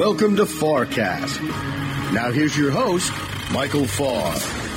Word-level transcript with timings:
Welcome 0.00 0.36
to 0.36 0.44
FarrCast. 0.44 1.42
Now 2.14 2.30
here's 2.32 2.56
your 2.56 2.70
host, 2.70 3.12
Michael 3.52 3.86
Farr. 3.86 4.69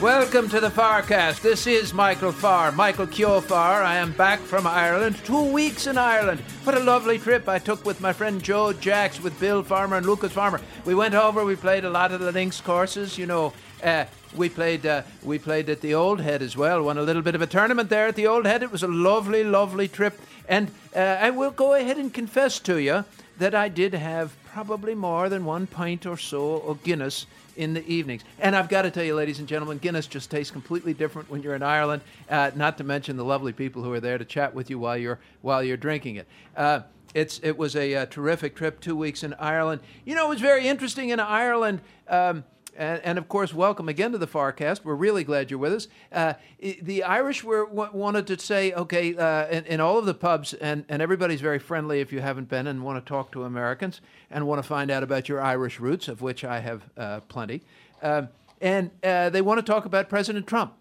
Welcome 0.00 0.48
to 0.50 0.60
the 0.60 0.68
FarrCast. 0.68 1.40
This 1.40 1.66
is 1.66 1.92
Michael 1.92 2.30
Farr, 2.30 2.70
Michael 2.70 3.08
Kyo 3.08 3.40
Farr. 3.40 3.82
I 3.82 3.96
am 3.96 4.12
back 4.12 4.38
from 4.38 4.64
Ireland. 4.64 5.16
Two 5.24 5.52
weeks 5.52 5.88
in 5.88 5.98
Ireland. 5.98 6.38
What 6.62 6.76
a 6.76 6.84
lovely 6.84 7.18
trip 7.18 7.48
I 7.48 7.58
took 7.58 7.84
with 7.84 8.00
my 8.00 8.12
friend 8.12 8.40
Joe 8.40 8.72
Jacks, 8.72 9.20
with 9.20 9.40
Bill 9.40 9.64
Farmer 9.64 9.96
and 9.96 10.06
Lucas 10.06 10.30
Farmer. 10.30 10.60
We 10.84 10.94
went 10.94 11.16
over. 11.16 11.44
We 11.44 11.56
played 11.56 11.84
a 11.84 11.90
lot 11.90 12.12
of 12.12 12.20
the 12.20 12.30
links 12.30 12.60
courses. 12.60 13.18
You 13.18 13.26
know, 13.26 13.52
uh, 13.82 14.04
we 14.36 14.48
played 14.48 14.86
uh, 14.86 15.02
we 15.24 15.36
played 15.36 15.68
at 15.68 15.80
the 15.80 15.94
Old 15.94 16.20
Head 16.20 16.42
as 16.42 16.56
well. 16.56 16.84
Won 16.84 16.96
a 16.96 17.02
little 17.02 17.22
bit 17.22 17.34
of 17.34 17.42
a 17.42 17.48
tournament 17.48 17.90
there 17.90 18.06
at 18.06 18.14
the 18.14 18.28
Old 18.28 18.46
Head. 18.46 18.62
It 18.62 18.70
was 18.70 18.84
a 18.84 18.88
lovely, 18.88 19.42
lovely 19.42 19.88
trip. 19.88 20.20
And 20.48 20.70
uh, 20.94 21.00
I 21.00 21.30
will 21.30 21.50
go 21.50 21.74
ahead 21.74 21.98
and 21.98 22.14
confess 22.14 22.60
to 22.60 22.76
you 22.80 23.04
that 23.38 23.52
I 23.52 23.68
did 23.68 23.94
have 23.94 24.36
probably 24.46 24.94
more 24.94 25.28
than 25.28 25.44
one 25.44 25.66
pint 25.66 26.06
or 26.06 26.16
so 26.16 26.60
of 26.60 26.84
Guinness 26.84 27.26
in 27.58 27.74
the 27.74 27.86
evenings. 27.86 28.22
And 28.38 28.56
I've 28.56 28.68
got 28.68 28.82
to 28.82 28.90
tell 28.90 29.04
you, 29.04 29.16
ladies 29.16 29.40
and 29.40 29.48
gentlemen, 29.48 29.78
Guinness 29.78 30.06
just 30.06 30.30
tastes 30.30 30.50
completely 30.50 30.94
different 30.94 31.28
when 31.28 31.42
you're 31.42 31.56
in 31.56 31.62
Ireland. 31.62 32.02
Uh, 32.30 32.52
not 32.54 32.78
to 32.78 32.84
mention 32.84 33.16
the 33.16 33.24
lovely 33.24 33.52
people 33.52 33.82
who 33.82 33.92
are 33.92 34.00
there 34.00 34.16
to 34.16 34.24
chat 34.24 34.54
with 34.54 34.70
you 34.70 34.78
while 34.78 34.96
you're 34.96 35.18
while 35.42 35.62
you're 35.62 35.76
drinking 35.76 36.16
it. 36.16 36.26
Uh, 36.56 36.80
it's 37.14 37.40
it 37.42 37.58
was 37.58 37.74
a, 37.74 37.94
uh, 37.94 38.06
terrific 38.06 38.54
trip, 38.54 38.80
two 38.80 38.96
weeks 38.96 39.22
in 39.22 39.34
Ireland. 39.34 39.80
You 40.04 40.14
know, 40.14 40.26
it 40.26 40.28
was 40.28 40.40
very 40.40 40.68
interesting 40.68 41.10
in 41.10 41.20
Ireland. 41.20 41.80
Um, 42.06 42.44
and, 42.78 43.02
and, 43.02 43.18
of 43.18 43.28
course, 43.28 43.52
welcome 43.52 43.88
again 43.88 44.12
to 44.12 44.18
the 44.18 44.28
FarrCast. 44.28 44.84
We're 44.84 44.94
really 44.94 45.24
glad 45.24 45.50
you're 45.50 45.58
with 45.58 45.72
us. 45.72 45.88
Uh, 46.12 46.34
the 46.60 47.02
Irish 47.02 47.42
were 47.42 47.64
wanted 47.66 48.26
to 48.28 48.38
say, 48.38 48.72
okay, 48.72 49.16
uh, 49.16 49.48
in, 49.48 49.64
in, 49.64 49.80
all 49.80 49.98
of 49.98 50.06
the 50.06 50.14
pubs, 50.14 50.54
and, 50.54 50.84
and 50.88 51.02
everybody's 51.02 51.40
very 51.40 51.58
friendly 51.58 52.00
if 52.00 52.12
you 52.12 52.20
haven't 52.20 52.48
been 52.48 52.68
and 52.68 52.84
want 52.84 53.04
to 53.04 53.08
talk 53.08 53.32
to 53.32 53.42
Americans 53.42 54.00
and 54.30 54.46
want 54.46 54.62
to 54.62 54.66
find 54.66 54.90
out 54.92 55.02
about 55.02 55.28
your 55.28 55.40
Irish 55.40 55.80
roots, 55.80 56.06
of 56.06 56.22
which 56.22 56.44
I 56.44 56.60
have 56.60 56.82
uh, 56.96 57.20
plenty. 57.28 57.62
Um, 58.00 58.28
and 58.60 58.92
uh, 59.02 59.30
they 59.30 59.42
want 59.42 59.58
to 59.58 59.72
talk 59.72 59.84
about 59.84 60.08
President 60.08 60.46
Trump. 60.46 60.74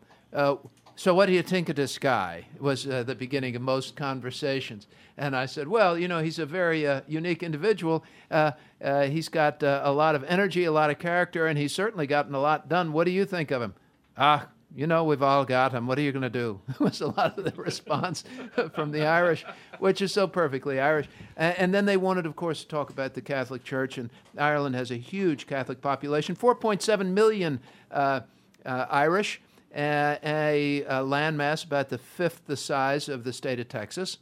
So, 0.99 1.13
what 1.13 1.27
do 1.27 1.31
you 1.31 1.43
think 1.43 1.69
of 1.69 1.75
this 1.75 1.99
guy? 1.99 2.47
Was 2.59 2.87
uh, 2.87 3.03
the 3.03 3.13
beginning 3.13 3.55
of 3.55 3.61
most 3.61 3.95
conversations. 3.95 4.87
And 5.15 5.35
I 5.35 5.45
said, 5.45 5.67
Well, 5.67 5.95
you 5.95 6.07
know, 6.07 6.23
he's 6.23 6.39
a 6.39 6.45
very 6.45 6.87
uh, 6.87 7.01
unique 7.07 7.43
individual. 7.43 8.03
Uh, 8.31 8.53
uh 8.83 9.03
he's 9.03 9.29
got 9.29 9.61
uh, 9.61 9.81
a 9.83 9.91
lot 9.91 10.15
of 10.15 10.23
energy, 10.23 10.63
a 10.63 10.71
lot 10.71 10.89
of 10.89 10.97
character, 10.97 11.45
and 11.45 11.55
he's 11.55 11.71
certainly 11.71 12.07
gotten 12.07 12.33
a 12.33 12.39
lot 12.39 12.67
done. 12.67 12.93
What 12.93 13.03
do 13.03 13.11
you 13.11 13.25
think 13.25 13.51
of 13.51 13.61
him? 13.61 13.75
Ah, 14.17 14.47
you 14.75 14.87
know, 14.87 15.03
we've 15.03 15.21
all 15.21 15.45
got 15.45 15.71
him. 15.71 15.85
What 15.85 15.99
are 15.99 16.01
you 16.01 16.11
going 16.11 16.23
to 16.23 16.31
do? 16.31 16.61
was 16.79 16.99
a 17.01 17.09
lot 17.09 17.37
of 17.37 17.43
the 17.43 17.61
response 17.61 18.23
from 18.73 18.91
the 18.91 19.05
Irish, 19.05 19.45
which 19.77 20.01
is 20.01 20.11
so 20.11 20.25
perfectly 20.25 20.79
Irish. 20.79 21.07
And 21.35 21.71
then 21.75 21.85
they 21.85 21.97
wanted, 21.97 22.25
of 22.25 22.35
course, 22.35 22.61
to 22.61 22.67
talk 22.67 22.89
about 22.89 23.13
the 23.13 23.21
Catholic 23.21 23.63
Church. 23.63 23.99
And 23.99 24.09
Ireland 24.35 24.73
has 24.73 24.89
a 24.89 24.97
huge 24.97 25.45
Catholic 25.45 25.79
population 25.79 26.35
4.7 26.35 27.05
million 27.13 27.59
uh, 27.91 28.21
Irish, 28.65 29.41
a, 29.75 30.83
a, 30.83 31.03
landmass 31.03 31.65
about 31.65 31.89
the 31.89 31.97
fifth 31.97 32.45
the 32.45 32.57
size 32.57 33.09
of 33.09 33.23
the 33.23 33.33
state 33.33 33.59
of 33.59 33.67
Texas. 33.67 34.17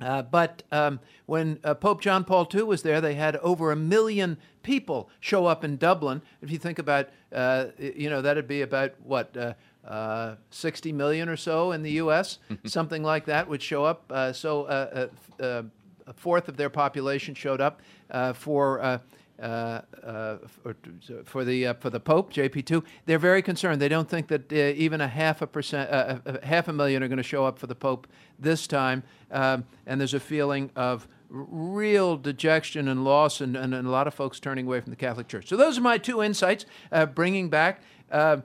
Uh, 0.00 0.22
but 0.22 0.62
um, 0.72 1.00
when 1.26 1.58
uh, 1.64 1.74
Pope 1.74 2.00
John 2.00 2.24
Paul 2.24 2.48
II 2.52 2.64
was 2.64 2.82
there, 2.82 3.00
they 3.00 3.14
had 3.14 3.36
over 3.36 3.70
a 3.70 3.76
million 3.76 4.36
people 4.62 5.08
show 5.20 5.46
up 5.46 5.64
in 5.64 5.76
Dublin. 5.76 6.20
If 6.42 6.50
you 6.50 6.58
think 6.58 6.78
about, 6.78 7.08
uh, 7.32 7.66
you 7.78 8.10
know, 8.10 8.20
that'd 8.20 8.48
be 8.48 8.62
about 8.62 8.92
what, 9.02 9.36
uh, 9.36 9.54
uh, 9.86 10.36
60 10.50 10.92
million 10.92 11.28
or 11.28 11.36
so 11.36 11.72
in 11.72 11.82
the 11.82 11.92
U.S., 11.92 12.38
something 12.64 13.02
like 13.02 13.26
that 13.26 13.48
would 13.48 13.62
show 13.62 13.84
up. 13.84 14.04
Uh, 14.10 14.32
so 14.32 14.66
a 15.36 16.12
fourth 16.12 16.48
of 16.48 16.56
their 16.56 16.70
population 16.70 17.34
showed 17.34 17.60
up 17.60 17.80
for 18.34 19.00
uh, 19.44 19.82
uh, 20.02 20.38
for 21.24 21.44
the 21.44 21.66
uh, 21.66 21.74
for 21.74 21.90
the 21.90 22.00
Pope 22.00 22.32
JP2. 22.32 22.82
They're 23.04 23.18
very 23.18 23.42
concerned. 23.42 23.78
They 23.78 23.90
don't 23.90 24.08
think 24.08 24.28
that 24.28 24.50
even 24.50 25.02
a 25.02 25.08
half 25.08 25.42
a 25.42 25.46
percent, 25.46 25.90
half 26.42 26.66
a 26.68 26.72
million 26.72 27.02
are 27.02 27.08
going 27.08 27.18
to 27.18 27.22
show 27.22 27.44
up 27.44 27.58
for 27.58 27.66
the 27.66 27.74
Pope 27.74 28.06
this 28.38 28.66
time. 28.66 29.02
Um, 29.30 29.66
and 29.86 30.00
there's 30.00 30.14
a 30.14 30.20
feeling 30.20 30.70
of 30.74 31.06
real 31.28 32.16
dejection 32.16 32.88
and 32.88 33.04
loss, 33.04 33.42
and, 33.42 33.54
and, 33.54 33.74
and, 33.74 33.86
a 33.86 33.90
lot 33.90 34.06
of 34.06 34.14
folks 34.14 34.40
turning 34.40 34.66
away 34.66 34.80
from 34.80 34.90
the 34.90 34.96
Catholic 34.96 35.28
Church. 35.28 35.48
So 35.48 35.56
those 35.56 35.76
are 35.76 35.82
my 35.82 35.98
two 35.98 36.22
insights. 36.22 36.64
bringing 37.14 37.50
back. 37.50 37.82
Uh, 38.10 38.38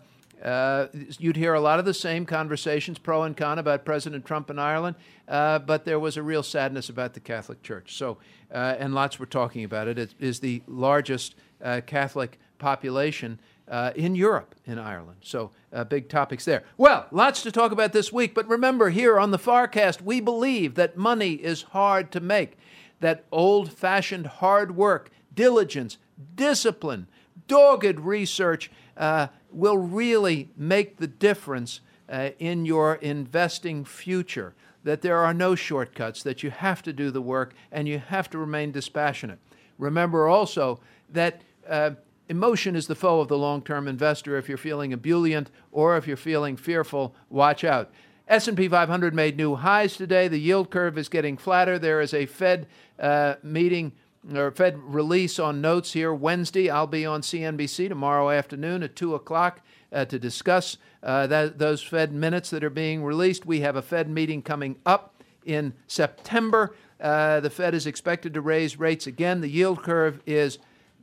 you'd 1.20 1.36
hear 1.36 1.54
a 1.54 1.60
lot 1.60 1.80
of 1.80 1.86
the 1.86 1.94
same 1.94 2.26
conversations, 2.26 2.98
pro 2.98 3.24
and 3.24 3.36
con, 3.36 3.60
about 3.60 3.86
President 3.86 4.26
Trump 4.26 4.50
in 4.50 4.60
Ireland, 4.60 4.96
uh, 5.28 5.60
but 5.60 5.86
there 5.86 6.00
was 6.00 6.18
a 6.18 6.24
real 6.24 6.44
sadness 6.44 6.90
about 6.90 7.14
the 7.14 7.20
Catholic 7.20 7.62
Church. 7.62 7.96
So, 7.96 8.18
uh, 8.54 8.76
and 8.80 8.94
lots 8.94 9.20
were 9.20 9.26
talking 9.26 9.64
about 9.64 9.88
it. 9.88 10.00
It 10.00 10.14
is 10.20 10.40
the 10.40 10.62
largest 10.68 11.36
uh, 11.64 11.82
Catholic 11.86 12.40
population 12.58 13.40
uh, 13.68 13.92
in 13.96 14.16
Europe, 14.16 14.56
in 14.66 14.80
Ireland. 14.80 15.18
So, 15.22 15.52
big 15.90 16.10
topics 16.10 16.46
there. 16.46 16.64
Well, 16.78 17.06
lots 17.12 17.44
to 17.44 17.52
talk 17.52 17.72
about 17.72 17.94
this 17.94 18.12
week, 18.12 18.34
but 18.34 18.48
remember, 18.48 18.90
here 18.90 19.20
on 19.20 19.32
the 19.32 19.38
FarrCast, 19.38 20.02
we 20.02 20.22
believe 20.22 20.76
that 20.76 20.98
money 20.98 21.34
is 21.34 21.62
hard 21.62 22.12
to 22.14 22.20
make, 22.20 22.58
that 23.00 23.26
old 23.32 23.72
fashioned 23.72 24.26
hard 24.26 24.76
work, 24.76 25.12
diligence, 25.34 25.98
discipline, 26.36 27.08
dogged 27.48 28.00
research, 28.00 28.72
uh, 28.98 29.28
will 29.52 29.78
really 29.78 30.50
make 30.56 30.98
the 30.98 31.08
difference 31.08 31.82
uh, 32.10 32.30
in 32.40 32.66
your 32.66 32.96
investing 32.96 33.86
future. 33.86 34.54
That 34.84 35.02
there 35.02 35.18
are 35.18 35.34
no 35.34 35.56
shortcuts, 35.56 36.24
that 36.24 36.42
you 36.42 36.52
have 36.52 36.82
to 36.84 36.94
do 36.94 37.12
the 37.12 37.22
work 37.22 37.54
and 37.72 37.88
you 37.88 38.00
have 38.00 38.30
to 38.30 38.38
remain 38.38 38.72
dispassionate. 38.72 39.40
Remember 39.78 40.28
also 40.28 40.80
that 41.10 41.42
uh, 41.68 41.92
emotion 42.30 42.76
is 42.76 42.88
the 42.88 42.96
foe 42.96 43.20
of 43.20 43.28
the 43.28 43.38
long 43.38 43.62
term 43.62 43.88
investor. 43.88 44.38
If 44.38 44.48
you're 44.48 44.58
feeling 44.58 44.94
ebullient 44.94 45.52
or 45.72 45.98
if 45.98 46.08
you're 46.08 46.18
feeling 46.18 46.56
fearful, 46.56 47.16
watch 47.30 47.64
out. 47.64 47.92
S&P 48.28 48.68
500 48.68 49.14
made 49.16 49.38
new 49.38 49.56
highs 49.56 49.98
today. 49.98 50.28
The 50.28 50.40
yield 50.40 50.70
curve 50.70 50.98
is 50.98 51.10
getting 51.10 51.36
flatter. 51.36 51.80
There 51.80 52.00
is 52.00 52.14
a 52.14 52.28
Fed 52.28 52.68
uh, 53.00 53.36
meeting 53.42 53.92
or 54.34 54.52
Fed 54.52 54.78
release 54.84 55.40
on 55.40 55.62
notes 55.62 55.94
here 55.94 56.14
Wednesday. 56.14 56.70
I'll 56.70 56.88
be 56.88 57.06
on 57.06 57.22
CNBC 57.22 57.90
tomorrow 57.90 58.30
afternoon 58.30 58.84
at 58.84 58.96
2 58.96 59.16
o'clock 59.16 59.62
uh, 59.92 60.06
to 60.06 60.20
discuss 60.20 60.78
uh, 61.02 61.28
that, 61.28 61.58
those 61.58 61.82
Fed 61.82 62.12
minutes 62.14 62.50
that 62.50 62.64
are 62.64 62.70
being 62.70 63.04
released. 63.04 63.46
We 63.46 63.62
have 63.62 63.76
a 63.76 63.82
Fed 63.82 64.10
meeting 64.10 64.42
coming 64.42 64.76
up 64.86 65.16
in 65.46 65.74
September. 65.88 66.76
Uh, 67.00 67.40
the 67.40 67.50
Fed 67.50 67.74
is 67.74 67.88
expected 67.88 68.34
to 68.34 68.42
raise 68.42 68.78
rates 68.78 69.08
again. 69.08 69.42
The 69.42 69.50
yield 69.50 69.84
curve 69.84 70.22
is 70.26 70.60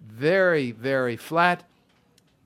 very, 0.07 0.71
very 0.71 1.17
flat 1.17 1.65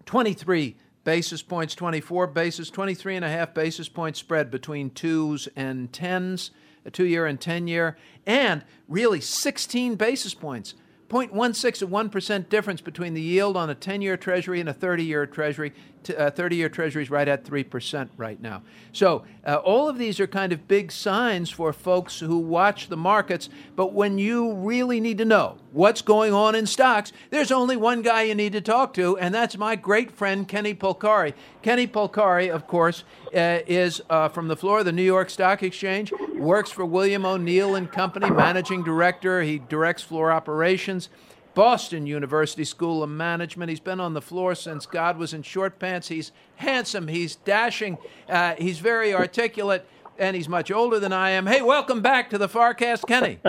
23 0.06 0.76
basis 1.04 1.42
points, 1.42 1.75
24 1.75 2.28
basis, 2.28 2.70
23 2.70 3.16
and 3.16 3.25
a 3.25 3.28
half 3.28 3.54
basis 3.54 3.88
points 3.88 4.19
spread 4.19 4.50
between 4.50 4.91
twos 4.91 5.48
and 5.56 5.92
tens 5.92 6.50
a 6.84 6.91
two 6.91 7.04
year 7.04 7.26
and 7.26 7.41
10 7.41 7.68
year, 7.68 7.96
and 8.26 8.64
really 8.88 9.20
16 9.20 9.96
basis 9.96 10.34
points 10.34 10.74
0.16 11.10 11.82
of 11.82 11.91
1% 11.91 12.48
difference 12.48 12.80
between 12.80 13.14
the 13.14 13.20
yield 13.20 13.56
on 13.56 13.68
a 13.68 13.74
10 13.74 14.00
year 14.00 14.16
treasury 14.16 14.60
and 14.60 14.68
a 14.68 14.72
30 14.72 15.04
year 15.04 15.26
treasury. 15.26 15.72
30 16.04 16.56
year 16.56 16.68
treasury 16.68 17.02
is 17.02 17.10
right 17.10 17.28
at 17.28 17.44
3% 17.44 18.08
right 18.16 18.40
now. 18.40 18.62
So, 18.92 19.24
uh, 19.46 19.56
all 19.56 19.88
of 19.88 19.98
these 19.98 20.20
are 20.20 20.26
kind 20.26 20.52
of 20.52 20.68
big 20.68 20.92
signs 20.92 21.50
for 21.50 21.72
folks 21.72 22.20
who 22.20 22.38
watch 22.38 22.88
the 22.88 22.96
markets. 22.96 23.48
But 23.76 23.92
when 23.92 24.18
you 24.18 24.54
really 24.54 25.00
need 25.00 25.18
to 25.18 25.24
know 25.24 25.58
what's 25.72 26.02
going 26.02 26.32
on 26.32 26.54
in 26.54 26.66
stocks, 26.66 27.12
there's 27.30 27.50
only 27.50 27.76
one 27.76 28.02
guy 28.02 28.22
you 28.22 28.34
need 28.34 28.52
to 28.52 28.60
talk 28.60 28.92
to, 28.94 29.16
and 29.18 29.34
that's 29.34 29.56
my 29.56 29.76
great 29.76 30.10
friend 30.10 30.46
Kenny 30.46 30.74
Polcari. 30.74 31.34
Kenny 31.62 31.86
Polcari, 31.86 32.50
of 32.50 32.66
course, 32.66 33.04
uh, 33.34 33.60
is 33.66 34.02
uh, 34.10 34.28
from 34.28 34.48
the 34.48 34.56
floor 34.56 34.80
of 34.80 34.84
the 34.84 34.92
New 34.92 35.02
York 35.02 35.30
Stock 35.30 35.62
Exchange, 35.62 36.12
works 36.36 36.70
for 36.70 36.84
William 36.84 37.24
O'Neill 37.24 37.74
and 37.74 37.90
Company, 37.90 38.30
managing 38.30 38.82
director. 38.82 39.42
He 39.42 39.58
directs 39.58 40.03
floor 40.03 40.32
operations. 40.32 41.08
Boston 41.54 42.06
University 42.06 42.64
School 42.64 43.02
of 43.02 43.10
Management. 43.10 43.70
He's 43.70 43.80
been 43.80 44.00
on 44.00 44.14
the 44.14 44.22
floor 44.22 44.54
since 44.54 44.86
God 44.86 45.18
was 45.18 45.34
in 45.34 45.42
short 45.42 45.78
pants. 45.78 46.08
He's 46.08 46.32
handsome. 46.56 47.08
He's 47.08 47.36
dashing. 47.36 47.98
Uh, 48.28 48.54
he's 48.56 48.78
very 48.78 49.12
articulate, 49.12 49.86
and 50.18 50.36
he's 50.36 50.48
much 50.48 50.70
older 50.70 51.00
than 51.00 51.12
I 51.12 51.30
am. 51.30 51.47
Hey, 51.47 51.62
welcome 51.62 52.02
back 52.02 52.30
to 52.30 52.38
the 52.38 52.48
FarrCast, 52.48 53.06
Kenny. 53.06 53.41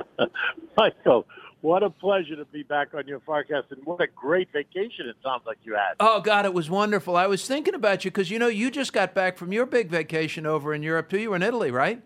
Michael, 0.76 1.26
what 1.60 1.82
a 1.82 1.90
pleasure 1.90 2.36
to 2.36 2.44
be 2.46 2.62
back 2.64 2.94
on 2.94 3.06
your 3.06 3.20
FarrCast, 3.20 3.70
and 3.70 3.84
what 3.84 4.00
a 4.00 4.08
great 4.08 4.52
vacation 4.52 5.08
it 5.08 5.16
sounds 5.22 5.42
like 5.46 5.58
you 5.64 5.74
had. 5.74 5.94
Oh 6.00 6.20
God, 6.20 6.44
it 6.44 6.54
was 6.54 6.68
wonderful. 6.68 7.16
I 7.16 7.26
was 7.26 7.46
thinking 7.46 7.74
about 7.74 8.04
you 8.04 8.10
because 8.10 8.30
you 8.30 8.38
know 8.38 8.48
you 8.48 8.70
just 8.70 8.92
got 8.92 9.14
back 9.14 9.38
from 9.38 9.52
your 9.52 9.66
big 9.66 9.88
vacation 9.88 10.46
over 10.46 10.74
in 10.74 10.82
Europe 10.82 11.08
too. 11.08 11.18
You 11.18 11.30
were 11.30 11.36
in 11.36 11.42
Italy, 11.42 11.70
right? 11.70 12.02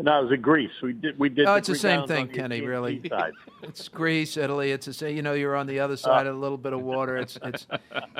No, 0.00 0.20
it 0.20 0.22
was 0.24 0.32
in 0.32 0.40
Greece. 0.40 0.70
We 0.80 0.92
did. 0.92 1.18
We 1.18 1.28
did. 1.28 1.46
Oh, 1.46 1.56
it's 1.56 1.66
the 1.66 1.74
same 1.74 2.06
thing, 2.06 2.28
Kenny. 2.28 2.60
Really, 2.60 3.02
it's 3.62 3.88
Greece, 3.88 4.36
Italy. 4.36 4.70
It's 4.70 4.86
the 4.86 4.92
same. 4.92 5.16
You 5.16 5.22
know, 5.22 5.32
you're 5.32 5.56
on 5.56 5.66
the 5.66 5.80
other 5.80 5.96
side 5.96 6.26
uh, 6.26 6.30
of 6.30 6.36
a 6.36 6.38
little 6.38 6.56
bit 6.56 6.72
of 6.72 6.80
water. 6.82 7.16
It's, 7.16 7.36
it's, 7.42 7.66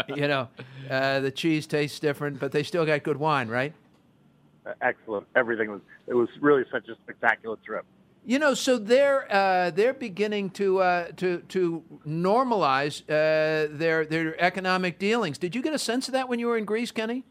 you 0.08 0.26
know, 0.26 0.48
uh, 0.90 1.20
the 1.20 1.30
cheese 1.30 1.69
tastes 1.69 2.00
different, 2.00 2.40
but 2.40 2.50
they 2.50 2.64
still 2.64 2.84
got 2.84 3.04
good 3.04 3.16
wine, 3.16 3.48
right? 3.48 3.72
Excellent. 4.82 5.28
Everything 5.36 5.70
was. 5.70 5.80
It 6.08 6.14
was 6.14 6.28
really 6.40 6.64
such 6.72 6.88
a 6.88 6.96
spectacular 6.96 7.56
trip. 7.64 7.84
You 8.26 8.40
know, 8.40 8.54
so 8.54 8.76
they're 8.76 9.32
uh, 9.32 9.70
they're 9.70 9.94
beginning 9.94 10.50
to 10.50 10.81
uh, 10.81 11.08
to 11.16 11.38
to 11.48 11.84
normalize 12.04 13.02
uh, 13.02 13.69
their 13.70 14.04
their 14.04 14.38
economic 14.42 14.98
dealings. 14.98 15.38
Did 15.38 15.54
you 15.54 15.62
get 15.62 15.74
a 15.74 15.78
sense 15.78 16.08
of 16.08 16.12
that 16.12 16.28
when 16.28 16.40
you 16.40 16.48
were 16.48 16.58
in 16.58 16.64
Greece, 16.64 16.90
Kenny? 16.90 17.24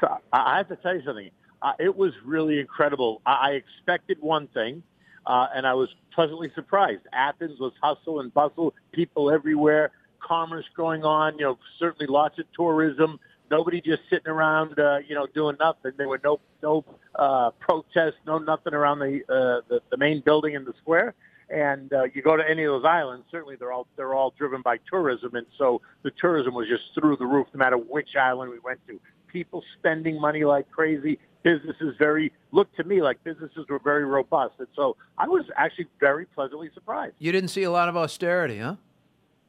So 0.00 0.18
I 0.30 0.58
have 0.58 0.68
to 0.68 0.76
tell 0.76 0.94
you 0.94 1.02
something. 1.06 1.30
It 1.78 1.96
was 1.96 2.12
really 2.24 2.60
incredible. 2.60 3.22
I, 3.26 3.32
I 3.32 3.50
expected 3.52 4.18
one 4.20 4.48
thing, 4.48 4.82
uh, 5.26 5.46
and 5.54 5.66
I 5.66 5.74
was 5.74 5.88
pleasantly 6.14 6.50
surprised. 6.54 7.02
Athens 7.12 7.58
was 7.60 7.72
hustle 7.82 8.20
and 8.20 8.32
bustle, 8.32 8.74
people 8.92 9.30
everywhere, 9.30 9.90
commerce 10.20 10.66
going 10.76 11.04
on. 11.04 11.38
You 11.38 11.44
know, 11.44 11.58
certainly 11.78 12.06
lots 12.06 12.38
of 12.38 12.44
tourism. 12.52 13.18
Nobody 13.50 13.80
just 13.80 14.02
sitting 14.10 14.28
around, 14.28 14.78
uh, 14.78 14.98
you 15.06 15.14
know, 15.14 15.26
doing 15.26 15.56
nothing. 15.60 15.92
There 15.96 16.08
were 16.08 16.20
no 16.24 16.40
no 16.62 16.84
uh, 17.14 17.50
protests, 17.60 18.18
no 18.26 18.38
nothing 18.38 18.74
around 18.74 18.98
the, 19.00 19.20
uh, 19.28 19.60
the 19.68 19.80
the 19.90 19.96
main 19.96 20.20
building 20.20 20.54
in 20.54 20.64
the 20.64 20.74
square. 20.80 21.14
And 21.50 21.92
uh, 21.92 22.04
you 22.14 22.22
go 22.22 22.36
to 22.36 22.48
any 22.48 22.64
of 22.64 22.72
those 22.72 22.86
islands, 22.86 23.26
certainly 23.30 23.56
they're 23.56 23.70
all 23.70 23.86
they're 23.96 24.14
all 24.14 24.32
driven 24.36 24.62
by 24.62 24.78
tourism, 24.90 25.34
and 25.34 25.46
so 25.58 25.82
the 26.02 26.10
tourism 26.18 26.54
was 26.54 26.68
just 26.68 26.84
through 26.94 27.16
the 27.18 27.26
roof, 27.26 27.46
no 27.52 27.58
matter 27.58 27.76
which 27.76 28.16
island 28.16 28.50
we 28.50 28.58
went 28.60 28.80
to. 28.88 28.98
People 29.28 29.62
spending 29.78 30.18
money 30.18 30.44
like 30.44 30.70
crazy. 30.70 31.18
Businesses 31.44 31.94
very 31.98 32.32
looked 32.50 32.74
to 32.76 32.84
me 32.84 33.02
like 33.02 33.22
businesses 33.22 33.66
were 33.68 33.78
very 33.78 34.04
robust, 34.04 34.54
and 34.58 34.66
so 34.74 34.96
I 35.18 35.28
was 35.28 35.44
actually 35.56 35.86
very 36.00 36.24
pleasantly 36.24 36.70
surprised. 36.74 37.14
You 37.18 37.32
didn't 37.32 37.50
see 37.50 37.62
a 37.62 37.70
lot 37.70 37.88
of 37.88 37.96
austerity, 37.96 38.58
huh? 38.58 38.76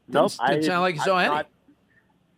Nope, 0.08 0.32
didn't, 0.32 0.50
didn't 0.50 0.64
sound 0.66 0.82
like 0.82 0.96
you 0.96 1.02
saw 1.02 1.16
I, 1.16 1.24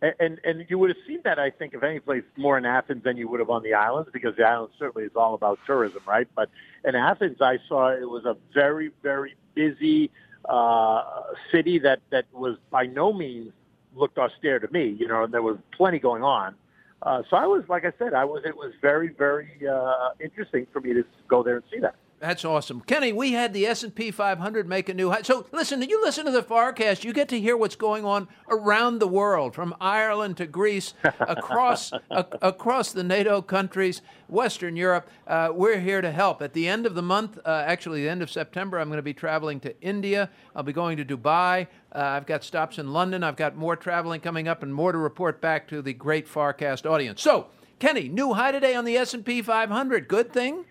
any. 0.00 0.14
And 0.20 0.40
and 0.44 0.64
you 0.68 0.78
would 0.78 0.90
have 0.90 0.98
seen 1.08 1.18
that 1.24 1.40
I 1.40 1.50
think 1.50 1.74
if 1.74 1.82
any 1.82 1.98
place 1.98 2.22
more 2.36 2.56
in 2.56 2.64
Athens 2.64 3.02
than 3.02 3.16
you 3.16 3.28
would 3.28 3.40
have 3.40 3.50
on 3.50 3.64
the 3.64 3.74
islands 3.74 4.08
because 4.12 4.36
the 4.36 4.44
island 4.44 4.72
certainly 4.78 5.04
is 5.04 5.16
all 5.16 5.34
about 5.34 5.58
tourism, 5.66 6.02
right? 6.06 6.28
But 6.36 6.50
in 6.84 6.94
Athens, 6.94 7.38
I 7.40 7.58
saw 7.68 7.88
it 7.88 8.08
was 8.08 8.24
a 8.24 8.36
very 8.54 8.92
very 9.02 9.34
busy 9.54 10.12
uh, 10.48 11.02
city 11.50 11.80
that 11.80 11.98
that 12.10 12.26
was 12.32 12.58
by 12.70 12.86
no 12.86 13.12
means 13.12 13.52
looked 13.96 14.18
austere 14.18 14.60
to 14.60 14.72
me. 14.72 14.86
You 14.86 15.08
know, 15.08 15.24
and 15.24 15.34
there 15.34 15.42
was 15.42 15.56
plenty 15.72 15.98
going 15.98 16.22
on. 16.22 16.54
Uh, 17.02 17.22
so 17.30 17.36
I 17.36 17.46
was, 17.46 17.64
like 17.68 17.84
I 17.84 17.92
said, 17.98 18.12
I 18.12 18.24
was. 18.24 18.42
It 18.44 18.56
was 18.56 18.72
very 18.82 19.08
very 19.16 19.50
uh, 19.70 20.10
interesting 20.20 20.66
for 20.72 20.80
me 20.80 20.94
to 20.94 21.04
go 21.28 21.42
there 21.42 21.56
and 21.56 21.64
see 21.72 21.78
that. 21.80 21.94
That's 22.20 22.44
awesome, 22.44 22.80
Kenny. 22.80 23.12
We 23.12 23.32
had 23.32 23.52
the 23.52 23.64
S 23.66 23.84
and 23.84 23.94
P 23.94 24.10
500 24.10 24.68
make 24.68 24.88
a 24.88 24.94
new 24.94 25.10
high. 25.10 25.22
So 25.22 25.46
listen, 25.52 25.80
you 25.82 26.02
listen 26.02 26.24
to 26.24 26.32
the 26.32 26.42
forecast. 26.42 27.04
You 27.04 27.12
get 27.12 27.28
to 27.28 27.38
hear 27.38 27.56
what's 27.56 27.76
going 27.76 28.04
on 28.04 28.26
around 28.50 28.98
the 28.98 29.06
world, 29.06 29.54
from 29.54 29.72
Ireland 29.80 30.36
to 30.38 30.46
Greece, 30.46 30.94
across 31.20 31.92
a, 32.10 32.26
across 32.42 32.90
the 32.90 33.04
NATO 33.04 33.40
countries, 33.40 34.02
Western 34.26 34.74
Europe. 34.74 35.08
Uh, 35.28 35.50
we're 35.52 35.78
here 35.78 36.00
to 36.00 36.10
help. 36.10 36.42
At 36.42 36.54
the 36.54 36.66
end 36.66 36.86
of 36.86 36.96
the 36.96 37.02
month, 37.02 37.38
uh, 37.44 37.62
actually 37.64 38.02
the 38.02 38.08
end 38.08 38.22
of 38.22 38.30
September, 38.30 38.80
I'm 38.80 38.88
going 38.88 38.96
to 38.96 39.02
be 39.02 39.14
traveling 39.14 39.60
to 39.60 39.80
India. 39.80 40.28
I'll 40.56 40.64
be 40.64 40.72
going 40.72 40.96
to 40.96 41.04
Dubai. 41.04 41.68
Uh, 41.94 41.98
I've 41.98 42.26
got 42.26 42.42
stops 42.42 42.78
in 42.78 42.92
London. 42.92 43.22
I've 43.22 43.36
got 43.36 43.54
more 43.54 43.76
traveling 43.76 44.20
coming 44.20 44.48
up, 44.48 44.64
and 44.64 44.74
more 44.74 44.90
to 44.90 44.98
report 44.98 45.40
back 45.40 45.68
to 45.68 45.82
the 45.82 45.92
great 45.92 46.26
FarrCast 46.26 46.84
audience. 46.84 47.22
So, 47.22 47.46
Kenny, 47.78 48.08
new 48.08 48.34
high 48.34 48.50
today 48.50 48.74
on 48.74 48.84
the 48.84 48.96
S 48.96 49.14
and 49.14 49.24
P 49.24 49.40
500. 49.40 50.08
Good 50.08 50.32
thing. 50.32 50.64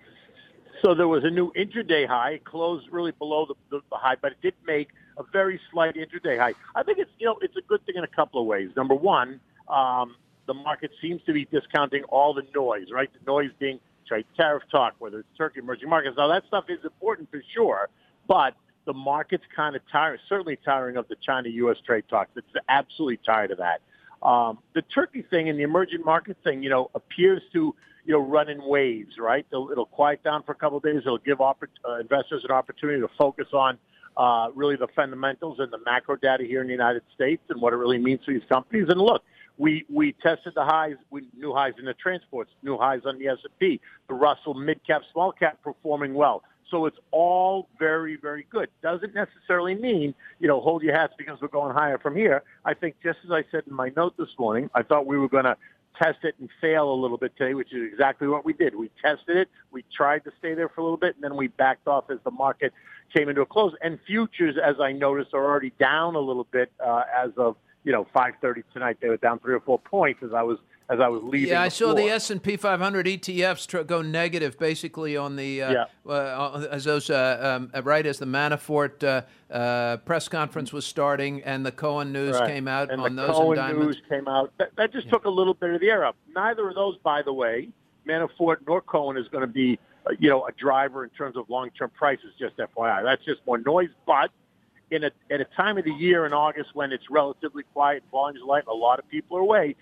So 0.81 0.93
there 0.93 1.07
was 1.07 1.23
a 1.23 1.29
new 1.29 1.51
intraday 1.53 2.07
high. 2.07 2.31
It 2.31 2.45
closed 2.45 2.87
really 2.91 3.11
below 3.11 3.45
the, 3.45 3.55
the, 3.69 3.81
the 3.89 3.97
high, 3.97 4.15
but 4.21 4.33
it 4.33 4.41
did 4.41 4.53
make 4.65 4.89
a 5.17 5.23
very 5.23 5.59
slight 5.71 5.95
intraday 5.95 6.37
high. 6.37 6.53
I 6.75 6.83
think 6.83 6.99
it's 6.99 7.11
you 7.19 7.25
know 7.25 7.37
it's 7.41 7.55
a 7.57 7.61
good 7.61 7.85
thing 7.85 7.95
in 7.95 8.03
a 8.03 8.07
couple 8.07 8.39
of 8.39 8.47
ways. 8.47 8.69
Number 8.75 8.95
one, 8.95 9.39
um, 9.67 10.15
the 10.45 10.53
market 10.53 10.91
seems 11.01 11.21
to 11.25 11.33
be 11.33 11.45
discounting 11.45 12.03
all 12.05 12.33
the 12.33 12.43
noise, 12.53 12.87
right? 12.91 13.09
The 13.11 13.25
noise 13.25 13.51
being 13.59 13.79
trade 14.07 14.25
tariff 14.35 14.63
talk, 14.71 14.95
whether 14.99 15.19
it's 15.19 15.37
Turkey, 15.37 15.59
emerging 15.59 15.89
markets. 15.89 16.15
Now 16.17 16.27
that 16.27 16.43
stuff 16.47 16.65
is 16.69 16.79
important 16.83 17.29
for 17.31 17.41
sure, 17.53 17.89
but 18.27 18.55
the 18.85 18.93
market's 18.93 19.43
kind 19.53 19.75
of 19.75 19.81
tired, 19.91 20.19
certainly 20.29 20.57
tiring 20.63 20.95
of 20.95 21.07
the 21.09 21.15
China-U.S. 21.15 21.77
trade 21.85 22.05
talks. 22.09 22.31
It's 22.37 22.47
absolutely 22.69 23.19
tired 23.25 23.51
of 23.51 23.57
that. 23.57 23.81
Um, 24.23 24.59
the 24.73 24.81
Turkey 24.81 25.23
thing 25.23 25.49
and 25.49 25.59
the 25.59 25.63
emerging 25.63 26.03
market 26.05 26.37
thing, 26.43 26.63
you 26.63 26.69
know, 26.69 26.89
appears 26.95 27.41
to 27.53 27.75
you 28.07 28.13
know, 28.13 28.19
run 28.19 28.47
in 28.49 28.63
waves, 28.63 29.15
right? 29.19 29.45
It'll, 29.51 29.69
it'll 29.69 29.85
quiet 29.85 30.23
down 30.23 30.41
for 30.43 30.53
a 30.53 30.55
couple 30.55 30.77
of 30.77 30.83
days. 30.83 31.01
It'll 31.05 31.17
give 31.17 31.39
oppor- 31.39 31.67
uh, 31.87 31.99
investors 31.99 32.43
an 32.45 32.51
opportunity 32.51 33.01
to 33.01 33.09
focus 33.17 33.47
on 33.51 33.77
uh, 34.15 34.47
really 34.55 34.77
the 34.77 34.87
fundamentals 34.95 35.59
and 35.59 35.71
the 35.73 35.79
macro 35.85 36.15
data 36.15 36.45
here 36.45 36.61
in 36.61 36.67
the 36.67 36.73
United 36.73 37.03
States 37.13 37.43
and 37.49 37.61
what 37.61 37.73
it 37.73 37.75
really 37.75 37.97
means 37.97 38.21
to 38.25 38.33
these 38.33 38.47
companies. 38.47 38.85
And 38.87 39.01
look, 39.01 39.23
we 39.57 39.85
we 39.89 40.13
tested 40.13 40.53
the 40.55 40.63
highs, 40.63 40.95
we 41.09 41.27
new 41.37 41.53
highs 41.53 41.73
in 41.79 41.85
the 41.85 41.93
transports, 41.95 42.49
new 42.63 42.77
highs 42.77 43.01
on 43.05 43.19
the 43.19 43.27
S&P, 43.27 43.81
the 44.07 44.13
Russell 44.13 44.53
mid 44.53 44.79
cap, 44.87 45.01
small 45.11 45.33
cap 45.33 45.59
performing 45.61 46.13
well. 46.13 46.43
So 46.71 46.85
it's 46.85 46.97
all 47.11 47.67
very, 47.79 48.17
very 48.17 48.45
good. 48.49 48.69
Doesn't 48.81 49.13
necessarily 49.15 49.75
mean, 49.75 50.13
you 50.39 50.47
know, 50.47 50.59
hold 50.59 50.83
your 50.83 50.93
hats 50.93 51.13
because 51.17 51.39
we're 51.41 51.47
going 51.47 51.73
higher 51.73 51.97
from 51.97 52.15
here. 52.15 52.43
I 52.65 52.73
think 52.73 52.95
just 53.01 53.19
as 53.25 53.31
I 53.31 53.43
said 53.51 53.63
in 53.67 53.73
my 53.73 53.91
note 53.95 54.15
this 54.17 54.29
morning, 54.37 54.69
I 54.75 54.83
thought 54.83 55.05
we 55.05 55.17
were 55.17 55.29
going 55.29 55.45
to 55.45 55.55
test 56.01 56.19
it 56.23 56.35
and 56.39 56.49
fail 56.61 56.91
a 56.91 56.95
little 56.95 57.17
bit 57.17 57.35
today, 57.37 57.53
which 57.53 57.73
is 57.73 57.91
exactly 57.91 58.27
what 58.27 58.45
we 58.45 58.53
did. 58.53 58.75
We 58.75 58.89
tested 59.01 59.37
it, 59.37 59.49
we 59.71 59.83
tried 59.95 60.23
to 60.25 60.31
stay 60.39 60.53
there 60.53 60.69
for 60.69 60.81
a 60.81 60.83
little 60.83 60.97
bit, 60.97 61.15
and 61.15 61.23
then 61.23 61.35
we 61.35 61.47
backed 61.47 61.87
off 61.87 62.09
as 62.09 62.19
the 62.23 62.31
market 62.31 62.73
came 63.15 63.29
into 63.29 63.41
a 63.41 63.45
close. 63.45 63.73
And 63.81 63.99
futures, 64.05 64.55
as 64.63 64.75
I 64.79 64.91
noticed, 64.91 65.33
are 65.33 65.43
already 65.43 65.71
down 65.79 66.15
a 66.15 66.19
little 66.19 66.47
bit 66.51 66.71
uh, 66.83 67.03
as 67.15 67.31
of 67.37 67.55
you 67.83 67.91
know 67.91 68.05
5:30 68.15 68.63
tonight. 68.73 68.97
They 69.01 69.09
were 69.09 69.17
down 69.17 69.39
three 69.39 69.55
or 69.55 69.61
four 69.61 69.79
points 69.79 70.21
as 70.23 70.33
I 70.33 70.43
was 70.43 70.57
as 70.89 70.99
I 70.99 71.07
was 71.07 71.21
leaving. 71.23 71.49
Yeah, 71.49 71.61
I 71.61 71.67
saw 71.67 71.93
the 71.93 72.03
S 72.05 72.29
and 72.29 72.41
P 72.41 72.55
500 72.55 73.05
ETFs 73.05 73.67
tr- 73.67 73.79
go 73.81 74.01
negative, 74.01 74.57
basically 74.57 75.17
on 75.17 75.35
the 75.35 75.61
uh, 75.63 75.71
Yeah. 75.71 75.85
uh, 76.11 76.67
as 76.71 76.85
those 76.85 77.09
uh, 77.09 77.67
um, 77.75 77.83
right 77.83 78.05
as 78.05 78.19
the 78.19 78.25
Manafort 78.25 79.03
uh, 79.03 79.53
uh, 79.53 79.97
press 79.97 80.29
conference 80.29 80.71
was 80.71 80.85
starting 80.85 81.43
and 81.43 81.65
the 81.65 81.71
Cohen 81.71 82.11
news 82.13 82.39
Right. 82.39 82.47
came 82.49 82.67
out 82.67 82.89
and 82.91 83.01
on 83.01 83.15
the 83.15 83.27
those 83.27 83.35
Cohen 83.35 83.79
news 83.79 84.01
came 84.07 84.27
out. 84.27 84.51
That, 84.59 84.71
that 84.77 84.93
just 84.93 85.09
took 85.09 85.25
a 85.25 85.29
little 85.29 85.53
bit 85.53 85.71
of 85.71 85.81
the 85.81 85.89
air 85.89 86.05
up. 86.05 86.15
Neither 86.33 86.69
of 86.69 86.75
those, 86.75 86.97
by 87.03 87.21
the 87.21 87.33
way, 87.33 87.69
Manafort 88.07 88.57
nor 88.65 88.81
Cohen 88.81 89.17
is 89.17 89.27
going 89.27 89.41
to 89.41 89.47
be, 89.47 89.77
uh, 90.05 90.11
you 90.19 90.29
know, 90.29 90.47
a 90.47 90.51
driver 90.53 91.03
in 91.03 91.09
terms 91.11 91.35
of 91.35 91.49
long-term 91.49 91.91
prices. 91.97 92.31
Just 92.39 92.55
FYI, 92.57 93.03
that's 93.03 93.25
just 93.25 93.41
more 93.45 93.57
noise. 93.57 93.89
But 94.05 94.31
in 94.89 95.03
a 95.03 95.11
at 95.29 95.41
a 95.41 95.45
time 95.57 95.77
of 95.77 95.83
the 95.83 95.91
year 95.91 96.25
in 96.25 96.31
August 96.31 96.69
when 96.73 96.93
it's 96.93 97.09
relatively 97.11 97.63
quiet, 97.73 98.03
volumes 98.09 98.39
light, 98.45 98.63
and 98.65 98.69
a 98.69 98.73
lot 98.73 98.99
of 98.99 99.09
people 99.09 99.35
are 99.37 99.41
away, 99.41 99.75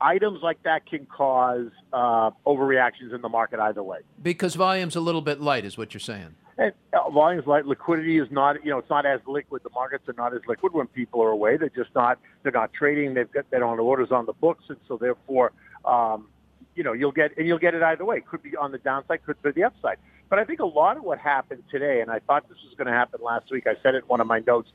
items 0.00 0.40
like 0.42 0.62
that 0.64 0.86
can 0.86 1.06
cause 1.06 1.70
uh, 1.92 2.30
overreactions 2.46 3.14
in 3.14 3.20
the 3.20 3.28
market 3.28 3.60
either 3.60 3.82
way. 3.82 3.98
Because 4.22 4.54
volume's 4.54 4.96
a 4.96 5.00
little 5.00 5.22
bit 5.22 5.40
light, 5.40 5.64
is 5.64 5.76
what 5.76 5.94
you're 5.94 6.00
saying. 6.00 6.34
And 6.58 6.72
uh, 6.92 7.08
volumes 7.10 7.46
light. 7.46 7.66
liquidity 7.66 8.18
is 8.18 8.28
not, 8.30 8.62
you 8.64 8.70
know, 8.70 8.78
it's 8.78 8.90
not 8.90 9.06
as 9.06 9.20
liquid. 9.26 9.62
The 9.62 9.70
markets 9.70 10.08
are 10.08 10.14
not 10.14 10.34
as 10.34 10.40
liquid 10.46 10.74
when 10.74 10.86
people 10.88 11.22
are 11.22 11.30
away. 11.30 11.56
They're 11.56 11.70
just 11.70 11.94
not, 11.94 12.18
they're 12.42 12.52
not 12.52 12.72
trading. 12.72 13.14
They've 13.14 13.30
got, 13.30 13.50
they 13.50 13.58
don't 13.58 13.70
have 13.70 13.80
orders 13.80 14.10
on 14.10 14.26
the 14.26 14.34
books, 14.34 14.64
and 14.68 14.78
so 14.86 14.96
therefore, 14.98 15.52
um, 15.84 16.28
you 16.74 16.84
know, 16.84 16.92
you'll 16.92 17.12
get 17.12 17.36
and 17.36 17.46
you'll 17.46 17.58
get 17.58 17.74
it 17.74 17.82
either 17.82 18.04
way. 18.04 18.20
Could 18.20 18.42
be 18.42 18.56
on 18.56 18.72
the 18.72 18.78
downside, 18.78 19.24
could 19.24 19.40
be 19.42 19.50
the 19.52 19.64
upside. 19.64 19.96
But 20.28 20.38
I 20.38 20.44
think 20.44 20.60
a 20.60 20.66
lot 20.66 20.96
of 20.96 21.02
what 21.02 21.18
happened 21.18 21.64
today, 21.70 22.00
and 22.02 22.10
I 22.10 22.20
thought 22.20 22.48
this 22.48 22.58
was 22.64 22.74
going 22.76 22.86
to 22.86 22.92
happen 22.92 23.20
last 23.22 23.50
week. 23.50 23.66
I 23.66 23.74
said 23.82 23.94
it 23.94 24.04
in 24.04 24.04
one 24.04 24.20
of 24.20 24.26
my 24.26 24.38
notes. 24.46 24.70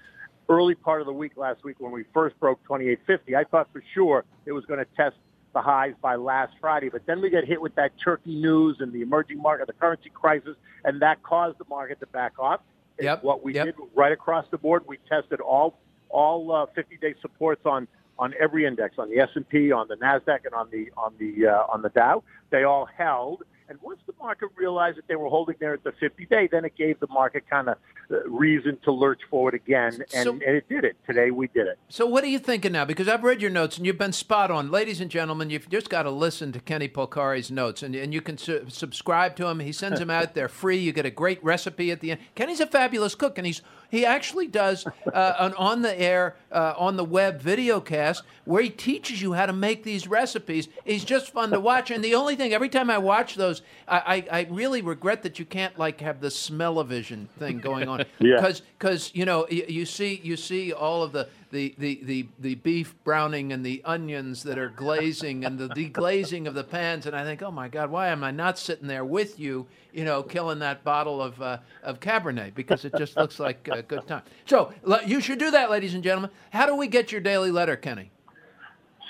Early 0.47 0.75
part 0.75 1.01
of 1.01 1.07
the 1.07 1.13
week 1.13 1.33
last 1.37 1.63
week 1.63 1.77
when 1.79 1.91
we 1.91 2.03
first 2.13 2.39
broke 2.39 2.61
2850, 2.63 3.35
I 3.35 3.43
thought 3.45 3.67
for 3.73 3.83
sure 3.93 4.25
it 4.45 4.51
was 4.51 4.65
going 4.65 4.79
to 4.79 4.85
test 4.95 5.15
the 5.53 5.61
highs 5.61 5.93
by 6.01 6.15
last 6.15 6.53
Friday. 6.61 6.89
But 6.89 7.05
then 7.07 7.21
we 7.21 7.31
get 7.31 7.45
hit 7.45 7.59
with 7.59 7.73
that 7.75 7.91
Turkey 8.03 8.35
news 8.35 8.77
and 8.79 8.93
the 8.93 9.01
emerging 9.01 9.41
market, 9.41 9.67
the 9.67 9.73
currency 9.73 10.11
crisis, 10.13 10.55
and 10.83 11.01
that 11.01 11.23
caused 11.23 11.57
the 11.57 11.65
market 11.67 11.99
to 12.01 12.05
back 12.07 12.33
off. 12.37 12.59
Yep, 12.99 13.23
What 13.23 13.43
we 13.43 13.55
yep. 13.55 13.65
did 13.65 13.75
right 13.95 14.11
across 14.11 14.45
the 14.51 14.57
board, 14.57 14.83
we 14.87 14.97
tested 15.09 15.41
all 15.41 15.79
all 16.09 16.51
uh, 16.51 16.65
50-day 16.77 17.15
supports 17.21 17.61
on 17.65 17.87
on 18.17 18.33
every 18.39 18.65
index, 18.65 18.95
on 18.97 19.09
the 19.09 19.19
S&P, 19.19 19.71
on 19.73 19.89
the 19.89 19.95
Nasdaq, 19.95 20.45
and 20.45 20.53
on 20.53 20.69
the 20.71 20.89
on 20.95 21.13
the 21.19 21.47
uh, 21.47 21.73
on 21.73 21.81
the 21.81 21.89
Dow. 21.89 22.23
They 22.51 22.63
all 22.63 22.85
held. 22.85 23.43
And 23.67 23.79
once 23.81 24.00
the 24.05 24.13
market 24.19 24.50
realized 24.55 24.98
that 24.98 25.07
they 25.07 25.15
were 25.15 25.29
holding 25.29 25.55
there 25.60 25.74
at 25.74 25.84
the 25.84 25.91
50-day, 25.91 26.50
then 26.51 26.65
it 26.65 26.75
gave 26.77 27.00
the 27.00 27.07
market 27.07 27.50
kind 27.50 27.67
of 27.69 27.77
uh, 28.12 28.24
reason 28.29 28.77
to 28.84 28.91
lurch 28.91 29.22
forward 29.29 29.55
again, 29.55 29.93
and, 30.13 30.24
So- 30.24 30.34
and 30.34 30.41
it 30.43 30.69
did 30.69 30.84
it. 30.84 30.95
Today 31.07 31.31
we 31.31 31.48
did 31.48 31.65
it. 31.67 31.79
So 31.89 32.05
what 32.05 32.24
are 32.24 32.27
you 32.27 32.38
thinking 32.38 32.72
now? 32.74 32.86
Because 32.86 33.07
I've 33.07 33.24
read 33.24 33.41
your 33.41 33.50
notes 33.50 33.77
and 33.77 33.86
you've 33.88 33.98
been 33.98 34.12
spot 34.13 34.51
on, 34.51 34.69
ladies 34.69 35.01
and 35.01 35.10
gentlemen. 35.10 35.50
You've 35.50 35.67
just 35.69 35.89
got 35.89 36.03
to 36.03 36.12
listen 36.12 36.51
to 36.51 36.60
Kenny 36.60 36.88
Polcari's 36.88 37.50
notes, 37.50 37.81
and 37.81 37.95
and 37.95 38.13
you 38.13 38.22
can 38.22 38.38
su- 38.38 38.65
subscribe 38.69 39.36
to 39.38 39.48
him. 39.48 39.60
He 39.60 39.72
sends 39.72 40.00
them 40.01 40.12
out; 40.12 40.36
they're 40.36 40.48
free. 40.48 40.77
You 40.77 40.91
get 40.91 41.07
a 41.07 41.12
great 41.12 41.43
recipe 41.43 41.89
at 41.91 42.00
the 42.01 42.12
end. 42.12 42.19
Kenny's 42.36 42.60
a 42.60 42.67
fabulous 42.67 43.15
cook, 43.15 43.38
and 43.39 43.48
he's 43.48 43.63
he 43.95 44.05
actually 44.05 44.47
does 44.47 44.85
uh, 44.85 45.33
an 45.39 45.53
on 45.53 45.81
the 45.81 45.99
air, 45.99 46.35
uh, 46.51 46.73
on 46.77 46.97
the 46.97 47.05
web 47.05 47.41
video 47.41 47.79
cast 47.79 48.23
where 48.43 48.61
he 48.61 48.69
teaches 48.69 49.21
you 49.21 49.33
how 49.33 49.45
to 49.45 49.53
make 49.53 49.83
these 49.83 50.05
recipes. 50.05 50.67
He's 50.83 51.05
just 51.05 51.31
fun 51.31 51.49
to 51.51 51.59
watch, 51.59 51.91
and 51.91 52.03
the 52.03 52.15
only 52.15 52.35
thing 52.35 52.53
every 52.53 52.69
time 52.69 52.89
I 52.89 52.97
watch 52.97 53.35
those. 53.35 53.61
I, 53.87 54.25
I, 54.31 54.39
I 54.39 54.47
really 54.49 54.81
regret 54.81 55.23
that 55.23 55.39
you 55.39 55.45
can't 55.45 55.77
like 55.79 56.01
have 56.01 56.19
the 56.19 56.29
smell-o-vision 56.29 57.29
thing 57.39 57.59
going 57.59 57.87
on 57.87 57.99
Yeah. 58.19 58.35
because 58.35 58.61
because 58.77 59.11
you 59.13 59.25
know 59.25 59.47
you, 59.49 59.65
you 59.67 59.85
see 59.85 60.19
you 60.23 60.35
see 60.35 60.73
all 60.73 61.01
of 61.03 61.11
the, 61.11 61.29
the, 61.55 61.74
the, 61.77 62.01
the, 62.03 62.27
the 62.39 62.55
beef 62.55 62.93
browning 63.05 63.53
and 63.53 63.65
the 63.65 63.81
onions 63.85 64.43
that 64.43 64.57
are 64.57 64.69
glazing 64.69 65.45
and 65.45 65.57
the 65.57 65.69
deglazing 65.69 66.47
of 66.47 66.53
the 66.53 66.65
pans 66.65 67.05
and 67.05 67.15
I 67.15 67.24
think 67.24 67.41
oh 67.41 67.51
my 67.51 67.69
god 67.69 67.89
why 67.89 68.09
am 68.09 68.24
I 68.25 68.31
not 68.31 68.59
sitting 68.59 68.88
there 68.88 69.05
with 69.05 69.39
you 69.39 69.65
you 69.93 70.03
know 70.03 70.21
killing 70.21 70.59
that 70.59 70.83
bottle 70.83 71.21
of 71.21 71.41
uh, 71.41 71.59
of 71.81 72.01
Cabernet 72.01 72.53
because 72.53 72.83
it 72.83 72.93
just 72.97 73.15
looks 73.15 73.39
like 73.39 73.67
a 73.71 73.81
good 73.81 74.05
time. 74.05 74.24
So 74.45 74.74
you 75.05 75.21
should 75.21 75.39
do 75.39 75.51
that, 75.51 75.71
ladies 75.71 75.93
and 75.93 76.03
gentlemen. 76.03 76.29
How 76.50 76.65
do 76.65 76.75
we 76.75 76.88
get 76.88 77.12
your 77.12 77.21
daily 77.21 77.51
letter, 77.51 77.77
Kenny? 77.77 78.12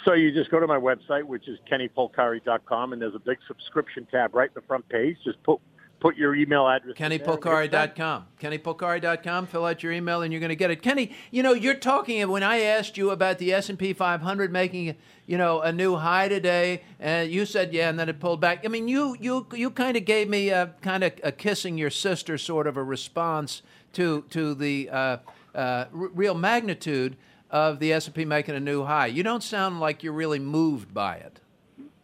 So 0.06 0.14
you 0.14 0.32
just 0.32 0.52
go 0.52 0.60
to 0.60 0.68
my 0.68 0.78
website, 0.78 1.24
which 1.24 1.48
is 1.48 1.58
kennypolcari.com, 1.70 2.94
and 2.94 3.02
there's 3.02 3.16
a 3.16 3.20
big 3.20 3.40
subscription 3.48 4.06
tab 4.12 4.36
right 4.36 4.50
in 4.50 4.54
the 4.54 4.62
front 4.62 4.88
page. 4.88 5.18
Just 5.24 5.42
put 5.42 5.60
put 6.00 6.18
your 6.18 6.36
email 6.36 6.68
address. 6.68 6.96
in 7.00 7.10
there 7.18 7.24
and 7.32 7.42
hit 7.42 7.72
send. 7.72 7.92
KennyPolcari.com. 7.92 8.26
KennyPolcari.com. 8.42 9.48
Fill 9.48 9.66
out 9.66 9.84
your 9.84 9.92
email 9.92 10.22
and 10.22 10.32
you're 10.34 10.40
going 10.40 10.50
to 10.50 10.56
get 10.56 10.72
it. 10.72 10.82
Kenny, 10.82 11.12
you 11.32 11.44
know, 11.44 11.54
you're 11.54 11.76
talking 11.76 12.28
when 12.30 12.44
I 12.44 12.62
asked 12.62 12.98
you 12.98 13.12
about 13.12 13.38
the 13.38 13.54
S&P 13.54 13.94
500 13.94 14.52
making, 14.52 14.96
you 15.26 15.38
know, 15.38 15.62
a 15.62 15.72
new 15.72 15.96
high 15.96 16.28
today, 16.28 16.84
and 17.00 17.32
you 17.32 17.46
said 17.46 17.74
yeah, 17.74 17.90
and 17.90 18.00
then 18.00 18.10
it 18.10 18.20
pulled 18.20 18.42
back. 18.42 18.64
I 18.66 18.68
mean, 18.68 18.88
you 18.88 19.16
you 19.20 19.48
you 19.54 19.72
kind 19.72 19.98
of 19.98 20.06
gave 20.06 20.30
me 20.30 20.50
a 20.50 20.74
kind 20.82 21.04
of 21.04 21.14
a 21.24 21.32
kissing 21.32 21.78
your 21.78 21.90
sister 21.90 22.38
sort 22.38 22.68
of 22.68 22.78
a 22.78 22.84
response 22.84 23.62
to 23.94 24.24
to 24.30 24.54
the 24.54 24.90
uh, 24.90 24.96
uh, 24.98 25.18
r- 25.56 25.88
real 25.92 26.36
magnitude 26.36 27.18
of 27.50 27.80
the 27.80 27.94
S&P 27.94 28.26
making 28.26 28.56
a 28.56 28.60
new 28.60 28.84
high. 28.84 29.08
You 29.08 29.24
don't 29.24 29.44
sound 29.44 29.80
like 29.80 30.04
you're 30.04 30.14
really 30.14 30.40
moved 30.40 30.94
by 30.94 31.16
it. 31.16 31.40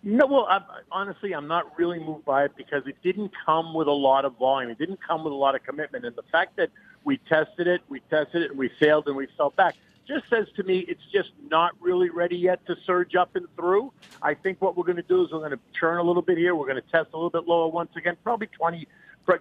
No, 0.03 0.25
well, 0.25 0.47
I, 0.49 0.61
honestly, 0.91 1.33
I'm 1.33 1.47
not 1.47 1.77
really 1.77 1.99
moved 1.99 2.25
by 2.25 2.45
it 2.45 2.53
because 2.55 2.87
it 2.87 2.95
didn't 3.03 3.31
come 3.45 3.73
with 3.73 3.87
a 3.87 3.93
lot 3.93 4.25
of 4.25 4.35
volume. 4.37 4.71
It 4.71 4.79
didn't 4.79 4.99
come 5.05 5.23
with 5.23 5.31
a 5.31 5.35
lot 5.35 5.53
of 5.53 5.63
commitment, 5.63 6.05
and 6.05 6.15
the 6.15 6.23
fact 6.31 6.57
that 6.57 6.69
we 7.03 7.17
tested 7.29 7.67
it, 7.67 7.81
we 7.87 7.99
tested 8.09 8.41
it, 8.41 8.49
and 8.49 8.59
we 8.59 8.71
failed, 8.79 9.07
and 9.07 9.15
we 9.15 9.27
fell 9.37 9.51
back, 9.51 9.75
just 10.07 10.27
says 10.27 10.47
to 10.55 10.63
me 10.63 10.79
it's 10.87 11.03
just 11.13 11.29
not 11.49 11.73
really 11.79 12.09
ready 12.09 12.35
yet 12.35 12.65
to 12.65 12.75
surge 12.85 13.15
up 13.15 13.35
and 13.35 13.45
through. 13.55 13.93
I 14.23 14.33
think 14.33 14.59
what 14.59 14.75
we're 14.75 14.85
going 14.85 14.97
to 14.97 15.03
do 15.03 15.23
is 15.23 15.31
we're 15.31 15.39
going 15.39 15.51
to 15.51 15.59
churn 15.79 15.99
a 15.99 16.03
little 16.03 16.23
bit 16.23 16.37
here. 16.37 16.55
We're 16.55 16.67
going 16.67 16.81
to 16.81 16.91
test 16.91 17.09
a 17.13 17.17
little 17.17 17.29
bit 17.29 17.47
lower 17.47 17.67
once 17.67 17.91
again, 17.95 18.17
probably 18.23 18.47
20, 18.47 18.87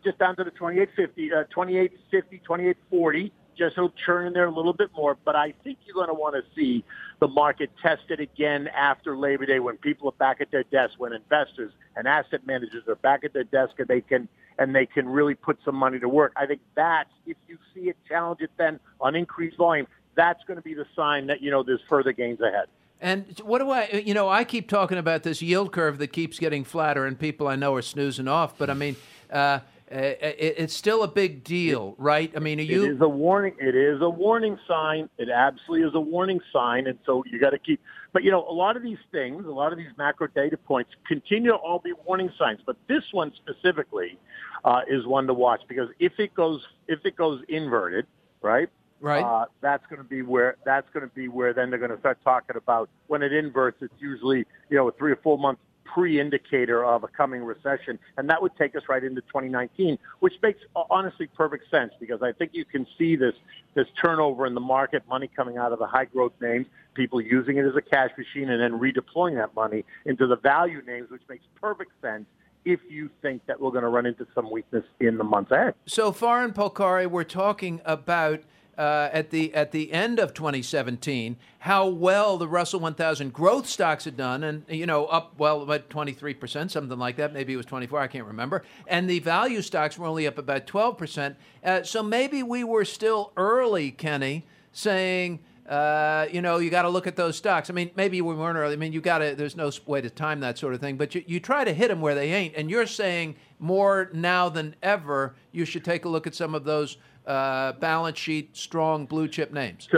just 0.05 0.19
down 0.19 0.37
to 0.37 0.45
the 0.45 0.50
2850, 0.50 1.33
uh, 1.33 1.45
2850, 1.45 2.38
2840 2.38 3.33
just 3.61 3.76
so 3.76 3.93
churn 4.07 4.26
in 4.26 4.33
there 4.33 4.47
a 4.47 4.55
little 4.55 4.73
bit 4.73 4.88
more. 4.97 5.17
But 5.23 5.37
I 5.37 5.52
think 5.62 5.79
you're 5.85 5.95
going 5.95 6.09
to 6.09 6.14
want 6.14 6.35
to 6.35 6.43
see 6.57 6.83
the 7.21 7.29
market 7.29 7.71
tested 7.83 8.19
again 8.19 8.69
after 8.69 9.17
Labor 9.17 9.45
Day 9.45 9.61
when 9.61 9.76
people 9.76 10.09
are 10.09 10.19
back 10.19 10.40
at 10.40 10.50
their 10.50 10.64
desks, 10.64 10.99
when 10.99 11.12
investors 11.12 11.71
and 11.95 12.09
asset 12.09 12.47
managers 12.47 12.85
are 12.88 12.97
back 12.97 13.23
at 13.23 13.35
their 13.35 13.45
desk 13.45 13.75
and 13.79 13.87
they 13.87 14.00
can 14.00 14.29
and 14.59 14.75
they 14.75 14.87
can 14.87 15.09
really 15.09 15.35
put 15.35 15.59
some 15.64 15.76
money 15.76 15.99
to 16.00 16.09
work. 16.09 16.33
I 16.37 16.47
think 16.47 16.61
that's 16.75 17.11
if 17.26 17.37
you 17.49 17.59
see 17.75 17.90
it 17.90 17.97
challenge 18.09 18.40
it 18.40 18.50
then 18.57 18.81
on 19.00 19.14
increased 19.14 19.59
volume, 19.59 19.87
that's 20.17 20.43
going 20.45 20.57
to 20.57 20.62
be 20.62 20.75
the 20.75 20.87
sign 20.97 21.26
that 21.26 21.43
you 21.43 21.50
know 21.50 21.62
there's 21.62 21.83
further 21.87 22.12
gains 22.12 22.40
ahead. 22.40 22.67
And 23.02 23.38
what 23.45 23.59
do 23.61 23.71
I, 23.71 24.02
you 24.05 24.12
know, 24.12 24.29
I 24.29 24.45
keep 24.45 24.69
talking 24.69 24.99
about 24.99 25.23
this 25.23 25.40
yield 25.40 25.73
curve 25.73 25.99
that 25.99 26.09
keeps 26.09 26.38
getting 26.38 26.64
flatter, 26.64 27.07
and 27.07 27.19
people 27.19 27.49
I 27.49 27.57
know 27.57 27.75
are 27.75 27.83
snoozing 27.83 28.29
off. 28.29 28.59
But 28.59 28.69
I 28.69 28.75
mean, 28.75 28.97
uh, 29.31 29.61
it's 29.90 30.75
still 30.75 31.02
a 31.02 31.09
big 31.09 31.42
deal, 31.42 31.94
right? 31.99 32.32
I 32.37 32.38
mean, 32.38 32.61
are 32.61 32.62
you? 32.62 32.85
It 32.85 32.92
is 32.92 33.00
a 33.00 33.09
warning. 33.09 33.54
It 33.59 33.75
is 33.75 34.00
a 34.00 34.09
warning 34.09 34.59
sign. 34.68 35.09
It 35.18 35.28
absolutely 35.28 35.88
is 35.88 35.94
a 35.94 36.00
warning 36.00 36.40
sign, 36.52 36.87
and 36.87 36.99
so 37.04 37.25
you 37.30 37.40
got 37.40 37.50
to 37.50 37.59
keep. 37.59 37.80
But 38.12 38.23
you 38.23 38.30
know, 38.30 38.47
a 38.49 38.52
lot 38.52 38.76
of 38.76 38.82
these 38.82 38.99
things, 39.11 39.44
a 39.47 39.50
lot 39.50 39.73
of 39.73 39.78
these 39.78 39.90
macro 39.99 40.28
data 40.28 40.56
points, 40.56 40.90
continue 41.09 41.50
to 41.50 41.56
all 41.56 41.80
be 41.80 41.92
warning 42.06 42.32
signs. 42.38 42.61
But 42.64 42.76
this 42.88 43.02
one 43.12 43.32
specifically 43.35 44.16
uh, 44.64 44.82
is 44.88 45.06
one 45.06 45.26
to 45.26 45.35
watch 45.35 45.62
because 45.68 45.88
if 45.99 46.12
it 46.18 46.35
goes 46.35 46.62
if 46.87 47.00
it 47.04 47.16
goes 47.16 47.42
inverted, 47.49 48.06
right? 48.42 48.68
Right. 49.00 49.25
Uh, 49.25 49.47
that's 49.62 49.85
going 49.87 49.99
to 49.99 50.09
be 50.09 50.23
where 50.23 50.56
that's 50.64 50.88
going 50.92 51.09
to 51.09 51.14
be 51.14 51.26
where 51.26 51.52
then 51.52 51.70
they're 51.70 51.78
going 51.78 51.90
to 51.90 51.99
start 51.99 52.18
talking 52.23 52.56
about 52.56 52.90
when 53.09 53.23
it 53.23 53.32
inverts. 53.32 53.78
It's 53.80 53.94
usually 53.99 54.47
you 54.68 54.76
know 54.76 54.88
a 54.88 54.92
three 54.92 55.11
or 55.11 55.16
four 55.16 55.38
month 55.38 55.59
pre-indicator 55.85 56.85
of 56.85 57.05
a 57.05 57.09
coming 57.09 57.43
recession, 57.43 57.99
and 58.17 58.29
that 58.31 58.41
would 58.41 58.57
take 58.57 58.77
us 58.77 58.83
right 58.89 59.03
into 59.03 59.21
2019, 59.23 59.99
which 60.21 60.35
makes 60.43 60.61
uh, 60.77 60.83
honestly 60.91 61.27
perfect 61.27 61.71
sense 61.71 61.93
because 61.99 62.23
I 62.23 62.33
think 62.33 62.53
you 62.55 62.65
can 62.65 62.87
see 62.99 63.17
this 63.17 63.35
this 63.75 63.87
turnover 64.03 64.47
in 64.47 64.55
the 64.55 64.61
market, 64.61 65.07
money 65.09 65.31
coming 65.35 65.57
out 65.57 65.73
of 65.73 65.79
the 65.79 65.87
high 65.87 66.05
growth 66.05 66.33
names, 66.41 66.67
people 66.95 67.21
using 67.21 67.57
it 67.57 67.65
as 67.65 67.77
a 67.77 67.83
cash 67.83 68.11
machine, 68.19 68.51
and 68.51 68.61
then 68.61 68.81
redeploying 68.81 69.37
that 69.37 69.55
money 69.55 69.85
into 70.07 70.27
the 70.27 70.37
value 70.37 70.83
names, 70.87 71.09
which 71.11 71.23
makes 71.29 71.45
perfect 71.61 71.93
sense 72.03 72.27
if 72.65 72.81
you 72.89 73.09
think 73.23 73.47
that 73.47 73.61
we're 73.61 73.71
going 73.71 73.85
to 73.85 73.89
run 73.89 74.07
into 74.07 74.27
some 74.35 74.51
weakness 74.51 74.85
in 74.99 75.19
the 75.19 75.25
months 75.25 75.51
ahead. 75.51 75.75
So 75.87 76.13
far 76.13 76.45
in 76.45 76.53
Polcari, 76.53 77.07
we're 77.07 77.25
talking 77.25 77.81
about 77.85 78.41
uh, 78.81 79.11
at 79.13 79.29
the 79.29 79.55
at 79.55 79.73
the 79.73 79.93
end 79.93 80.19
of 80.19 80.33
2017 80.33 81.37
how 81.59 81.87
well 81.87 82.39
the 82.39 82.49
Russell 82.49 82.81
1000 82.81 83.35
growth 83.35 83.69
stocks 83.69 84.07
had 84.07 84.17
done, 84.17 84.43
and 84.43 84.65
you 84.69 84.87
know 84.87 85.05
up 85.05 85.35
well 85.37 85.61
about 85.61 85.91
23 85.91 86.33
percent, 86.33 86.71
something 86.71 86.99
like 86.99 87.17
that. 87.17 87.35
Maybe 87.35 87.53
it 87.53 87.59
was 87.59 87.67
24, 87.67 88.01
I 88.01 88.07
can't 88.07 88.27
remember. 88.27 88.63
And 88.87 89.09
the 89.09 89.19
value 89.19 89.61
stocks 89.61 89.99
were 89.99 90.07
only 90.07 90.27
up 90.27 90.39
about 90.39 90.67
12 90.67 90.97
percent. 90.97 91.37
Uh, 91.63 91.83
so 91.83 92.03
maybe 92.03 92.43
we 92.43 92.65
were 92.65 92.87
still 92.87 93.33
early, 93.37 93.91
Kenny, 93.91 94.47
saying. 94.73 95.41
Uh, 95.69 96.27
you 96.33 96.43
know, 96.43 96.59
you 96.59 96.69
got 96.69 96.83
to 96.83 96.89
look 96.89 97.07
at 97.07 97.15
those 97.15 97.37
stocks. 97.37 97.71
I 97.71 97.73
mean, 97.73 97.93
maybe 97.95 98.21
we 98.21 98.35
weren't 98.35 98.59
early. 98.59 98.73
I 98.73 98.77
mean, 98.77 98.93
you 98.93 99.01
got 99.01 99.19
to. 99.19 99.37
There's 99.37 99.55
no 99.55 99.71
way 99.87 100.01
to 100.01 100.11
time 100.11 100.41
that 100.41 100.59
sort 100.59 100.75
of 100.75 100.81
thing. 100.81 100.97
But 100.97 101.15
you, 101.15 101.23
you 101.29 101.39
try 101.39 101.63
to 101.63 101.73
hit 101.73 101.89
them 101.89 102.01
where 102.01 102.17
they 102.17 102.33
ain't. 102.33 102.57
And 102.57 102.69
you're 102.69 102.89
saying 102.89 103.37
more 103.61 104.11
now 104.12 104.49
than 104.49 104.75
ever, 104.83 105.35
you 105.52 105.64
should 105.64 105.85
take 105.85 106.05
a 106.05 106.09
look 106.09 106.26
at 106.26 106.35
some 106.35 106.55
of 106.55 106.64
those 106.64 106.97
uh, 107.26 107.73
balance 107.73 108.19
sheet 108.19 108.57
strong 108.57 109.07
blue 109.07 109.29
chip 109.29 109.52
names. 109.52 109.88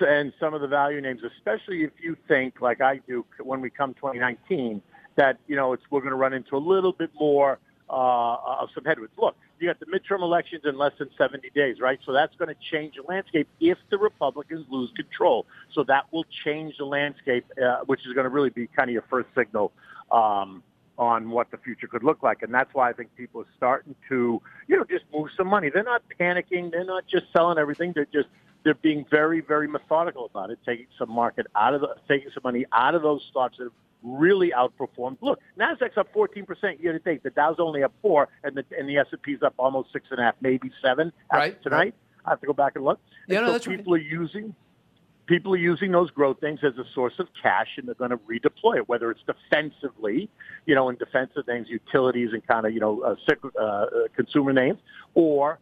and 0.00 0.32
some 0.40 0.54
of 0.54 0.60
the 0.60 0.68
value 0.68 1.00
names, 1.00 1.20
especially 1.36 1.84
if 1.84 1.92
you 2.02 2.16
think, 2.28 2.60
like 2.60 2.80
I 2.80 3.00
do, 3.06 3.24
when 3.42 3.60
we 3.60 3.70
come 3.70 3.94
2019, 3.94 4.82
that 5.16 5.38
you 5.46 5.56
know 5.56 5.72
it's 5.72 5.82
we're 5.90 6.00
going 6.00 6.10
to 6.10 6.16
run 6.16 6.32
into 6.32 6.56
a 6.56 6.58
little 6.58 6.92
bit 6.92 7.10
more 7.18 7.58
uh, 7.88 8.36
of 8.60 8.68
some 8.74 8.84
headwinds. 8.84 9.12
Look, 9.18 9.36
you 9.58 9.68
got 9.68 9.80
the 9.80 9.86
midterm 9.86 10.22
elections 10.22 10.62
in 10.64 10.78
less 10.78 10.92
than 10.98 11.10
70 11.18 11.50
days, 11.50 11.80
right? 11.80 11.98
So 12.06 12.12
that's 12.12 12.34
going 12.36 12.48
to 12.48 12.60
change 12.70 12.94
the 12.94 13.02
landscape 13.02 13.48
if 13.60 13.78
the 13.90 13.98
Republicans 13.98 14.66
lose 14.70 14.90
control. 14.96 15.46
So 15.74 15.84
that 15.84 16.04
will 16.12 16.24
change 16.44 16.76
the 16.78 16.86
landscape, 16.86 17.44
uh, 17.62 17.80
which 17.86 18.06
is 18.06 18.12
going 18.14 18.24
to 18.24 18.30
really 18.30 18.50
be 18.50 18.66
kind 18.68 18.88
of 18.88 18.94
your 18.94 19.04
first 19.10 19.28
signal. 19.34 19.72
Um, 20.10 20.62
on 21.00 21.30
what 21.30 21.50
the 21.50 21.56
future 21.56 21.86
could 21.86 22.04
look 22.04 22.22
like. 22.22 22.42
And 22.42 22.52
that's 22.52 22.72
why 22.74 22.90
I 22.90 22.92
think 22.92 23.16
people 23.16 23.40
are 23.40 23.46
starting 23.56 23.96
to, 24.10 24.40
you 24.68 24.76
know, 24.76 24.84
just 24.84 25.06
move 25.12 25.30
some 25.34 25.46
money. 25.46 25.70
They're 25.72 25.82
not 25.82 26.02
panicking. 26.20 26.70
They're 26.70 26.84
not 26.84 27.06
just 27.08 27.24
selling 27.32 27.56
everything. 27.56 27.92
They're 27.94 28.06
just, 28.12 28.28
they're 28.64 28.74
being 28.74 29.06
very, 29.10 29.40
very 29.40 29.66
methodical 29.66 30.26
about 30.26 30.50
it, 30.50 30.58
taking 30.64 30.86
some 30.98 31.10
market 31.10 31.46
out 31.56 31.72
of 31.72 31.80
the, 31.80 31.94
taking 32.06 32.28
some 32.34 32.42
money 32.44 32.66
out 32.72 32.94
of 32.94 33.00
those 33.00 33.26
stocks 33.30 33.56
that 33.56 33.64
have 33.64 33.72
really 34.02 34.52
outperformed. 34.54 35.16
Look, 35.22 35.40
Nasdaq's 35.58 35.96
up 35.96 36.12
14% 36.14 36.82
year 36.82 36.92
to 36.92 36.98
date. 36.98 37.22
The 37.22 37.30
Dow's 37.30 37.56
only 37.58 37.82
up 37.82 37.94
four, 38.02 38.28
and 38.44 38.54
the 38.54 38.64
and 38.78 38.86
the 38.86 38.98
S&P's 38.98 39.42
up 39.42 39.54
almost 39.58 39.92
six 39.94 40.06
and 40.10 40.20
a 40.20 40.22
half, 40.22 40.34
maybe 40.42 40.70
seven 40.82 41.12
right, 41.32 41.60
tonight. 41.62 41.76
Right. 41.76 41.94
I 42.26 42.30
have 42.30 42.40
to 42.42 42.46
go 42.46 42.52
back 42.52 42.76
and 42.76 42.84
look. 42.84 43.00
Yeah, 43.26 43.38
and 43.38 43.46
no, 43.46 43.48
so 43.48 43.52
that's 43.52 43.66
people 43.66 43.94
right. 43.94 44.02
are 44.02 44.04
using 44.04 44.54
people 45.30 45.54
are 45.54 45.58
using 45.58 45.92
those 45.92 46.10
growth 46.10 46.40
things 46.40 46.58
as 46.64 46.76
a 46.76 46.84
source 46.92 47.14
of 47.20 47.28
cash 47.40 47.68
and 47.76 47.86
they're 47.86 47.94
going 47.94 48.10
to 48.10 48.16
redeploy 48.16 48.78
it, 48.78 48.88
whether 48.88 49.12
it's 49.12 49.22
defensively, 49.24 50.28
you 50.66 50.74
know, 50.74 50.88
in 50.88 50.96
defensive 50.96 51.46
things, 51.46 51.68
utilities 51.68 52.30
and 52.32 52.44
kind 52.48 52.66
of, 52.66 52.74
you 52.74 52.80
know, 52.80 53.00
uh, 53.02 53.62
uh, 53.62 53.86
consumer 54.16 54.52
names, 54.52 54.78
or 55.14 55.60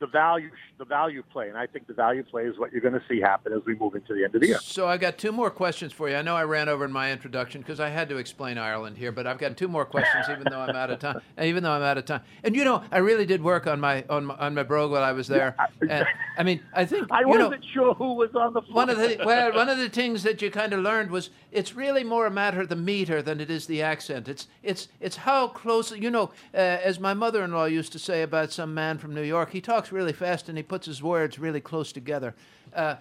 the 0.00 0.06
value 0.06 0.50
the 0.78 0.84
value 0.84 1.22
play, 1.32 1.48
and 1.48 1.58
I 1.58 1.66
think 1.66 1.88
the 1.88 1.92
value 1.92 2.22
play 2.22 2.44
is 2.44 2.56
what 2.56 2.72
you're 2.72 2.80
going 2.80 2.94
to 2.94 3.02
see 3.08 3.20
happen 3.20 3.52
as 3.52 3.60
we 3.66 3.74
move 3.74 3.96
into 3.96 4.14
the 4.14 4.24
end 4.24 4.34
of 4.34 4.40
the 4.40 4.46
year. 4.46 4.58
So 4.62 4.86
I've 4.86 5.00
got 5.00 5.18
two 5.18 5.32
more 5.32 5.50
questions 5.50 5.92
for 5.92 6.08
you. 6.08 6.14
I 6.14 6.22
know 6.22 6.36
I 6.36 6.44
ran 6.44 6.68
over 6.68 6.84
in 6.84 6.92
my 6.92 7.10
introduction 7.10 7.60
because 7.60 7.80
I 7.80 7.88
had 7.88 8.08
to 8.10 8.16
explain 8.16 8.58
Ireland 8.58 8.96
here, 8.96 9.10
but 9.10 9.26
I've 9.26 9.38
got 9.38 9.56
two 9.56 9.66
more 9.66 9.84
questions, 9.84 10.26
even 10.30 10.44
though 10.48 10.60
I'm 10.60 10.76
out 10.76 10.90
of 10.90 11.00
time. 11.00 11.20
Even 11.42 11.62
though 11.62 11.72
I'm 11.72 11.82
out 11.82 11.96
of 11.96 12.04
time, 12.04 12.20
and 12.42 12.54
you 12.54 12.64
know, 12.64 12.82
I 12.90 12.98
really 12.98 13.24
did 13.24 13.42
work 13.42 13.66
on 13.66 13.80
my 13.80 14.04
on 14.10 14.26
my, 14.26 14.34
on 14.36 14.54
my 14.54 14.62
blog 14.64 14.90
while 14.90 15.02
I 15.02 15.12
was 15.12 15.28
there. 15.28 15.56
And, 15.88 16.06
I 16.36 16.42
mean, 16.42 16.60
I 16.74 16.84
think 16.84 17.08
I 17.10 17.24
wasn't 17.24 17.50
know, 17.50 17.68
sure 17.72 17.94
who 17.94 18.14
was 18.14 18.34
on 18.34 18.52
the 18.52 18.62
floor. 18.62 18.74
One 18.74 18.90
of 18.90 18.98
the 18.98 19.20
well, 19.24 19.54
one 19.54 19.68
of 19.68 19.78
the 19.84 19.88
things 19.88 20.22
that 20.24 20.42
you 20.42 20.50
kind 20.50 20.72
of 20.72 20.80
learned 20.80 21.10
was 21.10 21.30
it's 21.50 21.74
really 21.74 22.04
more 22.04 22.26
a 22.26 22.30
matter 22.30 22.60
of 22.60 22.68
the 22.68 22.76
meter 22.76 23.22
than 23.22 23.40
it 23.40 23.50
is 23.50 23.66
the 23.66 23.82
accent. 23.82 24.28
It's 24.28 24.48
it's 24.62 24.88
it's 25.00 25.16
how 25.16 25.48
close 25.48 25.92
you 25.92 26.10
know. 26.10 26.30
Uh, 26.52 26.58
as 26.58 26.98
my 27.00 27.14
mother-in-law 27.14 27.66
used 27.66 27.92
to 27.92 27.98
say 27.98 28.22
about 28.22 28.52
some 28.52 28.74
man 28.74 28.98
from 28.98 29.14
New 29.14 29.22
York, 29.22 29.52
he 29.52 29.60
talks 29.60 29.87
really 29.92 30.12
fast 30.12 30.48
and 30.48 30.56
he 30.58 30.62
puts 30.62 30.86
his 30.86 31.02
words 31.02 31.38
really 31.38 31.60
close 31.60 31.92
together. 31.92 32.34
Uh, 32.74 32.96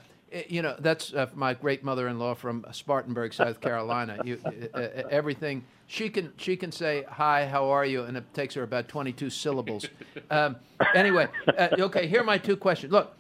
you 0.50 0.62
know, 0.62 0.76
that's 0.80 1.14
uh, 1.14 1.28
my 1.36 1.54
great 1.54 1.84
mother-in-law 1.86 2.34
from 2.36 2.66
Spartanburg, 2.72 3.34
South 3.34 3.62
Carolina. 3.62 4.20
You, 4.26 4.38
uh, 4.74 4.80
everything 5.10 5.64
she 5.88 6.10
can 6.10 6.34
she 6.36 6.58
can 6.58 6.70
say 6.72 7.06
hi, 7.08 7.48
how 7.48 7.70
are 7.70 7.86
you, 7.86 8.04
and 8.04 8.18
it 8.18 8.26
takes 8.34 8.54
her 8.56 8.64
about 8.64 8.90
22 8.90 9.30
syllables. 9.30 9.86
Um, 10.30 10.58
anyway, 10.94 11.28
uh, 11.58 11.70
okay, 11.80 12.08
here 12.08 12.20
are 12.22 12.26
my 12.26 12.38
two 12.38 12.58
questions. 12.58 12.92
Look, 12.92 13.16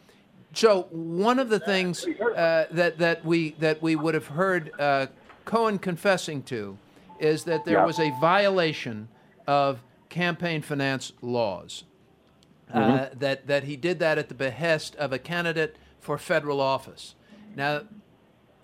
so 0.53 0.87
one 0.91 1.39
of 1.39 1.47
the 1.47 1.59
things 1.59 2.05
uh, 2.05 2.65
that 2.71 2.97
that 2.97 3.23
we 3.23 3.51
that 3.59 3.81
we 3.81 3.95
would 3.95 4.13
have 4.13 4.27
heard 4.27 4.71
uh, 4.77 5.07
Cohen 5.45 5.79
confessing 5.79 6.43
to 6.43 6.77
is 7.21 7.45
that 7.45 7.63
there 7.63 7.75
Yeah. 7.77 7.85
was 7.85 7.99
a 7.99 8.11
violation 8.19 9.07
of 9.47 9.81
campaign 10.09 10.61
finance 10.61 11.13
laws. 11.21 11.85
Uh, 12.73 12.79
Mm-hmm. 12.79 13.19
that 13.19 13.47
that 13.47 13.63
he 13.63 13.77
did 13.77 13.99
that 13.99 14.17
at 14.17 14.27
the 14.27 14.35
behest 14.35 14.93
of 14.97 15.13
a 15.13 15.19
candidate 15.19 15.77
for 16.01 16.17
federal 16.17 16.59
office. 16.59 17.15
Now, 17.55 17.83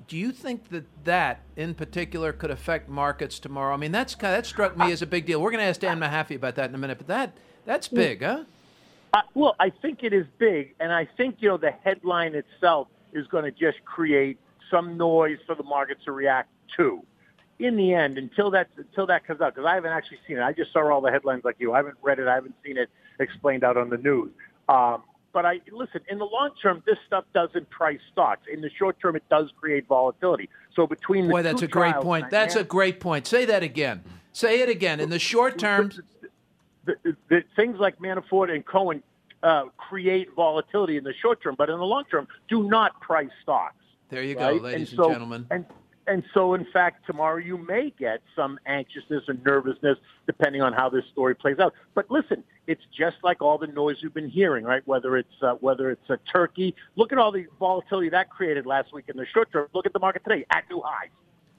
do 0.09 0.17
you 0.17 0.33
think 0.33 0.69
that 0.69 0.83
that 1.05 1.39
in 1.55 1.73
particular 1.73 2.33
could 2.33 2.51
affect 2.51 2.89
markets 2.89 3.39
tomorrow? 3.39 3.73
I 3.73 3.77
mean, 3.77 3.93
that's 3.93 4.13
kind 4.13 4.33
that 4.33 4.45
struck 4.45 4.75
me 4.75 4.91
as 4.91 5.01
a 5.01 5.05
big 5.05 5.25
deal. 5.25 5.41
We're 5.41 5.51
going 5.51 5.63
to 5.63 5.69
ask 5.69 5.79
Dan 5.79 5.99
Mahaffee 6.01 6.35
about 6.35 6.55
that 6.55 6.67
in 6.69 6.75
a 6.75 6.77
minute, 6.77 6.97
but 6.97 7.07
that 7.07 7.31
that's 7.65 7.87
big, 7.87 8.21
huh? 8.21 8.43
Uh, 9.13 9.21
well, 9.35 9.55
I 9.59 9.69
think 9.69 10.03
it 10.03 10.11
is 10.11 10.25
big, 10.37 10.75
and 10.81 10.91
I 10.91 11.07
think 11.15 11.37
you 11.39 11.47
know 11.47 11.57
the 11.57 11.71
headline 11.71 12.35
itself 12.35 12.89
is 13.13 13.25
going 13.27 13.45
to 13.45 13.51
just 13.51 13.85
create 13.85 14.37
some 14.69 14.97
noise 14.97 15.37
for 15.45 15.55
the 15.55 15.63
markets 15.63 16.03
to 16.05 16.11
react 16.11 16.49
to. 16.75 17.05
In 17.59 17.77
the 17.77 17.93
end, 17.93 18.17
until 18.17 18.51
that 18.51 18.67
until 18.75 19.05
that 19.07 19.25
comes 19.25 19.39
out, 19.39 19.55
because 19.55 19.65
I 19.65 19.75
haven't 19.75 19.93
actually 19.93 20.17
seen 20.27 20.37
it. 20.37 20.41
I 20.41 20.51
just 20.51 20.73
saw 20.73 20.91
all 20.91 20.99
the 20.99 21.11
headlines 21.11 21.45
like 21.45 21.55
you. 21.59 21.71
I 21.71 21.77
haven't 21.77 21.97
read 22.01 22.19
it. 22.19 22.27
I 22.27 22.33
haven't 22.33 22.55
seen 22.65 22.75
it 22.77 22.89
explained 23.23 23.63
out 23.63 23.77
on 23.77 23.89
the 23.89 23.97
news. 23.97 24.31
Um, 24.69 25.03
but 25.33 25.45
I 25.45 25.61
listen. 25.71 26.01
In 26.09 26.19
the 26.19 26.25
long 26.25 26.51
term, 26.61 26.83
this 26.85 26.97
stuff 27.07 27.25
doesn't 27.33 27.69
price 27.71 27.99
stocks. 28.11 28.43
In 28.51 28.61
the 28.61 28.69
short 28.69 28.99
term, 29.01 29.15
it 29.15 29.23
does 29.29 29.49
create 29.59 29.87
volatility. 29.87 30.47
So 30.75 30.85
between 30.85 31.25
the 31.25 31.31
Boy, 31.31 31.41
that's 31.41 31.63
a 31.63 31.67
great 31.67 31.95
point. 31.95 32.29
That's 32.29 32.55
a 32.55 32.63
great 32.63 32.99
point. 32.99 33.25
Say 33.25 33.45
that 33.45 33.63
again. 33.63 34.03
Say 34.31 34.61
it 34.61 34.69
again. 34.69 34.99
In 34.99 35.09
the 35.09 35.19
short 35.19 35.57
term, 35.57 35.91
the, 36.85 36.95
the 37.29 37.43
things 37.55 37.77
like 37.79 37.97
Manafort 37.99 38.53
and 38.53 38.65
Cohen 38.65 39.01
uh, 39.41 39.65
create 39.77 40.29
volatility 40.35 40.97
in 40.97 41.03
the 41.03 41.13
short 41.21 41.41
term, 41.41 41.55
but 41.57 41.69
in 41.69 41.77
the 41.77 41.85
long 41.85 42.03
term, 42.09 42.27
do 42.47 42.63
not 42.63 42.99
price 43.01 43.29
stocks. 43.41 43.75
there 44.09 44.23
you 44.23 44.35
go, 44.35 44.51
right? 44.51 44.61
ladies 44.61 44.89
and, 44.89 44.97
so, 44.97 45.09
gentlemen. 45.09 45.47
And 45.49 45.65
and 46.07 46.23
so, 46.33 46.53
in 46.53 46.65
fact, 46.73 47.05
tomorrow 47.05 47.37
you 47.37 47.57
may 47.57 47.93
get 47.97 48.21
some 48.35 48.59
anxiousness 48.65 49.23
and 49.27 49.43
nervousness 49.43 49.97
depending 50.25 50.61
on 50.61 50.73
how 50.73 50.89
this 50.89 51.03
story 51.11 51.35
plays 51.35 51.59
out. 51.59 51.73
But 51.93 52.11
listen, 52.11 52.43
it's 52.67 52.81
just 52.97 53.17
like 53.23 53.41
all 53.41 53.57
the 53.57 53.67
noise 53.67 53.97
we've 54.01 54.13
been 54.13 54.29
hearing, 54.29 54.65
right? 54.65 54.85
Whether 54.85 55.17
it's 55.17 55.41
uh, 55.41 55.53
whether 55.55 55.91
it's 55.91 56.09
a 56.09 56.17
Turkey, 56.31 56.75
look 56.95 57.11
at 57.11 57.17
all 57.17 57.31
the 57.31 57.45
volatility 57.59 58.09
that 58.09 58.29
created 58.29 58.65
last 58.65 58.93
week 58.93 59.05
in 59.07 59.17
the 59.17 59.25
short 59.33 59.51
term. 59.51 59.67
Look 59.73 59.85
at 59.85 59.93
the 59.93 59.99
market 59.99 60.23
today 60.23 60.45
at 60.49 60.65
new 60.69 60.81
highs. 60.83 61.09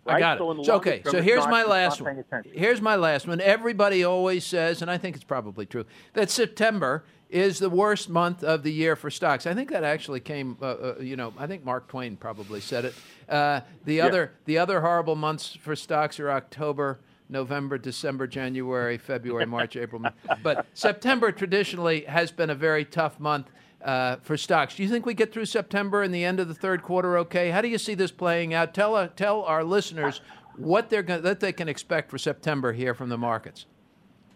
Right? 0.05 0.17
I 0.17 0.21
got 0.21 0.41
it. 0.41 0.67
So, 0.67 0.75
okay, 0.75 1.03
so 1.05 1.23
here's 1.23 1.47
my 1.47 1.65
last 1.65 2.01
one. 2.01 2.25
Here's 2.53 2.81
my 2.81 2.97
last 2.97 3.27
one. 3.27 3.41
Everybody 3.41 4.05
always 4.05 4.45
says, 4.45 4.83
and 4.83 4.91
I 4.91 4.99
think 4.99 5.17
it's 5.17 5.25
probably 5.25 5.65
true, 5.65 5.87
that 6.13 6.31
September 6.31 7.05
is 7.31 7.59
the 7.59 7.71
worst 7.71 8.09
month 8.09 8.45
of 8.45 8.63
the 8.63 8.73
year 8.73 8.97
for 8.97 9.11
stocks. 9.11 9.47
I 9.47 9.55
think 9.55 9.71
that 9.71 9.83
actually 9.83 10.21
came, 10.21 10.57
uh, 10.61 10.67
uh, 10.67 10.95
you 11.01 11.17
know, 11.17 11.33
I 11.39 11.47
think 11.47 11.65
Mark 11.65 11.89
Twain 11.89 12.17
probably 12.17 12.61
said 12.61 12.85
it. 12.85 12.95
Uh, 13.29 13.61
the 13.85 14.03
other, 14.03 14.33
the 14.45 14.59
other 14.59 14.81
horrible 14.83 15.17
months 15.17 15.57
for 15.61 15.75
stocks 15.75 16.21
are 16.21 16.31
October. 16.31 17.01
November, 17.31 17.79
December, 17.79 18.27
January, 18.27 18.99
February, 18.99 19.47
March, 19.47 19.77
April, 19.77 20.03
But 20.43 20.67
September 20.75 21.33
traditionally 21.33 22.05
has 22.05 22.31
been 22.31 22.51
a 22.51 22.55
very 22.55 22.85
tough 22.85 23.19
month 23.19 23.51
uh, 23.85 24.17
for 24.23 24.37
stocks. 24.37 24.77
Do 24.77 24.83
you 24.83 24.89
think 24.89 25.07
we 25.07 25.15
get 25.15 25.33
through 25.33 25.45
September 25.45 26.03
and 26.03 26.13
the 26.15 26.25
end 26.25 26.41
of 26.41 26.49
the 26.49 26.55
third 26.55 26.83
quarter 26.83 27.19
okay? 27.19 27.51
How 27.51 27.61
do 27.61 27.69
you 27.69 27.79
see 27.79 27.95
this 27.95 28.11
playing 28.11 28.55
out? 28.55 28.75
Tell 28.75 28.97
uh, 28.97 29.09
tell 29.09 29.43
our 29.43 29.63
listeners 29.63 30.21
what 30.57 30.91
they're 30.91 31.03
going 31.03 31.23
that 31.23 31.41
they 31.41 31.53
can 31.53 31.69
expect 31.69 32.11
for 32.11 32.19
September 32.19 32.73
here 32.73 32.95
from 32.95 33.11
the 33.11 33.19
markets. 33.19 33.67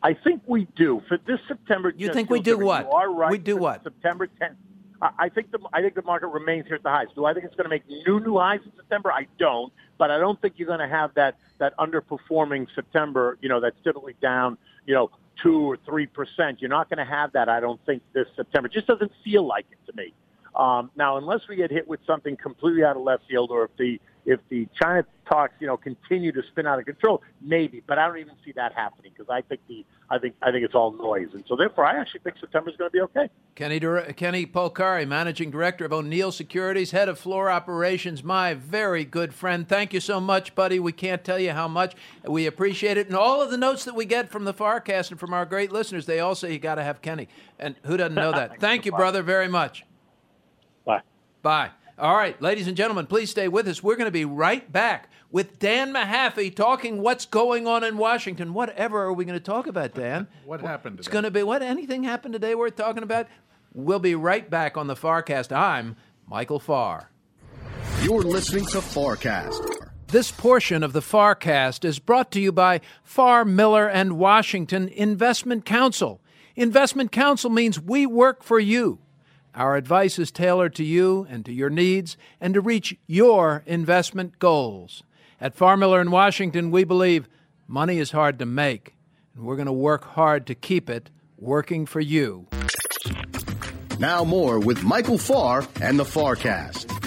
I 0.02 0.14
think 0.14 0.42
we 0.46 0.68
do 0.76 1.02
for 1.08 1.18
this 1.26 1.40
September. 1.48 1.92
You 1.96 2.12
think 2.12 2.30
we 2.30 2.40
do 2.40 2.58
what? 2.58 2.84
You 2.84 2.90
are 2.92 3.12
right. 3.12 3.30
We 3.32 3.38
do 3.38 3.56
what? 3.56 3.82
September 3.82 4.28
10th. 4.40 4.54
I 5.02 5.10
I 5.18 5.28
think 5.28 5.50
the 5.50 5.58
I 5.72 5.80
think 5.80 5.94
the 5.94 6.02
market 6.02 6.28
remains 6.28 6.66
here 6.66 6.76
at 6.76 6.82
the 6.82 6.90
highs. 6.90 7.08
Do 7.14 7.24
I 7.24 7.32
think 7.32 7.46
it's 7.46 7.54
going 7.56 7.64
to 7.64 7.70
make 7.70 7.88
new 7.88 8.20
new 8.20 8.38
highs 8.38 8.60
in 8.64 8.72
September? 8.76 9.12
I 9.12 9.26
don't, 9.38 9.72
but 9.96 10.10
I 10.10 10.18
don't 10.18 10.40
think 10.40 10.54
you're 10.56 10.68
going 10.68 10.80
to 10.80 10.88
have 10.88 11.14
that 11.14 11.38
that 11.58 11.76
underperforming 11.78 12.66
September. 12.74 13.38
You 13.40 13.48
know, 13.48 13.60
that's 13.60 13.76
typically 13.82 14.14
down. 14.20 14.58
You 14.86 14.94
know, 14.94 15.10
two 15.42 15.60
or 15.60 15.78
three 15.86 16.06
percent. 16.06 16.60
You're 16.60 16.70
not 16.70 16.88
going 16.88 16.98
to 16.98 17.10
have 17.10 17.32
that. 17.32 17.48
I 17.48 17.60
don't 17.60 17.80
think 17.86 18.02
this 18.12 18.26
September. 18.36 18.68
It 18.68 18.72
just 18.72 18.86
doesn't 18.86 19.12
feel 19.24 19.46
like 19.46 19.66
it 19.70 19.78
to 19.90 19.96
me. 19.96 20.12
Um, 20.56 20.90
now, 20.96 21.18
unless 21.18 21.40
we 21.48 21.56
get 21.56 21.70
hit 21.70 21.86
with 21.86 22.00
something 22.06 22.36
completely 22.36 22.82
out 22.84 22.96
of 22.96 23.02
left 23.02 23.22
field, 23.28 23.50
or 23.50 23.64
if 23.64 23.70
the 23.76 24.00
if 24.28 24.40
the 24.50 24.68
China 24.78 25.06
talks, 25.26 25.54
you 25.58 25.66
know, 25.66 25.78
continue 25.78 26.30
to 26.32 26.42
spin 26.48 26.66
out 26.66 26.78
of 26.78 26.84
control, 26.84 27.22
maybe. 27.40 27.82
But 27.86 27.98
I 27.98 28.06
don't 28.06 28.18
even 28.18 28.34
see 28.44 28.52
that 28.52 28.74
happening 28.74 29.12
because 29.16 29.30
I 29.30 29.40
think 29.40 29.62
the 29.68 29.86
I 30.10 30.18
think 30.18 30.34
I 30.42 30.50
think 30.52 30.64
it's 30.64 30.74
all 30.74 30.92
noise, 30.92 31.28
and 31.32 31.42
so 31.48 31.56
therefore 31.56 31.86
I 31.86 31.98
actually 31.98 32.20
think 32.20 32.36
September 32.38 32.70
is 32.70 32.76
going 32.76 32.90
to 32.90 32.92
be 32.92 33.00
okay. 33.00 33.30
Kenny 33.54 33.78
Dir- 33.78 34.12
Kenny 34.12 34.44
Polcari, 34.44 35.08
managing 35.08 35.50
director 35.50 35.86
of 35.86 35.94
O'Neill 35.94 36.30
Securities, 36.30 36.90
head 36.90 37.08
of 37.08 37.18
floor 37.18 37.50
operations, 37.50 38.22
my 38.22 38.52
very 38.52 39.04
good 39.06 39.32
friend. 39.32 39.66
Thank 39.66 39.94
you 39.94 40.00
so 40.00 40.20
much, 40.20 40.54
buddy. 40.54 40.78
We 40.78 40.92
can't 40.92 41.24
tell 41.24 41.38
you 41.38 41.52
how 41.52 41.66
much 41.66 41.94
we 42.24 42.46
appreciate 42.46 42.98
it, 42.98 43.06
and 43.06 43.16
all 43.16 43.40
of 43.40 43.50
the 43.50 43.58
notes 43.58 43.86
that 43.86 43.94
we 43.94 44.04
get 44.04 44.28
from 44.28 44.44
the 44.44 44.52
FarrCast 44.52 45.10
and 45.10 45.18
from 45.18 45.32
our 45.32 45.46
great 45.46 45.72
listeners, 45.72 46.04
they 46.04 46.20
all 46.20 46.34
say 46.34 46.52
you 46.52 46.58
got 46.58 46.74
to 46.74 46.84
have 46.84 47.00
Kenny, 47.00 47.28
and 47.58 47.76
who 47.84 47.96
doesn't 47.96 48.14
know 48.14 48.32
that? 48.32 48.60
Thank 48.60 48.84
you, 48.84 48.92
brother, 48.92 49.22
very 49.22 49.48
much. 49.48 49.86
Bye. 50.84 51.00
Bye. 51.40 51.70
All 51.98 52.14
right, 52.14 52.40
ladies 52.40 52.68
and 52.68 52.76
gentlemen, 52.76 53.06
please 53.06 53.28
stay 53.28 53.48
with 53.48 53.66
us. 53.66 53.82
We're 53.82 53.96
going 53.96 54.06
to 54.06 54.12
be 54.12 54.24
right 54.24 54.70
back 54.70 55.10
with 55.32 55.58
Dan 55.58 55.92
Mahaffee 55.92 56.54
talking 56.54 57.02
what's 57.02 57.26
going 57.26 57.66
on 57.66 57.82
in 57.82 57.96
Washington. 57.96 58.54
Whatever 58.54 59.02
are 59.02 59.12
we 59.12 59.24
going 59.24 59.36
to 59.36 59.44
talk 59.44 59.66
about, 59.66 59.94
Dan? 59.94 60.28
What 60.44 60.60
happened 60.60 60.98
today? 60.98 61.00
It's 61.00 61.12
going 61.12 61.24
to 61.24 61.32
be 61.32 61.42
what? 61.42 61.60
Anything 61.60 62.04
happened 62.04 62.34
today 62.34 62.54
worth 62.54 62.76
talking 62.76 63.02
about? 63.02 63.26
We'll 63.74 63.98
be 63.98 64.14
right 64.14 64.48
back 64.48 64.76
on 64.76 64.86
the 64.86 64.94
FarrCast. 64.94 65.50
I'm 65.50 65.96
Michael 66.24 66.60
Farr. 66.60 67.10
You're 68.02 68.22
listening 68.22 68.66
to 68.66 68.78
FarrCast. 68.78 69.88
This 70.06 70.30
portion 70.30 70.84
of 70.84 70.92
the 70.92 71.00
FarrCast 71.00 71.84
is 71.84 71.98
brought 71.98 72.30
to 72.30 72.40
you 72.40 72.52
by 72.52 72.80
Farr 73.02 73.44
Miller 73.44 73.88
and 73.88 74.18
Washington 74.18 74.86
Investment 74.86 75.64
Counsel. 75.64 76.20
Investment 76.54 77.10
Counsel 77.10 77.50
means 77.50 77.80
we 77.80 78.06
work 78.06 78.44
for 78.44 78.60
you. 78.60 79.00
Our 79.58 79.74
advice 79.74 80.20
is 80.20 80.30
tailored 80.30 80.76
to 80.76 80.84
you 80.84 81.26
and 81.28 81.44
to 81.44 81.52
your 81.52 81.68
needs 81.68 82.16
and 82.40 82.54
to 82.54 82.60
reach 82.60 82.96
your 83.08 83.64
investment 83.66 84.38
goals. 84.38 85.02
At 85.40 85.56
Farr 85.56 85.76
Miller 85.76 86.00
in 86.00 86.12
Washington, 86.12 86.70
we 86.70 86.84
believe 86.84 87.28
money 87.66 87.98
is 87.98 88.12
hard 88.12 88.38
to 88.38 88.46
make, 88.46 88.94
and 89.34 89.44
we're 89.44 89.56
going 89.56 89.66
to 89.66 89.72
work 89.72 90.04
hard 90.04 90.46
to 90.46 90.54
keep 90.54 90.88
it 90.88 91.10
working 91.36 91.86
for 91.86 91.98
you. 91.98 92.46
Now 93.98 94.22
more 94.22 94.60
with 94.60 94.84
Michael 94.84 95.18
Farr 95.18 95.66
and 95.80 95.98
the 95.98 96.04
FarrCast. 96.04 96.97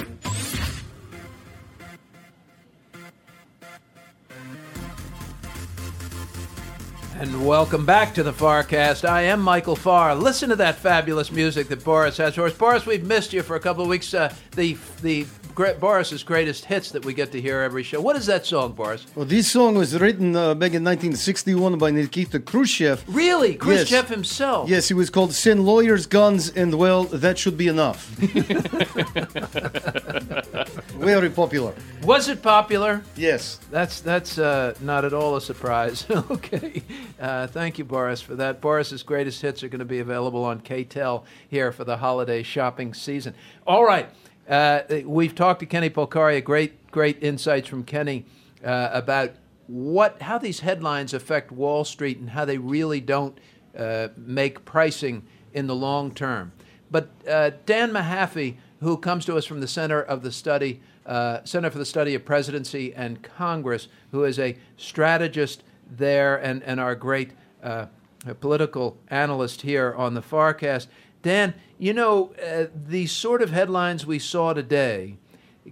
And 7.21 7.45
welcome 7.45 7.85
back 7.85 8.15
to 8.15 8.23
the 8.23 8.33
FarrCast. 8.33 9.07
I 9.07 9.21
am 9.21 9.41
Michael 9.41 9.75
Farr. 9.75 10.15
Listen 10.15 10.49
to 10.49 10.55
that 10.55 10.73
fabulous 10.73 11.31
music 11.31 11.67
that 11.67 11.83
Boris 11.83 12.17
has 12.17 12.33
for 12.33 12.47
us. 12.47 12.53
Boris, 12.53 12.87
we've 12.87 13.05
missed 13.05 13.31
you 13.31 13.43
for 13.43 13.55
a 13.55 13.59
couple 13.59 13.83
of 13.83 13.89
weeks. 13.91 14.11
Uh, 14.15 14.33
the 14.55 14.75
the 15.03 15.27
Boris's 15.55 16.23
greatest 16.23 16.65
hits 16.65 16.91
that 16.91 17.05
we 17.05 17.13
get 17.13 17.31
to 17.31 17.41
hear 17.41 17.61
every 17.61 17.83
show. 17.83 18.01
What 18.01 18.15
is 18.15 18.25
that 18.27 18.45
song, 18.45 18.73
Boris? 18.73 19.05
Well, 19.15 19.25
this 19.25 19.49
song 19.51 19.75
was 19.75 19.99
written 19.99 20.35
uh, 20.35 20.53
back 20.55 20.73
in 20.73 20.83
1961 20.83 21.77
by 21.77 21.91
Nikita 21.91 22.39
Khrushchev. 22.39 23.03
Really, 23.07 23.55
Khrushchev 23.55 23.91
Yes. 24.05 24.09
himself. 24.09 24.69
Yes, 24.69 24.89
it 24.91 24.95
was 24.95 25.09
called 25.09 25.33
Send 25.33 25.65
Lawyers, 25.65 26.05
Guns, 26.07 26.49
and 26.49 26.75
Well, 26.75 27.03
That 27.05 27.37
Should 27.37 27.57
Be 27.57 27.67
Enough. 27.67 28.05
Very 31.01 31.29
popular. 31.29 31.73
Was 32.03 32.29
it 32.29 32.41
popular? 32.41 33.03
Yes. 33.15 33.59
That's 33.71 34.01
that's 34.01 34.37
uh, 34.37 34.75
not 34.81 35.03
at 35.05 35.13
all 35.13 35.35
a 35.35 35.41
surprise. 35.41 36.05
okay, 36.31 36.83
uh, 37.19 37.47
thank 37.47 37.77
you, 37.77 37.85
Boris, 37.85 38.21
for 38.21 38.35
that. 38.35 38.61
Boris's 38.61 39.03
greatest 39.03 39.41
hits 39.41 39.63
are 39.63 39.67
going 39.69 39.79
to 39.79 39.85
be 39.85 39.99
available 39.99 40.43
on 40.43 40.59
K-tel 40.61 41.25
here 41.47 41.71
for 41.71 41.83
the 41.83 41.97
holiday 41.97 42.43
shopping 42.43 42.93
season. 42.93 43.33
All 43.65 43.83
right, 43.85 44.09
uh, 44.51 44.81
we've 45.05 45.33
talked 45.33 45.61
to 45.61 45.65
Kenny 45.65 45.89
Polcari. 45.89 46.43
Great, 46.43 46.91
great 46.91 47.23
insights 47.23 47.67
from 47.67 47.83
Kenny 47.83 48.25
uh, 48.63 48.89
about 48.91 49.31
what 49.67 50.21
how 50.21 50.37
these 50.37 50.59
headlines 50.59 51.13
affect 51.13 51.51
Wall 51.51 51.85
Street 51.85 52.17
and 52.17 52.31
how 52.31 52.43
they 52.43 52.57
really 52.57 52.99
don't 52.99 53.37
uh, 53.77 54.09
make 54.17 54.65
pricing 54.65 55.23
in 55.53 55.67
the 55.67 55.75
long 55.75 56.13
term. 56.13 56.51
But 56.91 57.09
uh, 57.27 57.51
Dan 57.65 57.91
Mahaffee, 57.91 58.57
who 58.81 58.97
comes 58.97 59.23
to 59.25 59.37
us 59.37 59.45
from 59.45 59.61
the 59.61 59.67
Center 59.67 60.01
of 60.01 60.21
the 60.21 60.31
Study, 60.31 60.81
uh, 61.05 61.39
Center 61.45 61.71
for 61.71 61.77
the 61.77 61.85
Study 61.85 62.13
of 62.15 62.25
Presidency 62.25 62.93
and 62.93 63.23
Congress, 63.23 63.87
who 64.11 64.25
is 64.25 64.37
a 64.37 64.57
strategist 64.75 65.63
there 65.89 66.35
and, 66.35 66.61
and 66.63 66.81
our 66.81 66.95
great 66.95 67.31
uh, 67.63 67.85
political 68.41 68.97
analyst 69.07 69.61
here 69.61 69.93
on 69.95 70.13
the 70.13 70.21
FarrCast. 70.21 70.87
Dan, 71.21 71.53
you 71.81 71.93
know, 71.93 72.31
uh, 72.35 72.65
the 72.75 73.07
sort 73.07 73.41
of 73.41 73.49
headlines 73.49 74.05
we 74.05 74.19
saw 74.19 74.53
today 74.53 75.17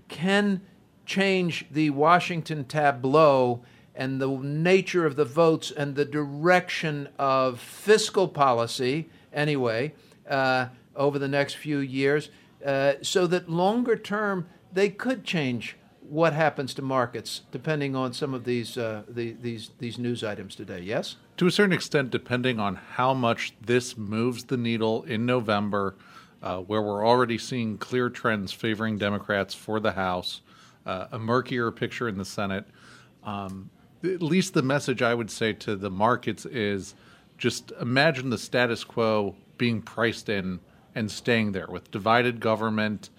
can 0.08 0.60
change 1.06 1.68
the 1.70 1.92
Washington 1.92 2.66
tableau 2.66 3.62
and 3.94 4.20
the 4.20 4.28
nature 4.28 5.06
of 5.06 5.16
the 5.16 5.24
votes 5.24 5.70
and 5.70 5.94
the 5.94 6.06
direction 6.06 7.08
of 7.20 7.60
fiscal 7.60 8.28
policy, 8.28 9.08
anyway, 9.32 9.94
uh, 10.28 10.66
over 10.96 11.20
the 11.20 11.28
next 11.28 11.54
few 11.58 11.78
years, 11.78 12.32
uh, 12.66 12.94
so 13.04 13.28
that 13.28 13.48
longer 13.48 13.96
term 13.96 14.48
they 14.74 14.90
could 14.90 15.24
change 15.24 15.78
what 16.10 16.34
happens 16.34 16.74
to 16.74 16.82
markets 16.82 17.42
depending 17.52 17.96
on 17.96 18.14
some 18.14 18.34
of 18.34 18.44
these 18.44 18.78
uh, 18.78 19.04
the, 19.08 19.34
these 19.42 19.72
these 19.80 19.98
news 19.98 20.24
items 20.24 20.56
today. 20.56 20.80
Yes. 20.80 21.16
To 21.38 21.48
a 21.48 21.52
certain 21.52 21.74
extent, 21.74 22.10
depending 22.10 22.60
on 22.60 22.76
how 22.76 23.14
much 23.14 23.54
this 23.62 23.98
moves 23.98 24.46
the 24.46 24.58
needle 24.58 25.04
in 25.04 25.26
November, 25.26 25.96
uh, 26.42 26.58
where 26.58 26.82
we're 26.82 27.06
already 27.06 27.38
seeing 27.38 27.78
clear 27.78 28.10
trends 28.10 28.52
favoring 28.52 28.98
Democrats 28.98 29.54
for 29.54 29.80
the 29.80 29.94
House, 29.94 30.42
uh, 30.86 31.08
a 31.12 31.20
murkier 31.20 31.72
picture 31.72 32.10
in 32.10 32.18
the 32.18 32.26
Senate. 32.26 32.66
Um, 33.24 33.70
at 34.04 34.22
least 34.22 34.54
the 34.54 34.62
message 34.62 35.02
I 35.02 35.14
would 35.14 35.30
say 35.30 35.54
to 35.54 35.76
the 35.76 35.90
markets 35.90 36.46
is 36.46 36.96
just 37.38 37.72
imagine 37.80 38.30
the 38.30 38.38
status 38.38 38.84
quo 38.84 39.36
being 39.58 39.82
priced 39.82 40.30
in 40.30 40.60
and 40.96 41.10
staying 41.12 41.52
there 41.52 41.68
with 41.68 41.92
divided 41.92 42.40
government, 42.40 43.10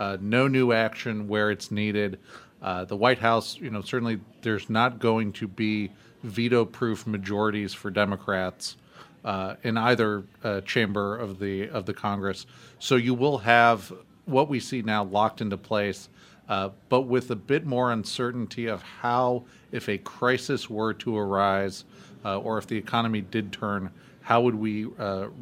uh, 0.00 0.16
no 0.18 0.48
new 0.48 0.72
action 0.72 1.28
where 1.28 1.50
it's 1.50 1.70
needed. 1.70 2.18
Uh, 2.62 2.84
the 2.86 2.96
White 2.96 3.18
House, 3.18 3.58
you 3.60 3.70
know, 3.70 3.82
certainly 3.82 4.18
there's 4.40 4.70
not 4.70 4.98
going 4.98 5.30
to 5.32 5.46
be 5.46 5.90
veto-proof 6.22 7.06
majorities 7.06 7.74
for 7.74 7.90
Democrats 7.90 8.76
uh, 9.24 9.56
in 9.62 9.76
either 9.76 10.24
uh, 10.42 10.62
chamber 10.62 11.18
of 11.18 11.38
the 11.38 11.68
of 11.68 11.84
the 11.84 11.92
Congress. 11.92 12.46
So 12.78 12.96
you 12.96 13.12
will 13.14 13.38
have 13.38 13.92
what 14.24 14.48
we 14.48 14.58
see 14.58 14.80
now 14.80 15.04
locked 15.04 15.42
into 15.42 15.58
place, 15.58 16.08
uh, 16.48 16.70
but 16.88 17.02
with 17.02 17.30
a 17.30 17.36
bit 17.36 17.66
more 17.66 17.92
uncertainty 17.92 18.66
of 18.66 18.82
how, 18.82 19.44
if 19.70 19.88
a 19.88 19.98
crisis 19.98 20.70
were 20.70 20.94
to 20.94 21.18
arise, 21.18 21.84
uh, 22.24 22.38
or 22.38 22.56
if 22.56 22.66
the 22.66 22.76
economy 22.76 23.20
did 23.20 23.52
turn, 23.52 23.90
how 24.22 24.40
would 24.40 24.54
we 24.54 24.86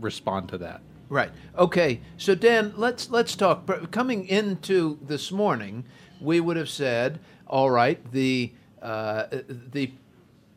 respond 0.01 0.49
to 0.49 0.59
that? 0.59 0.81
Right. 1.09 1.31
Okay. 1.57 2.01
So 2.17 2.35
Dan, 2.35 2.75
let's 2.77 3.11
let's 3.11 3.35
talk. 3.35 3.91
Coming 3.91 4.27
into 4.27 4.99
this 5.03 5.33
morning, 5.33 5.85
we 6.21 6.41
would 6.41 6.57
have 6.57 6.69
said, 6.69 7.21
all 7.47 7.71
right, 7.71 7.99
the 8.13 8.53
uh, 8.83 9.27
the 9.49 9.93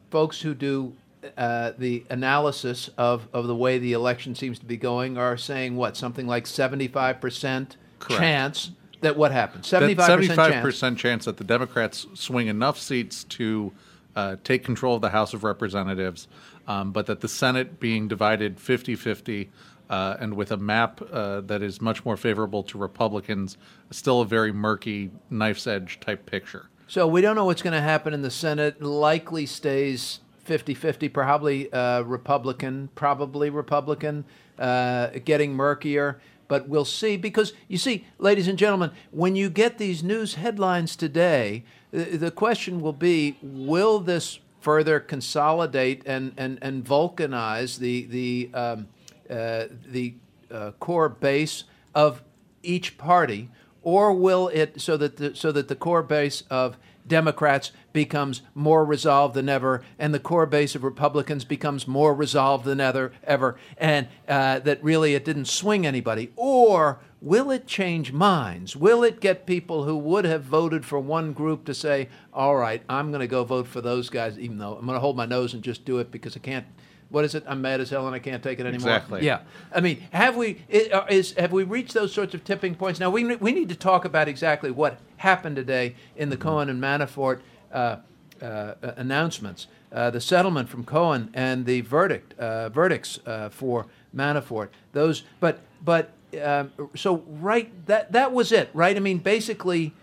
folks 0.09 0.41
who 0.41 0.53
do 0.53 0.93
uh, 1.37 1.71
the 1.77 2.03
analysis 2.09 2.89
of, 2.97 3.27
of 3.33 3.47
the 3.47 3.55
way 3.55 3.77
the 3.77 3.93
election 3.93 4.35
seems 4.35 4.59
to 4.59 4.65
be 4.65 4.77
going 4.77 5.17
are 5.17 5.37
saying 5.37 5.75
what 5.75 5.95
something 5.95 6.27
like 6.27 6.45
75% 6.45 7.75
chance 8.09 8.71
that 9.01 9.15
what 9.15 9.31
happens 9.31 9.67
75%, 9.67 9.95
75% 9.95 10.61
chance. 10.63 11.01
chance 11.01 11.25
that 11.25 11.37
the 11.37 11.43
democrats 11.43 12.07
swing 12.15 12.47
enough 12.47 12.79
seats 12.79 13.23
to 13.25 13.71
uh, 14.15 14.35
take 14.43 14.63
control 14.63 14.95
of 14.95 15.01
the 15.01 15.11
house 15.11 15.33
of 15.33 15.43
representatives 15.43 16.27
um, 16.67 16.91
but 16.91 17.05
that 17.05 17.21
the 17.21 17.27
senate 17.27 17.79
being 17.79 18.07
divided 18.07 18.57
50-50 18.57 19.49
uh, 19.91 20.17
and 20.19 20.33
with 20.33 20.51
a 20.51 20.57
map 20.57 21.01
uh, 21.11 21.41
that 21.41 21.61
is 21.61 21.79
much 21.79 22.03
more 22.03 22.17
favorable 22.17 22.63
to 22.63 22.77
republicans 22.77 23.57
still 23.91 24.21
a 24.21 24.25
very 24.25 24.51
murky 24.51 25.11
knife's 25.29 25.67
edge 25.67 25.99
type 25.99 26.25
picture 26.25 26.69
so 26.87 27.07
we 27.07 27.21
don't 27.21 27.35
know 27.35 27.45
what's 27.45 27.61
going 27.61 27.73
to 27.73 27.81
happen 27.81 28.13
in 28.13 28.23
the 28.23 28.31
senate 28.31 28.81
likely 28.81 29.45
stays 29.45 30.19
50 30.43 30.73
50, 30.73 31.09
probably 31.09 31.71
uh, 31.71 32.01
Republican, 32.01 32.89
probably 32.95 33.49
Republican, 33.49 34.25
uh, 34.57 35.07
getting 35.23 35.53
murkier. 35.53 36.19
But 36.47 36.67
we'll 36.67 36.83
see 36.83 37.15
because 37.15 37.53
you 37.69 37.77
see, 37.77 38.05
ladies 38.17 38.47
and 38.47 38.57
gentlemen, 38.57 38.91
when 39.11 39.37
you 39.37 39.49
get 39.49 39.77
these 39.77 40.03
news 40.03 40.35
headlines 40.35 40.97
today, 40.97 41.63
the 41.91 42.31
question 42.31 42.81
will 42.81 42.91
be 42.91 43.37
will 43.41 43.99
this 43.99 44.39
further 44.59 44.99
consolidate 44.99 46.03
and, 46.05 46.33
and, 46.35 46.59
and 46.61 46.83
vulcanize 46.83 47.77
the, 47.79 48.05
the, 48.05 48.49
um, 48.53 48.87
the 49.31 50.15
uh, 50.51 50.71
core 50.79 51.09
base 51.09 51.63
of 51.95 52.21
each 52.63 52.97
party? 52.97 53.49
Or 53.83 54.13
will 54.13 54.47
it 54.49 54.79
so 54.79 54.95
that 54.97 55.17
the, 55.17 55.35
so 55.35 55.51
that 55.51 55.67
the 55.67 55.75
core 55.75 56.03
base 56.03 56.43
of 56.49 56.77
Democrats 57.07 57.71
becomes 57.93 58.41
more 58.53 58.85
resolved 58.85 59.33
than 59.33 59.49
ever, 59.49 59.83
and 59.97 60.13
the 60.13 60.19
core 60.19 60.45
base 60.45 60.75
of 60.75 60.83
Republicans 60.83 61.43
becomes 61.43 61.87
more 61.87 62.13
resolved 62.13 62.65
than 62.65 62.79
ever, 62.79 63.11
ever, 63.23 63.57
and 63.77 64.07
uh, 64.27 64.59
that 64.59 64.83
really 64.83 65.15
it 65.15 65.25
didn't 65.25 65.45
swing 65.45 65.85
anybody? 65.85 66.31
Or 66.35 66.99
will 67.21 67.51
it 67.51 67.67
change 67.67 68.11
minds? 68.11 68.75
Will 68.75 69.03
it 69.03 69.19
get 69.19 69.45
people 69.45 69.85
who 69.85 69.97
would 69.97 70.25
have 70.25 70.43
voted 70.43 70.85
for 70.85 70.99
one 70.99 71.33
group 71.33 71.65
to 71.65 71.73
say, 71.73 72.09
all 72.33 72.55
right, 72.55 72.81
I'm 72.87 73.09
going 73.11 73.21
to 73.21 73.27
go 73.27 73.43
vote 73.43 73.67
for 73.67 73.81
those 73.81 74.09
guys, 74.09 74.39
even 74.39 74.57
though 74.57 74.75
I'm 74.75 74.85
going 74.85 74.95
to 74.95 75.01
hold 75.01 75.17
my 75.17 75.25
nose 75.25 75.53
and 75.53 75.63
just 75.63 75.85
do 75.85 75.99
it 75.99 76.11
because 76.11 76.35
I 76.35 76.39
can't 76.39 76.65
what 77.11 77.25
is 77.25 77.35
it? 77.35 77.43
I'm 77.45 77.61
mad 77.61 77.81
as 77.81 77.89
hell 77.89 78.07
and 78.07 78.15
I 78.15 78.19
can't 78.19 78.41
take 78.41 78.59
it 78.59 78.65
anymore. 78.65 78.95
Exactly. 78.95 79.25
Yeah. 79.25 79.41
I 79.73 79.81
mean, 79.81 80.01
have 80.11 80.35
we 80.37 80.63
uh, 80.91 81.05
is 81.09 81.33
have 81.33 81.51
we 81.51 81.63
reached 81.63 81.93
those 81.93 82.13
sorts 82.13 82.33
of 82.33 82.43
tipping 82.43 82.73
points? 82.75 82.99
Now 82.99 83.09
we 83.09 83.35
we 83.35 83.51
need 83.51 83.69
to 83.69 83.75
talk 83.75 84.05
about 84.05 84.27
exactly 84.27 84.71
what 84.71 84.99
happened 85.17 85.57
today 85.57 85.95
in 86.15 86.29
the 86.29 86.37
Cohen 86.37 86.69
and 86.69 86.81
Manafort 86.81 87.41
uh, 87.71 87.97
uh, 88.41 88.73
announcements, 88.95 89.67
uh, 89.91 90.09
the 90.09 90.21
settlement 90.21 90.69
from 90.69 90.83
Cohen 90.83 91.29
and 91.33 91.65
the 91.65 91.81
verdict 91.81 92.33
uh, 92.39 92.69
verdicts 92.69 93.19
uh, 93.25 93.49
for 93.49 93.87
Manafort. 94.15 94.69
Those, 94.93 95.23
but 95.39 95.59
but 95.83 96.13
um, 96.41 96.71
so 96.95 97.23
right 97.27 97.85
that 97.87 98.13
that 98.13 98.31
was 98.31 98.51
it, 98.51 98.69
right? 98.73 98.95
I 98.95 98.99
mean, 98.99 99.17
basically 99.17 99.93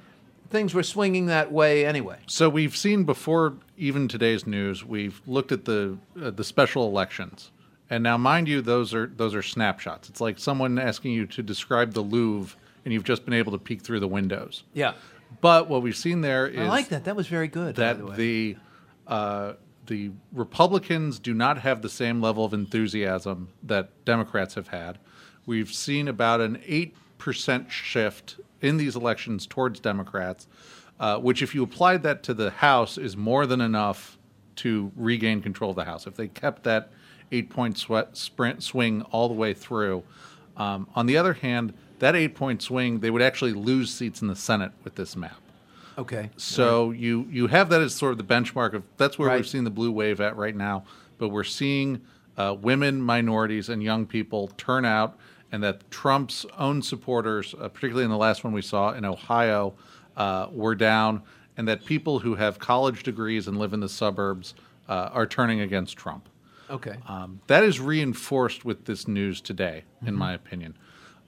things 0.50 0.74
were 0.74 0.82
swinging 0.82 1.26
that 1.26 1.52
way 1.52 1.84
anyway. 1.86 2.18
So 2.26 2.48
we've 2.48 2.76
seen 2.76 3.04
before 3.04 3.54
even 3.76 4.08
today's 4.08 4.46
news. 4.46 4.84
We've 4.84 5.20
looked 5.26 5.52
at 5.52 5.64
the 5.64 5.98
uh, 6.20 6.30
the 6.30 6.44
special 6.44 6.86
elections, 6.86 7.50
and 7.90 8.02
now, 8.02 8.16
mind 8.16 8.48
you, 8.48 8.60
those 8.60 8.94
are 8.94 9.06
those 9.06 9.34
are 9.34 9.42
snapshots. 9.42 10.08
It's 10.08 10.20
like 10.20 10.38
someone 10.38 10.78
asking 10.78 11.12
you 11.12 11.26
to 11.26 11.42
describe 11.42 11.92
the 11.92 12.02
Louvre, 12.02 12.56
and 12.84 12.92
you've 12.92 13.04
just 13.04 13.24
been 13.24 13.34
able 13.34 13.52
to 13.52 13.58
peek 13.58 13.82
through 13.82 14.00
the 14.00 14.08
windows. 14.08 14.64
Yeah. 14.74 14.94
But 15.40 15.68
what 15.68 15.82
we've 15.82 15.96
seen 15.96 16.22
there 16.22 16.46
is 16.46 16.58
I 16.58 16.68
like 16.68 16.88
that. 16.88 17.04
That 17.04 17.16
was 17.16 17.26
very 17.26 17.48
good. 17.48 17.76
That 17.76 17.98
the, 17.98 18.12
the 18.12 18.56
uh, 19.06 19.52
the 19.86 20.10
Republicans 20.32 21.18
do 21.18 21.34
not 21.34 21.58
have 21.58 21.82
the 21.82 21.88
same 21.88 22.20
level 22.20 22.44
of 22.44 22.54
enthusiasm 22.54 23.48
that 23.62 24.04
Democrats 24.04 24.54
have 24.54 24.68
had. 24.68 24.98
We've 25.46 25.72
seen 25.72 26.08
about 26.08 26.40
an 26.40 26.62
eight 26.66 26.94
percent 27.18 27.70
shift 27.70 28.36
in 28.60 28.76
these 28.76 28.96
elections 28.96 29.46
towards 29.46 29.80
Democrats, 29.80 30.46
uh, 31.00 31.18
which, 31.18 31.42
if 31.42 31.54
you 31.54 31.62
applied 31.62 32.02
that 32.02 32.22
to 32.24 32.34
the 32.34 32.50
House, 32.50 32.98
is 32.98 33.16
more 33.16 33.46
than 33.46 33.60
enough 33.60 34.18
to 34.56 34.90
regain 34.96 35.40
control 35.40 35.70
of 35.70 35.76
the 35.76 35.84
House. 35.84 36.06
If 36.06 36.16
they 36.16 36.28
kept 36.28 36.64
that 36.64 36.90
eight 37.32 37.50
point 37.50 37.78
sweat 37.78 38.16
sprint 38.16 38.62
swing 38.62 39.02
all 39.10 39.28
the 39.28 39.34
way 39.34 39.54
through. 39.54 40.02
Um, 40.56 40.88
on 40.94 41.06
the 41.06 41.16
other 41.16 41.34
hand, 41.34 41.74
that 41.98 42.16
eight 42.16 42.34
point 42.34 42.62
swing, 42.62 43.00
they 43.00 43.10
would 43.10 43.22
actually 43.22 43.52
lose 43.52 43.92
seats 43.92 44.22
in 44.22 44.28
the 44.28 44.36
Senate 44.36 44.72
with 44.84 44.94
this 44.94 45.16
map. 45.16 45.40
Okay. 45.96 46.30
So 46.36 46.90
right. 46.90 46.98
you 46.98 47.28
you 47.30 47.46
have 47.48 47.68
that 47.70 47.82
as 47.82 47.94
sort 47.94 48.12
of 48.12 48.18
the 48.18 48.24
benchmark 48.24 48.74
of 48.74 48.84
that's 48.96 49.18
where 49.18 49.28
right. 49.28 49.36
we've 49.36 49.48
seen 49.48 49.64
the 49.64 49.70
blue 49.70 49.90
wave 49.90 50.20
at 50.20 50.36
right 50.36 50.54
now. 50.54 50.84
But 51.18 51.28
we're 51.30 51.44
seeing 51.44 52.02
uh, 52.36 52.56
women, 52.60 53.02
minorities, 53.02 53.68
and 53.68 53.82
young 53.82 54.06
people 54.06 54.48
turn 54.56 54.84
out 54.84 55.18
and 55.52 55.62
that 55.62 55.90
Trump's 55.90 56.44
own 56.58 56.82
supporters, 56.82 57.54
uh, 57.58 57.68
particularly 57.68 58.04
in 58.04 58.10
the 58.10 58.16
last 58.16 58.44
one 58.44 58.52
we 58.52 58.62
saw 58.62 58.92
in 58.92 59.04
Ohio, 59.04 59.74
uh, 60.16 60.48
were 60.50 60.74
down, 60.74 61.22
and 61.56 61.66
that 61.68 61.84
people 61.84 62.20
who 62.20 62.34
have 62.34 62.58
college 62.58 63.02
degrees 63.02 63.48
and 63.48 63.58
live 63.58 63.72
in 63.72 63.80
the 63.80 63.88
suburbs 63.88 64.54
uh, 64.88 65.10
are 65.12 65.26
turning 65.26 65.60
against 65.60 65.96
Trump. 65.96 66.28
Okay. 66.70 66.96
Um, 67.06 67.40
that 67.46 67.64
is 67.64 67.80
reinforced 67.80 68.64
with 68.64 68.84
this 68.84 69.08
news 69.08 69.40
today, 69.40 69.84
in 70.02 70.08
mm-hmm. 70.08 70.16
my 70.18 70.34
opinion. 70.34 70.76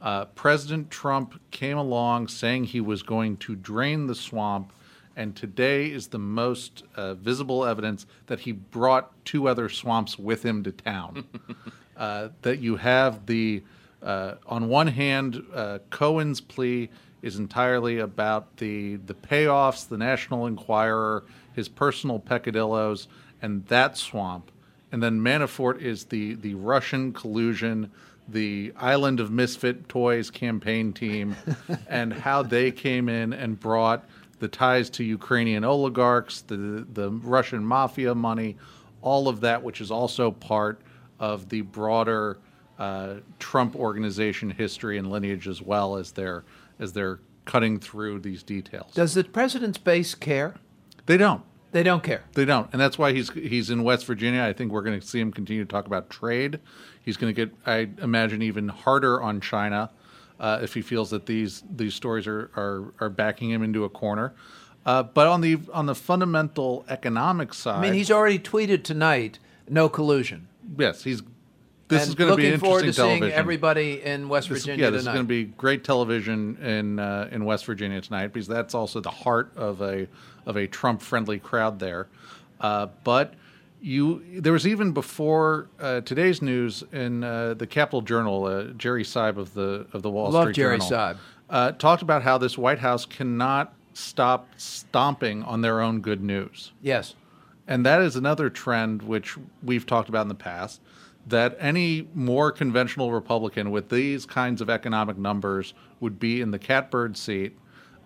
Uh, 0.00 0.26
President 0.26 0.90
Trump 0.90 1.40
came 1.50 1.76
along 1.76 2.28
saying 2.28 2.64
he 2.64 2.80
was 2.80 3.02
going 3.02 3.36
to 3.38 3.54
drain 3.54 4.06
the 4.06 4.14
swamp, 4.14 4.72
and 5.16 5.36
today 5.36 5.90
is 5.90 6.08
the 6.08 6.18
most 6.18 6.84
uh, 6.96 7.14
visible 7.14 7.64
evidence 7.64 8.06
that 8.26 8.40
he 8.40 8.52
brought 8.52 9.12
two 9.24 9.48
other 9.48 9.68
swamps 9.68 10.18
with 10.18 10.42
him 10.44 10.62
to 10.62 10.72
town. 10.72 11.24
Uh, 11.96 12.30
that 12.40 12.60
you 12.60 12.76
have 12.76 13.26
the 13.26 13.62
uh, 14.02 14.34
on 14.46 14.68
one 14.68 14.86
hand, 14.86 15.42
uh, 15.54 15.78
Cohen's 15.90 16.40
plea 16.40 16.88
is 17.22 17.36
entirely 17.36 17.98
about 17.98 18.56
the 18.56 18.96
the 18.96 19.14
payoffs, 19.14 19.86
the 19.88 19.98
National 19.98 20.46
Enquirer, 20.46 21.24
his 21.52 21.68
personal 21.68 22.18
peccadillos, 22.18 23.08
and 23.42 23.66
that 23.66 23.96
swamp. 23.96 24.50
And 24.92 25.02
then 25.02 25.20
Manafort 25.20 25.80
is 25.80 26.04
the 26.06 26.34
the 26.34 26.54
Russian 26.54 27.12
collusion, 27.12 27.90
the 28.28 28.72
Island 28.76 29.20
of 29.20 29.30
Misfit 29.30 29.88
Toys 29.88 30.30
campaign 30.30 30.92
team, 30.92 31.36
and 31.88 32.12
how 32.12 32.42
they 32.42 32.70
came 32.70 33.08
in 33.08 33.32
and 33.32 33.60
brought 33.60 34.04
the 34.38 34.48
ties 34.48 34.88
to 34.88 35.04
Ukrainian 35.04 35.64
oligarchs, 35.64 36.40
the 36.42 36.86
the 36.92 37.10
Russian 37.10 37.64
mafia 37.64 38.14
money, 38.14 38.56
all 39.02 39.28
of 39.28 39.40
that, 39.42 39.62
which 39.62 39.82
is 39.82 39.90
also 39.90 40.30
part 40.30 40.80
of 41.18 41.50
the 41.50 41.60
broader 41.60 42.38
uh, 42.80 43.16
Trump 43.38 43.76
organization 43.76 44.50
history 44.50 44.98
and 44.98 45.10
lineage 45.10 45.46
as 45.46 45.62
well 45.62 45.96
as 45.96 46.12
they're 46.12 46.44
as 46.80 46.94
they're 46.94 47.20
cutting 47.44 47.78
through 47.78 48.20
these 48.20 48.42
details. 48.42 48.92
Does 48.94 49.14
the 49.14 49.22
president's 49.22 49.78
base 49.78 50.14
care? 50.14 50.54
They 51.06 51.16
don't. 51.16 51.42
They 51.72 51.82
don't 51.84 52.02
care. 52.02 52.24
They 52.32 52.44
don't, 52.44 52.68
and 52.72 52.80
that's 52.80 52.98
why 52.98 53.12
he's 53.12 53.30
he's 53.30 53.70
in 53.70 53.84
West 53.84 54.06
Virginia. 54.06 54.42
I 54.42 54.52
think 54.52 54.72
we're 54.72 54.82
going 54.82 54.98
to 54.98 55.06
see 55.06 55.20
him 55.20 55.30
continue 55.30 55.64
to 55.64 55.70
talk 55.70 55.86
about 55.86 56.10
trade. 56.10 56.58
He's 57.04 57.16
going 57.16 57.32
to 57.32 57.46
get, 57.46 57.54
I 57.64 57.88
imagine, 58.02 58.42
even 58.42 58.68
harder 58.68 59.22
on 59.22 59.40
China 59.40 59.90
uh, 60.40 60.58
if 60.62 60.74
he 60.74 60.82
feels 60.82 61.10
that 61.10 61.26
these 61.26 61.62
these 61.70 61.94
stories 61.94 62.26
are 62.26 62.50
are, 62.56 62.94
are 62.98 63.08
backing 63.10 63.50
him 63.50 63.62
into 63.62 63.84
a 63.84 63.88
corner. 63.88 64.34
Uh, 64.84 65.02
but 65.02 65.26
on 65.26 65.42
the 65.42 65.58
on 65.72 65.86
the 65.86 65.94
fundamental 65.94 66.84
economic 66.88 67.54
side, 67.54 67.78
I 67.78 67.82
mean, 67.82 67.92
he's 67.92 68.10
already 68.10 68.38
tweeted 68.38 68.82
tonight, 68.82 69.38
no 69.68 69.88
collusion. 69.88 70.48
yes, 70.78 71.04
he's. 71.04 71.22
This 71.90 72.02
and 72.02 72.08
is 72.08 72.14
going 72.14 72.30
to 72.30 72.36
be 72.36 72.44
looking 72.44 72.60
forward 72.60 72.78
interesting 72.80 72.92
to 73.04 73.08
television. 73.08 73.28
seeing 73.28 73.38
everybody 73.38 74.02
in 74.02 74.28
West 74.28 74.48
This- 74.48 74.60
Virginia 74.62 74.84
yeah, 74.86 74.90
this 74.90 75.02
tonight. 75.02 75.10
is 75.12 75.14
going 75.16 75.26
to 75.26 75.28
be 75.28 75.44
great 75.44 75.84
television 75.84 76.56
in 76.62 76.98
uh, 76.98 77.28
in 77.30 77.44
West 77.44 77.66
Virginia 77.66 78.00
tonight 78.00 78.28
because 78.32 78.46
that's 78.48 78.74
also 78.74 79.00
the 79.00 79.10
heart 79.10 79.52
of 79.56 79.82
a 79.82 80.06
of 80.46 80.56
a 80.56 80.66
Trump 80.66 81.02
friendly 81.02 81.38
crowd 81.38 81.78
there. 81.78 82.08
Uh, 82.60 82.86
but 83.04 83.34
you, 83.82 84.22
there 84.40 84.52
was 84.52 84.66
even 84.66 84.92
before 84.92 85.68
uh, 85.80 86.00
today's 86.02 86.42
news 86.42 86.84
in 86.92 87.24
uh, 87.24 87.54
the 87.54 87.66
Capital 87.66 88.02
Journal, 88.02 88.44
uh, 88.44 88.64
Jerry 88.76 89.04
Seib 89.04 89.36
of 89.38 89.54
the 89.54 89.86
of 89.92 90.02
the 90.02 90.10
Wall 90.10 90.30
Love 90.30 90.44
Street 90.44 90.56
Jerry 90.56 90.78
Journal 90.78 90.90
Seib. 90.90 91.16
uh, 91.48 91.72
talked 91.72 92.02
about 92.02 92.22
how 92.22 92.36
this 92.38 92.56
White 92.58 92.78
House 92.80 93.04
cannot 93.06 93.72
stop 93.94 94.48
stomping 94.56 95.42
on 95.42 95.60
their 95.62 95.80
own 95.80 96.00
good 96.00 96.22
news. 96.22 96.72
yes. 96.80 97.14
And 97.68 97.86
that 97.86 98.00
is 98.02 98.16
another 98.16 98.50
trend 98.50 99.00
which 99.02 99.36
we've 99.62 99.86
talked 99.86 100.08
about 100.08 100.22
in 100.22 100.28
the 100.28 100.34
past 100.34 100.80
that 101.26 101.56
any 101.60 102.08
more 102.14 102.50
conventional 102.50 103.12
Republican 103.12 103.70
with 103.70 103.88
these 103.88 104.26
kinds 104.26 104.60
of 104.60 104.70
economic 104.70 105.16
numbers 105.18 105.74
would 106.00 106.18
be 106.18 106.40
in 106.40 106.50
the 106.50 106.58
catbird 106.58 107.16
seat 107.16 107.56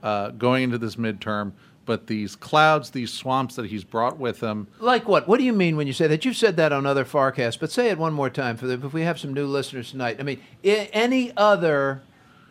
uh, 0.02 0.30
going 0.30 0.64
into 0.64 0.78
this 0.78 0.96
midterm. 0.96 1.52
But 1.86 2.06
these 2.06 2.34
clouds, 2.34 2.90
these 2.90 3.12
swamps 3.12 3.56
that 3.56 3.66
he's 3.66 3.84
brought 3.84 4.18
with 4.18 4.40
him, 4.40 4.68
Like 4.80 5.06
what? 5.06 5.28
What 5.28 5.38
do 5.38 5.44
you 5.44 5.52
mean 5.52 5.76
when 5.76 5.86
you 5.86 5.92
say 5.92 6.06
that? 6.06 6.24
You've 6.24 6.34
said 6.36 6.56
that 6.56 6.72
on 6.72 6.86
other 6.86 7.04
forecasts, 7.04 7.58
but 7.58 7.70
say 7.70 7.90
it 7.90 7.98
one 7.98 8.14
more 8.14 8.30
time 8.30 8.56
for 8.56 8.66
the, 8.66 8.86
if 8.86 8.94
we 8.94 9.02
have 9.02 9.20
some 9.20 9.34
new 9.34 9.46
listeners 9.46 9.90
tonight. 9.90 10.16
I 10.18 10.22
mean, 10.22 10.40
I- 10.64 10.88
any 10.94 11.32
other? 11.36 12.02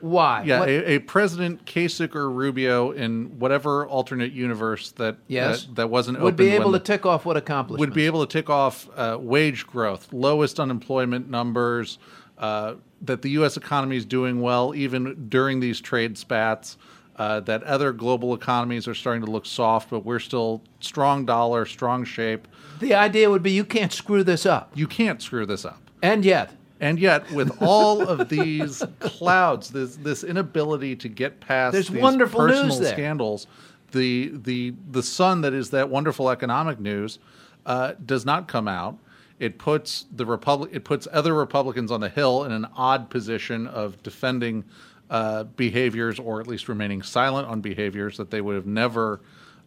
Why? 0.04 0.44
yeah, 0.46 0.66
a, 0.66 0.96
a 0.96 1.00
President 1.00 1.63
Kasich 1.66 2.13
or 2.13 2.30
Rubio 2.30 2.92
in 2.92 3.39
whatever 3.39 3.88
alternate 3.88 4.34
universe 4.34 4.92
that 4.94 5.16
yes, 5.28 5.63
that, 5.63 5.76
that 5.76 5.89
wasn't 5.89 6.18
open. 6.18 6.26
would 6.26 6.36
be 6.36 6.50
able 6.50 6.74
to 6.74 6.80
tick 6.80 7.06
off 7.06 7.24
what 7.24 7.38
accomplishments 7.38 7.80
would 7.80 7.94
be 7.94 8.06
able 8.06 8.26
to 8.26 8.30
tick 8.30 8.50
off 8.50 8.89
uh, 8.98 9.18
wage 9.18 9.66
growth, 9.66 10.12
lowest 10.12 10.60
unemployment 10.60 11.30
numbers, 11.30 12.00
uh, 12.38 12.74
that 13.02 13.22
the 13.22 13.30
U.S. 13.30 13.56
economy 13.56 13.96
is 13.96 14.04
doing 14.04 14.42
well 14.42 14.76
even 14.76 15.30
during 15.30 15.62
these 15.62 15.80
trade 15.80 16.18
spats, 16.18 16.78
uh, 17.16 17.39
that 17.39 17.63
other 17.63 17.94
global 17.94 18.34
economies 18.34 18.89
are 18.89 18.96
starting 18.96 19.24
to 19.24 19.32
look 19.32 19.46
soft, 19.46 19.89
but 19.89 20.04
we're 20.04 20.20
still 20.20 20.62
strong 20.82 21.26
dollar, 21.26 21.66
strong 21.66 22.04
shape. 22.04 22.46
The 22.82 22.94
idea 22.94 23.30
would 23.30 23.42
be 23.42 23.52
you 23.52 23.63
can't 23.63 23.94
screw 23.94 24.26
this 24.26 24.46
up, 24.46 24.74
You 24.76 24.88
can't 24.88 25.22
screw 25.22 25.46
this 25.46 25.63
up. 25.63 25.80
and 26.02 26.26
yet 26.26 26.52
And 26.84 27.00
yet, 27.00 27.32
with 27.32 27.62
all 27.62 28.02
of 28.02 28.28
these 28.28 28.84
clouds, 29.00 29.69
this 29.69 29.96
this 29.96 30.22
inability 30.22 30.98
to 30.98 31.08
get 31.08 31.39
past 31.39 31.72
There's 31.72 31.88
these 31.88 32.02
wonderful 32.02 32.46
news 32.46 32.58
personal 32.58 32.80
there. 32.80 32.91
scandals, 32.91 33.48
the 33.93 34.34
the 34.43 34.74
the 34.91 35.02
sun 35.02 35.39
that 35.41 35.54
is 35.54 35.69
that 35.69 35.88
wonderful 35.88 36.30
economic 36.30 36.82
news 36.82 37.19
uh, 37.65 37.93
does 38.06 38.26
not 38.26 38.50
come 38.50 38.67
out. 38.67 38.98
It 39.39 39.60
puts 39.60 40.08
the 40.13 40.26
republic 40.26 40.72
it 40.74 40.84
puts 40.84 41.08
other 41.13 41.34
Republicans 41.34 41.89
on 41.89 42.02
the 42.02 42.10
hill 42.10 42.43
in 42.43 42.52
an 42.52 42.67
odd 42.76 43.10
position 43.10 43.65
of 43.65 44.04
defending 44.04 44.65
uh, 45.10 45.46
behaviors, 45.46 46.19
or 46.19 46.41
at 46.41 46.48
least 46.48 46.67
remaining 46.67 47.02
silent 47.02 47.48
on 47.48 47.62
behaviors 47.62 48.17
that 48.17 48.30
they 48.30 48.41
would 48.41 48.56
have 48.56 48.67
never 48.67 49.22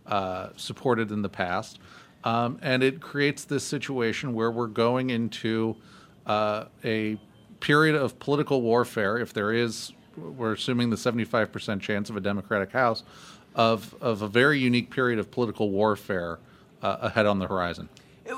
uh, 0.05 0.51
supported 0.57 1.11
in 1.11 1.23
the 1.23 1.31
past. 1.31 1.79
Um, 2.25 2.59
and 2.61 2.83
it 2.83 3.01
creates 3.01 3.45
this 3.45 3.65
situation 3.65 4.35
where 4.35 4.51
we're 4.51 4.67
going 4.67 5.09
into 5.09 5.77
uh, 6.27 6.67
a 6.85 7.19
period 7.61 7.95
of 7.95 8.19
political 8.19 8.63
warfare, 8.63 9.19
if 9.19 9.33
there 9.33 9.53
is, 9.53 9.93
we're 10.17 10.53
assuming 10.53 10.91
the 10.91 10.97
75% 10.97 11.81
chance 11.81 12.11
of 12.11 12.17
a 12.17 12.21
Democratic 12.21 12.73
House, 12.73 13.03
of, 13.55 13.95
of 14.01 14.23
a 14.23 14.29
very 14.29 14.59
unique 14.59 14.91
period 14.91 15.19
of 15.19 15.31
political 15.31 15.71
warfare 15.71 16.39
uh, 16.83 16.99
ahead 17.01 17.27
on 17.27 17.39
the 17.39 17.47
horizon. 17.47 17.89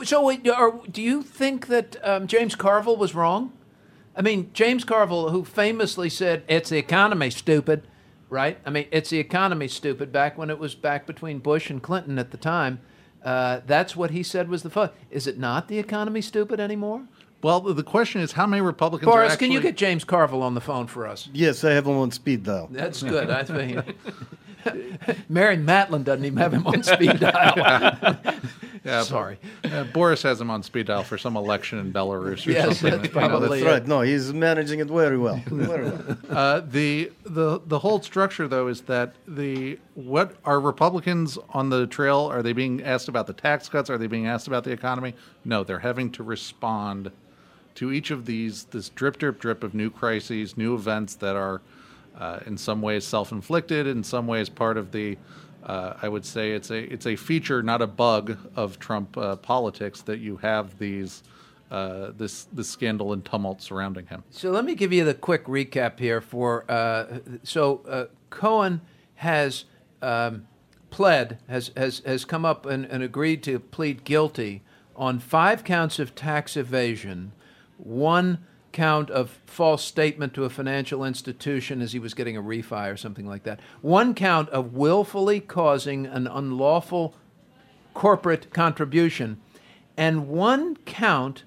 So, 0.05 0.31
are, 0.53 0.81
do 0.91 1.03
you 1.03 1.23
think 1.23 1.69
that 1.69 1.97
um, 2.07 2.27
James 2.27 2.55
Carville 2.55 2.97
was 2.97 3.15
wrong? 3.15 3.53
I 4.15 4.21
mean, 4.21 4.51
James 4.53 4.85
Carville, 4.85 5.31
who 5.31 5.45
famously 5.45 6.11
said, 6.11 6.43
"It's 6.47 6.69
the 6.69 6.77
economy, 6.77 7.31
stupid," 7.31 7.87
right? 8.29 8.59
I 8.67 8.71
mean, 8.71 8.87
it's 8.91 9.09
the 9.09 9.19
economy, 9.19 9.67
stupid. 9.67 10.13
Back 10.13 10.37
when 10.37 10.51
it 10.51 10.59
was 10.59 10.75
back 10.75 11.07
between 11.07 11.39
Bush 11.39 11.71
and 11.71 11.83
Clinton 11.83 12.19
at 12.19 12.33
the 12.33 12.37
time, 12.37 12.81
uh, 13.25 13.61
that's 13.67 13.97
what 13.97 14.11
he 14.11 14.23
said 14.23 14.49
was 14.51 14.63
the 14.63 14.71
fun. 14.71 14.91
Is 15.11 15.27
it 15.27 15.39
not 15.39 15.69
the 15.69 15.79
economy, 15.79 16.21
stupid 16.21 16.61
anymore? 16.61 17.05
Well, 17.43 17.61
the 17.61 17.85
question 17.85 18.21
is 18.21 18.33
how 18.33 18.47
many 18.47 18.61
Republicans 18.63 19.09
are 19.09 19.13
Boris, 19.13 19.33
actually... 19.33 19.49
can 19.49 19.55
you 19.55 19.61
get 19.61 19.77
James 19.77 20.05
Carville 20.05 20.43
on 20.43 20.55
the 20.55 20.61
phone 20.61 20.87
for 20.87 21.07
us? 21.07 21.29
Yes, 21.33 21.63
I 21.63 21.73
have 21.73 21.87
him 21.87 21.97
on 21.97 22.11
speed 22.11 22.43
dial. 22.43 22.69
That's 22.71 23.03
good. 23.03 23.31
I 23.31 23.45
think 23.45 23.79
Mary 25.29 25.57
Matalin 25.57 26.03
doesn't 26.03 26.25
even 26.25 26.39
have 26.39 26.53
him 26.53 26.67
on 26.67 26.83
speed 26.83 27.21
dial. 27.21 28.17
Yeah, 28.85 29.03
Sorry. 29.03 29.39
Uh, 29.65 29.85
Boris 29.85 30.23
has 30.23 30.41
him 30.41 30.51
on 30.51 30.63
speed 30.63 30.87
dial 30.87 31.03
for 31.03 31.19
some 31.19 31.37
election 31.37 31.79
in 31.79 31.93
Belarus 31.93 32.47
or 32.47 32.53
Yes, 32.53 32.79
something. 32.79 33.03
that's 33.03 33.15
you 33.15 33.21
know, 33.21 33.41
That's 33.41 33.63
right. 33.63 33.87
No, 33.87 34.01
he's 34.01 34.33
managing 34.33 34.81
it 34.81 34.89
very 34.89 35.19
well. 35.19 35.43
Very 35.47 35.91
well. 35.91 36.17
Uh, 36.31 36.61
the 36.61 37.13
the 37.25 37.61
the 37.67 37.79
whole 37.79 38.01
structure 38.01 38.49
though 38.49 38.69
is 38.69 38.83
that 38.83 39.15
the 39.27 39.79
what 39.95 40.37
are 40.45 40.61
Republicans 40.61 41.39
on 41.51 41.71
the 41.71 41.87
trail? 41.87 42.21
Are 42.21 42.43
they 42.43 42.53
being 42.53 42.83
asked 42.83 43.09
about 43.09 43.27
the 43.27 43.33
tax 43.33 43.69
cuts? 43.69 43.91
Are 43.91 43.99
they 43.99 44.07
being 44.07 44.27
asked 44.27 44.47
about 44.47 44.65
the 44.65 44.71
economy? 44.73 45.15
No, 45.45 45.65
they're 45.65 45.79
having 45.79 46.11
to 46.13 46.23
respond 46.23 47.11
to 47.79 47.93
each 47.93 48.11
of 48.11 48.27
these 48.27 48.65
this 48.65 48.89
drip 48.89 49.19
drip 49.19 49.39
drip 49.39 49.63
of 49.63 49.73
new 49.73 49.89
crises, 49.89 50.57
new 50.57 50.75
events 50.75 51.15
that 51.15 51.37
are 51.37 51.61
uh, 52.19 52.41
in 52.45 52.59
some 52.59 52.83
ways 52.83 53.05
self 53.05 53.31
inflicted, 53.31 53.87
in 53.87 54.03
some 54.03 54.27
ways 54.27 54.49
part 54.49 54.77
of 54.77 54.91
the. 54.91 55.17
Uh, 55.65 55.95
I 56.01 56.09
would 56.09 56.25
say 56.25 56.53
it's 56.53 56.71
a 56.71 56.93
it's 56.93 57.07
a 57.07 57.15
feature, 57.15 57.63
not 57.63 57.81
a 57.81 57.87
bug, 57.87 58.37
of 58.57 58.81
Trump 58.81 59.17
uh, 59.17 59.37
politics 59.37 60.03
that 60.03 60.19
you 60.19 60.37
have 60.39 60.77
these 60.79 61.23
uh, 61.71 62.11
this 62.17 62.45
this 62.53 62.69
scandal 62.69 63.13
and 63.13 63.25
tumult 63.25 63.63
surrounding 63.63 64.07
him. 64.07 64.25
So 64.31 64.51
let 64.51 64.65
me 64.65 64.75
give 64.75 64.93
you 64.93 65.05
the 65.05 65.15
quick 65.15 65.45
recap 65.45 66.01
here. 66.01 66.21
For 66.21 66.69
uh, 66.69 67.19
so 67.45 67.83
uh, 67.89 68.07
Cohen 68.31 68.81
has 69.17 69.67
um, 70.03 70.49
pled 70.91 71.39
has 71.49 71.71
has 71.77 72.03
has 72.05 72.25
come 72.25 72.45
up 72.45 72.67
and, 72.67 72.85
and 72.87 73.05
agreed 73.05 73.45
to 73.45 73.61
plead 73.61 74.03
guilty 74.03 74.63
on 74.97 75.21
five 75.21 75.63
counts 75.63 76.01
of 76.01 76.17
tax 76.17 76.57
evasion, 76.57 77.31
one 77.79 78.45
count 78.73 79.11
of 79.11 79.31
false 79.47 79.83
statement 79.83 80.35
to 80.35 80.45
a 80.45 80.51
financial 80.51 81.03
institution 81.05 81.81
as 81.81 81.93
he 81.93 81.99
was 81.99 82.13
getting 82.15 82.37
a 82.37 82.43
refi 82.43 82.93
or 82.93 82.97
something 82.97 83.27
like 83.27 83.43
that, 83.45 83.59
one 83.81 84.15
count 84.15 84.49
of 84.51 84.75
willfully 84.75 85.41
causing 85.41 86.05
an 86.07 86.27
unlawful 86.27 87.15
corporate 87.95 88.53
contribution, 88.53 89.41
and 89.97 90.29
one 90.29 90.77
count 90.85 91.45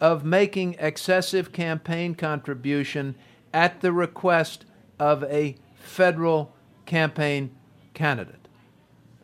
of 0.00 0.24
making 0.24 0.74
excessive 0.78 1.52
campaign 1.52 2.14
contribution 2.14 3.14
at 3.52 3.80
the 3.80 3.92
request 3.92 4.64
of 4.98 5.22
a 5.24 5.56
federal 5.74 6.54
campaign 6.86 7.50
candidate, 7.92 8.48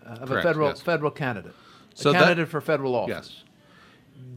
uh, 0.04 0.10
of 0.20 0.30
a 0.30 0.42
federal 0.42 0.68
yes. 0.68 0.80
federal 0.82 1.10
candidate, 1.10 1.54
So 1.94 2.10
a 2.10 2.12
that- 2.12 2.18
candidate 2.24 2.48
for 2.48 2.60
federal 2.60 2.94
office. 2.94 3.30
Yes. 3.36 3.44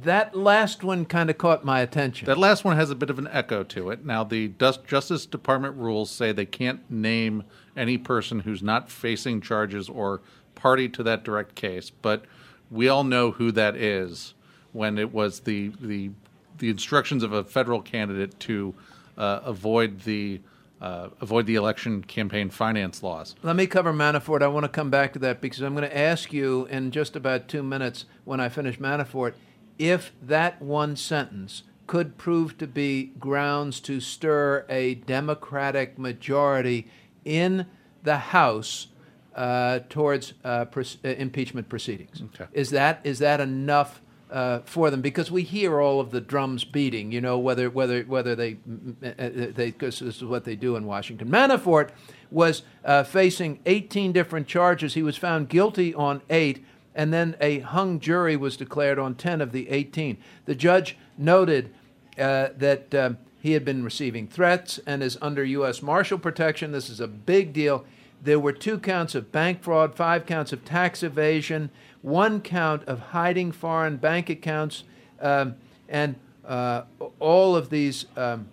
That 0.03 0.35
last 0.35 0.83
one 0.83 1.05
kind 1.05 1.29
of 1.29 1.37
caught 1.37 1.65
my 1.65 1.81
attention. 1.81 2.25
That 2.25 2.37
last 2.37 2.63
one 2.63 2.77
has 2.77 2.89
a 2.89 2.95
bit 2.95 3.09
of 3.09 3.19
an 3.19 3.27
echo 3.31 3.63
to 3.65 3.89
it. 3.89 4.05
Now, 4.05 4.23
the 4.23 4.53
Justice 4.87 5.25
Department 5.25 5.75
rules 5.75 6.09
say 6.09 6.31
they 6.31 6.45
can't 6.45 6.89
name 6.89 7.43
any 7.75 7.97
person 7.97 8.41
who's 8.41 8.63
not 8.63 8.89
facing 8.89 9.41
charges 9.41 9.89
or 9.89 10.21
party 10.55 10.87
to 10.89 11.03
that 11.03 11.23
direct 11.23 11.55
case, 11.55 11.89
but 11.89 12.23
we 12.71 12.87
all 12.87 13.03
know 13.03 13.31
who 13.31 13.51
that 13.51 13.75
is 13.75 14.33
when 14.71 14.97
it 14.97 15.13
was 15.13 15.41
the 15.41 15.71
the 15.81 16.11
the 16.59 16.69
instructions 16.69 17.23
of 17.23 17.31
a 17.31 17.43
federal 17.43 17.81
candidate 17.81 18.39
to 18.39 18.75
uh, 19.17 19.39
avoid 19.43 20.01
the 20.01 20.41
uh, 20.81 21.09
avoid 21.19 21.45
the 21.45 21.55
election 21.55 22.03
campaign 22.03 22.49
finance 22.49 23.03
laws. 23.03 23.35
Let 23.43 23.55
me 23.55 23.67
cover 23.67 23.91
Manafort. 23.91 24.41
I 24.41 24.47
want 24.47 24.63
to 24.63 24.69
come 24.69 24.89
back 24.89 25.13
to 25.13 25.19
that 25.19 25.41
because 25.41 25.61
I'm 25.61 25.75
going 25.75 25.89
to 25.89 25.97
ask 25.97 26.31
you 26.31 26.67
in 26.67 26.91
just 26.91 27.15
about 27.15 27.47
two 27.47 27.63
minutes 27.63 28.05
when 28.23 28.39
I 28.39 28.47
finish 28.49 28.79
Manafort 28.79 29.33
if 29.79 30.11
that 30.21 30.61
one 30.61 30.95
sentence 30.95 31.63
could 31.87 32.19
prove 32.19 32.55
to 32.59 32.67
be 32.67 33.05
grounds 33.19 33.79
to 33.79 33.99
stir 33.99 34.63
a 34.69 34.93
Democratic 34.93 35.97
majority 35.97 36.87
in 37.25 37.65
the 38.03 38.17
House 38.17 38.87
uh, 39.35 39.79
towards 39.89 40.33
uh, 40.43 40.65
uh, 40.75 40.83
impeachment 41.07 41.67
proceedings. 41.67 42.21
Okay. 42.35 42.45
Is 42.53 42.69
that 42.69 42.99
is 43.03 43.19
that 43.19 43.39
enough? 43.39 44.01
Uh, 44.29 44.59
for 44.59 44.91
them 44.91 45.01
because 45.01 45.31
we 45.31 45.41
hear 45.41 45.81
all 45.81 45.99
of 45.99 46.11
the 46.11 46.21
drums 46.21 46.63
beating, 46.63 47.11
you 47.11 47.19
know, 47.19 47.39
whether 47.39 47.67
whether 47.67 48.03
whether 48.03 48.35
they 48.35 48.57
uh, 49.03 49.11
they 49.17 49.71
because 49.71 49.97
this 49.97 50.17
is 50.17 50.23
what 50.23 50.43
they 50.43 50.55
do 50.55 50.75
in 50.75 50.85
Washington. 50.85 51.27
Manafort 51.31 51.89
was 52.29 52.61
uh, 52.85 53.01
facing 53.01 53.59
18 53.65 54.11
different 54.11 54.45
charges. 54.45 54.93
He 54.93 55.01
was 55.01 55.17
found 55.17 55.49
guilty 55.49 55.95
on 55.95 56.21
eight, 56.29 56.63
and 56.99 57.13
then 57.13 57.33
a 57.39 57.59
hung 57.59 57.97
jury 58.01 58.35
was 58.35 58.57
declared 58.57 58.99
on 58.99 59.15
10 59.15 59.39
of 59.39 59.53
the 59.53 59.69
18. 59.69 60.17
The 60.43 60.53
judge 60.53 60.97
noted 61.17 61.73
uh, 62.19 62.49
that 62.57 62.93
um, 62.93 63.17
he 63.39 63.53
had 63.53 63.63
been 63.63 63.85
receiving 63.85 64.27
threats 64.27 64.81
and 64.85 65.01
is 65.01 65.17
under 65.21 65.41
U.S. 65.45 65.81
Marshal 65.81 66.19
protection. 66.19 66.73
This 66.73 66.89
is 66.89 66.99
a 66.99 67.07
big 67.07 67.53
deal. 67.53 67.85
there 68.21 68.37
were 68.37 68.51
two 68.51 68.77
counts 68.77 69.15
of 69.15 69.31
bank 69.31 69.63
fraud, 69.63 69.95
five 69.95 70.25
counts 70.25 70.51
of 70.51 70.65
tax 70.65 71.01
evasion, 71.01 71.69
one 72.01 72.41
count 72.41 72.83
of 72.83 72.99
hiding 72.99 73.53
foreign 73.53 73.95
bank 73.95 74.29
accounts, 74.29 74.83
um, 75.21 75.55
and 75.87 76.15
uh, 76.45 76.81
all 77.21 77.55
of 77.55 77.69
these 77.69 78.07
um, 78.17 78.49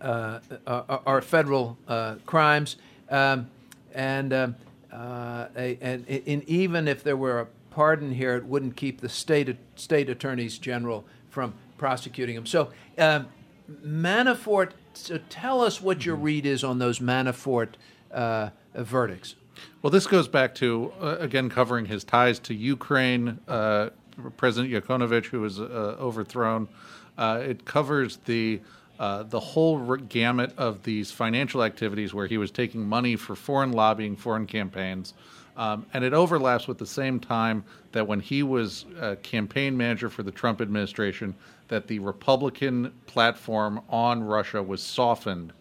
uh, 0.00 0.40
are, 0.66 1.00
are 1.06 1.22
federal 1.22 1.78
uh, 1.86 2.16
crimes. 2.26 2.74
Um, 3.08 3.48
and, 3.94 4.32
um, 4.32 4.56
uh, 4.94 5.48
a, 5.56 5.78
and 5.80 6.08
and 6.08 6.44
even 6.44 6.88
if 6.88 7.02
there 7.02 7.16
were 7.16 7.40
a 7.40 7.46
pardon 7.70 8.12
here, 8.12 8.36
it 8.36 8.44
wouldn't 8.44 8.76
keep 8.76 9.00
the 9.00 9.08
state 9.08 9.56
state 9.74 10.08
attorneys 10.08 10.58
general 10.58 11.04
from 11.28 11.54
prosecuting 11.76 12.36
him. 12.36 12.46
So 12.46 12.70
um, 12.98 13.26
Manafort. 13.84 14.70
So 14.94 15.18
tell 15.28 15.60
us 15.60 15.80
what 15.82 16.06
your 16.06 16.14
read 16.14 16.46
is 16.46 16.62
on 16.62 16.78
those 16.78 17.00
Manafort 17.00 17.70
uh, 18.12 18.50
verdicts. 18.74 19.34
Well, 19.82 19.90
this 19.90 20.06
goes 20.06 20.28
back 20.28 20.54
to 20.56 20.92
uh, 21.00 21.16
again 21.18 21.50
covering 21.50 21.86
his 21.86 22.04
ties 22.04 22.38
to 22.40 22.54
Ukraine. 22.54 23.40
Uh, 23.48 23.90
President 24.36 24.72
Yanukovych, 24.72 25.26
who 25.26 25.40
was 25.40 25.60
uh, 25.60 25.96
overthrown. 25.98 26.68
Uh, 27.18 27.40
it 27.42 27.64
covers 27.64 28.18
the 28.24 28.60
uh, 28.98 29.24
the 29.24 29.40
whole 29.40 29.96
gamut 29.96 30.52
of 30.56 30.82
these 30.82 31.10
financial 31.10 31.62
activities 31.62 32.14
where 32.14 32.26
he 32.26 32.38
was 32.38 32.50
taking 32.50 32.86
money 32.86 33.16
for 33.16 33.34
foreign 33.34 33.72
lobbying, 33.72 34.16
foreign 34.16 34.46
campaigns. 34.46 35.14
Um, 35.56 35.86
and 35.94 36.04
it 36.04 36.12
overlaps 36.12 36.66
with 36.66 36.78
the 36.78 36.86
same 36.86 37.20
time 37.20 37.64
that 37.92 38.06
when 38.06 38.20
he 38.20 38.42
was 38.42 38.86
uh, 39.00 39.16
campaign 39.22 39.76
manager 39.76 40.08
for 40.08 40.22
the 40.22 40.32
Trump 40.32 40.60
administration, 40.60 41.34
that 41.68 41.86
the 41.86 41.98
Republican 42.00 42.92
platform 43.06 43.80
on 43.88 44.22
Russia 44.22 44.62
was 44.62 44.82
softened 44.82 45.52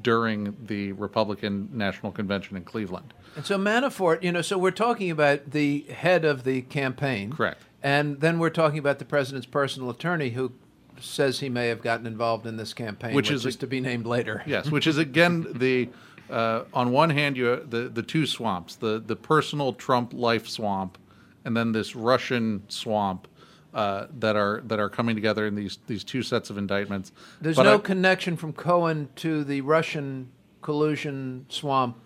during 0.00 0.56
the 0.66 0.92
Republican 0.92 1.68
National 1.72 2.12
Convention 2.12 2.56
in 2.56 2.64
Cleveland. 2.64 3.12
And 3.36 3.44
so 3.44 3.58
Manafort, 3.58 4.22
you 4.22 4.32
know, 4.32 4.42
so 4.42 4.58
we're 4.58 4.70
talking 4.70 5.10
about 5.10 5.50
the 5.50 5.80
head 5.82 6.24
of 6.24 6.44
the 6.44 6.62
campaign. 6.62 7.32
Correct. 7.32 7.62
And 7.82 8.20
then 8.20 8.38
we're 8.38 8.50
talking 8.50 8.78
about 8.78 8.98
the 8.98 9.04
president's 9.04 9.46
personal 9.46 9.90
attorney 9.90 10.30
who 10.30 10.52
says 11.02 11.40
he 11.40 11.48
may 11.48 11.68
have 11.68 11.82
gotten 11.82 12.06
involved 12.06 12.46
in 12.46 12.56
this 12.56 12.72
campaign, 12.74 13.14
which, 13.14 13.30
which 13.30 13.44
is, 13.44 13.56
to 13.56 13.66
be 13.66 13.80
named 13.80 14.06
later. 14.06 14.42
Yes, 14.52 14.70
which 14.70 14.86
is 14.86 14.98
again 14.98 15.46
the 15.54 15.88
uh, 16.30 16.64
on 16.72 16.90
one 16.90 17.10
hand 17.10 17.36
you 17.36 17.56
the 17.68 17.88
the 17.88 18.02
two 18.02 18.26
swamps, 18.26 18.76
the 18.76 19.02
the 19.04 19.16
personal 19.16 19.72
Trump 19.72 20.12
life 20.12 20.48
swamp, 20.48 20.98
and 21.44 21.56
then 21.56 21.72
this 21.72 21.94
Russian 21.96 22.62
swamp. 22.68 23.28
Uh, 23.74 24.06
that 24.18 24.36
are 24.36 24.60
that 24.66 24.78
are 24.78 24.90
coming 24.90 25.14
together 25.14 25.46
in 25.46 25.54
these 25.54 25.78
these 25.86 26.04
two 26.04 26.22
sets 26.22 26.50
of 26.50 26.58
indictments. 26.58 27.10
There's 27.40 27.56
but 27.56 27.62
no 27.62 27.76
I, 27.76 27.78
connection 27.78 28.36
from 28.36 28.52
Cohen 28.52 29.08
to 29.16 29.44
the 29.44 29.62
Russian 29.62 30.30
collusion 30.60 31.46
swamp 31.48 31.96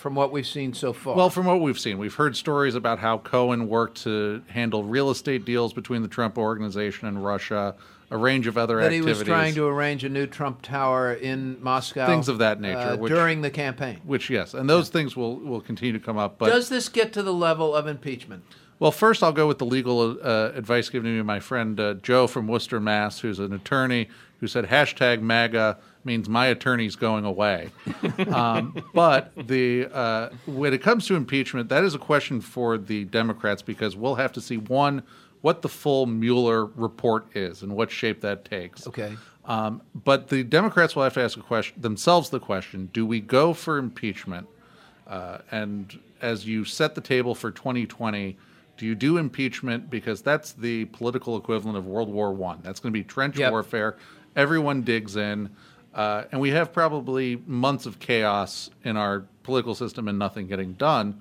from 0.00 0.14
what 0.14 0.32
we've 0.32 0.46
seen 0.46 0.72
so 0.72 0.92
far? 0.92 1.14
Well, 1.14 1.30
from 1.30 1.46
what 1.46 1.60
we've 1.60 1.78
seen, 1.78 1.98
we've 1.98 2.14
heard 2.14 2.34
stories 2.34 2.74
about 2.74 2.98
how 2.98 3.18
Cohen 3.18 3.68
worked 3.68 4.02
to 4.02 4.42
handle 4.48 4.82
real 4.82 5.10
estate 5.10 5.44
deals 5.44 5.72
between 5.74 6.02
the 6.02 6.08
Trump 6.08 6.38
organization 6.38 7.06
and 7.06 7.22
Russia, 7.22 7.76
a 8.10 8.16
range 8.16 8.46
of 8.46 8.58
other 8.58 8.76
that 8.76 8.86
activities. 8.86 9.04
That 9.04 9.12
he 9.12 9.18
was 9.18 9.26
trying 9.26 9.54
to 9.54 9.66
arrange 9.66 10.04
a 10.04 10.08
new 10.08 10.26
Trump 10.26 10.62
tower 10.62 11.12
in 11.12 11.62
Moscow. 11.62 12.06
Things 12.06 12.28
of 12.28 12.38
that 12.38 12.60
nature. 12.60 12.78
Uh, 12.78 12.96
which, 12.96 13.12
during 13.12 13.40
the 13.42 13.50
campaign. 13.50 14.00
Which, 14.04 14.28
yes. 14.30 14.54
And 14.54 14.68
those 14.68 14.88
yeah. 14.88 14.92
things 14.94 15.16
will, 15.16 15.36
will 15.36 15.60
continue 15.60 15.92
to 15.92 16.00
come 16.00 16.18
up. 16.18 16.38
But 16.38 16.50
Does 16.50 16.68
this 16.68 16.88
get 16.88 17.12
to 17.14 17.22
the 17.22 17.34
level 17.34 17.74
of 17.74 17.86
impeachment? 17.86 18.44
Well, 18.80 18.92
first 18.92 19.22
I'll 19.22 19.32
go 19.32 19.46
with 19.46 19.58
the 19.58 19.66
legal 19.66 20.18
uh, 20.22 20.52
advice 20.54 20.88
given 20.88 21.10
to 21.10 21.16
me 21.16 21.20
by 21.20 21.34
my 21.34 21.40
friend 21.40 21.78
uh, 21.78 21.94
Joe 21.94 22.26
from 22.26 22.48
Worcester, 22.48 22.80
Mass., 22.80 23.20
who's 23.20 23.38
an 23.38 23.52
attorney 23.52 24.08
who 24.38 24.46
said 24.46 24.64
hashtag 24.64 25.20
MAGA 25.20 25.76
means 26.02 26.30
my 26.30 26.46
attorney's 26.46 26.96
going 26.96 27.26
away. 27.26 27.68
um, 28.32 28.82
but 28.94 29.32
the 29.36 29.86
uh, 29.92 30.30
when 30.46 30.72
it 30.72 30.80
comes 30.80 31.06
to 31.08 31.14
impeachment, 31.14 31.68
that 31.68 31.84
is 31.84 31.94
a 31.94 31.98
question 31.98 32.40
for 32.40 32.78
the 32.78 33.04
Democrats 33.04 33.60
because 33.60 33.96
we'll 33.96 34.14
have 34.14 34.32
to 34.32 34.40
see 34.40 34.56
one 34.56 35.02
what 35.40 35.62
the 35.62 35.68
full 35.68 36.06
Mueller 36.06 36.66
report 36.66 37.26
is 37.34 37.62
and 37.62 37.74
what 37.74 37.90
shape 37.90 38.20
that 38.20 38.44
takes. 38.44 38.86
Okay. 38.86 39.16
Um, 39.46 39.82
but 39.94 40.28
the 40.28 40.44
Democrats 40.44 40.94
will 40.94 41.02
have 41.02 41.14
to 41.14 41.22
ask 41.22 41.36
a 41.36 41.42
question 41.42 41.80
themselves 41.80 42.30
the 42.30 42.40
question: 42.40 42.90
Do 42.92 43.06
we 43.06 43.20
go 43.20 43.52
for 43.52 43.78
impeachment? 43.78 44.46
Uh, 45.06 45.38
and 45.50 45.98
as 46.20 46.46
you 46.46 46.64
set 46.64 46.94
the 46.94 47.00
table 47.00 47.34
for 47.34 47.50
2020 47.50 48.36
do 48.80 48.86
you 48.86 48.94
do 48.94 49.18
impeachment 49.18 49.90
because 49.90 50.22
that's 50.22 50.52
the 50.52 50.86
political 50.86 51.36
equivalent 51.36 51.76
of 51.76 51.84
World 51.84 52.08
War 52.08 52.32
One? 52.32 52.60
That's 52.62 52.80
going 52.80 52.94
to 52.94 52.98
be 52.98 53.04
trench 53.04 53.38
yep. 53.38 53.50
warfare. 53.50 53.98
Everyone 54.34 54.80
digs 54.80 55.16
in. 55.16 55.50
Uh, 55.94 56.24
and 56.32 56.40
we 56.40 56.48
have 56.52 56.72
probably 56.72 57.36
months 57.46 57.84
of 57.84 57.98
chaos 57.98 58.70
in 58.82 58.96
our 58.96 59.26
political 59.42 59.74
system 59.74 60.08
and 60.08 60.18
nothing 60.18 60.46
getting 60.46 60.72
done. 60.72 61.20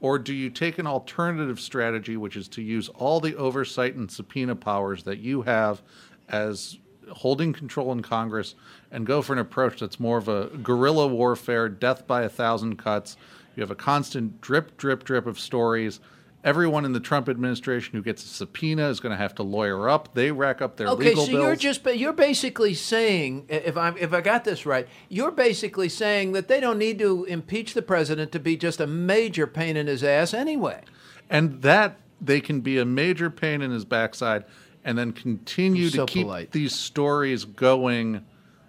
Or 0.00 0.18
do 0.18 0.34
you 0.34 0.50
take 0.50 0.78
an 0.78 0.86
alternative 0.86 1.58
strategy, 1.58 2.16
which 2.16 2.36
is 2.36 2.48
to 2.48 2.62
use 2.62 2.88
all 2.90 3.20
the 3.20 3.36
oversight 3.36 3.94
and 3.94 4.10
subpoena 4.10 4.54
powers 4.54 5.04
that 5.04 5.18
you 5.18 5.42
have 5.42 5.82
as 6.28 6.78
holding 7.10 7.52
control 7.52 7.92
in 7.92 8.02
Congress 8.02 8.54
and 8.90 9.06
go 9.06 9.22
for 9.22 9.32
an 9.32 9.38
approach 9.38 9.80
that's 9.80 10.00
more 10.00 10.18
of 10.18 10.28
a 10.28 10.48
guerrilla 10.62 11.06
warfare, 11.06 11.68
death 11.68 12.06
by 12.06 12.22
a 12.22 12.28
thousand 12.28 12.76
cuts? 12.76 13.16
You 13.54 13.62
have 13.62 13.70
a 13.70 13.76
constant 13.76 14.40
drip, 14.40 14.76
drip, 14.76 15.04
drip 15.04 15.26
of 15.26 15.40
stories 15.40 16.00
everyone 16.46 16.84
in 16.84 16.92
the 16.92 17.00
Trump 17.00 17.28
administration 17.28 17.92
who 17.92 18.02
gets 18.02 18.24
a 18.24 18.28
subpoena 18.28 18.88
is 18.88 19.00
going 19.00 19.10
to 19.10 19.16
have 19.16 19.34
to 19.34 19.42
lawyer 19.42 19.90
up. 19.90 20.14
They 20.14 20.30
rack 20.30 20.62
up 20.62 20.76
their 20.76 20.86
okay, 20.86 21.08
legal 21.08 21.26
so 21.26 21.32
bills. 21.32 21.42
you're 21.42 21.56
just 21.56 21.84
you're 21.86 22.12
basically 22.12 22.72
saying 22.72 23.46
if 23.48 23.76
I 23.76 23.92
if 23.98 24.14
I 24.14 24.20
got 24.20 24.44
this 24.44 24.64
right, 24.64 24.88
you're 25.08 25.32
basically 25.32 25.88
saying 25.88 26.32
that 26.32 26.46
they 26.46 26.60
don't 26.60 26.78
need 26.78 27.00
to 27.00 27.24
impeach 27.24 27.74
the 27.74 27.82
president 27.82 28.30
to 28.32 28.38
be 28.38 28.56
just 28.56 28.80
a 28.80 28.86
major 28.86 29.46
pain 29.46 29.76
in 29.76 29.88
his 29.88 30.04
ass 30.04 30.32
anyway. 30.32 30.82
And 31.28 31.62
that 31.62 31.98
they 32.20 32.40
can 32.40 32.60
be 32.60 32.78
a 32.78 32.84
major 32.84 33.28
pain 33.28 33.60
in 33.60 33.72
his 33.72 33.84
backside 33.84 34.44
and 34.84 34.96
then 34.96 35.12
continue 35.12 35.88
so 35.88 36.06
to 36.06 36.12
keep 36.12 36.26
polite. 36.26 36.52
these 36.52 36.72
stories 36.72 37.44
going 37.44 38.24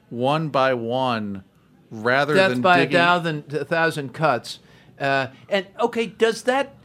one 0.10 0.50
by 0.50 0.74
one 0.74 1.44
rather 1.92 2.34
Death 2.34 2.50
than 2.50 2.62
by 2.62 2.80
digging... 2.80 2.96
a 2.96 3.00
thousand, 3.00 3.54
a 3.54 3.66
thousand 3.66 4.14
cuts. 4.14 4.60
Uh, 5.00 5.28
and 5.48 5.68
okay, 5.80 6.08
does 6.08 6.42
that 6.44 6.77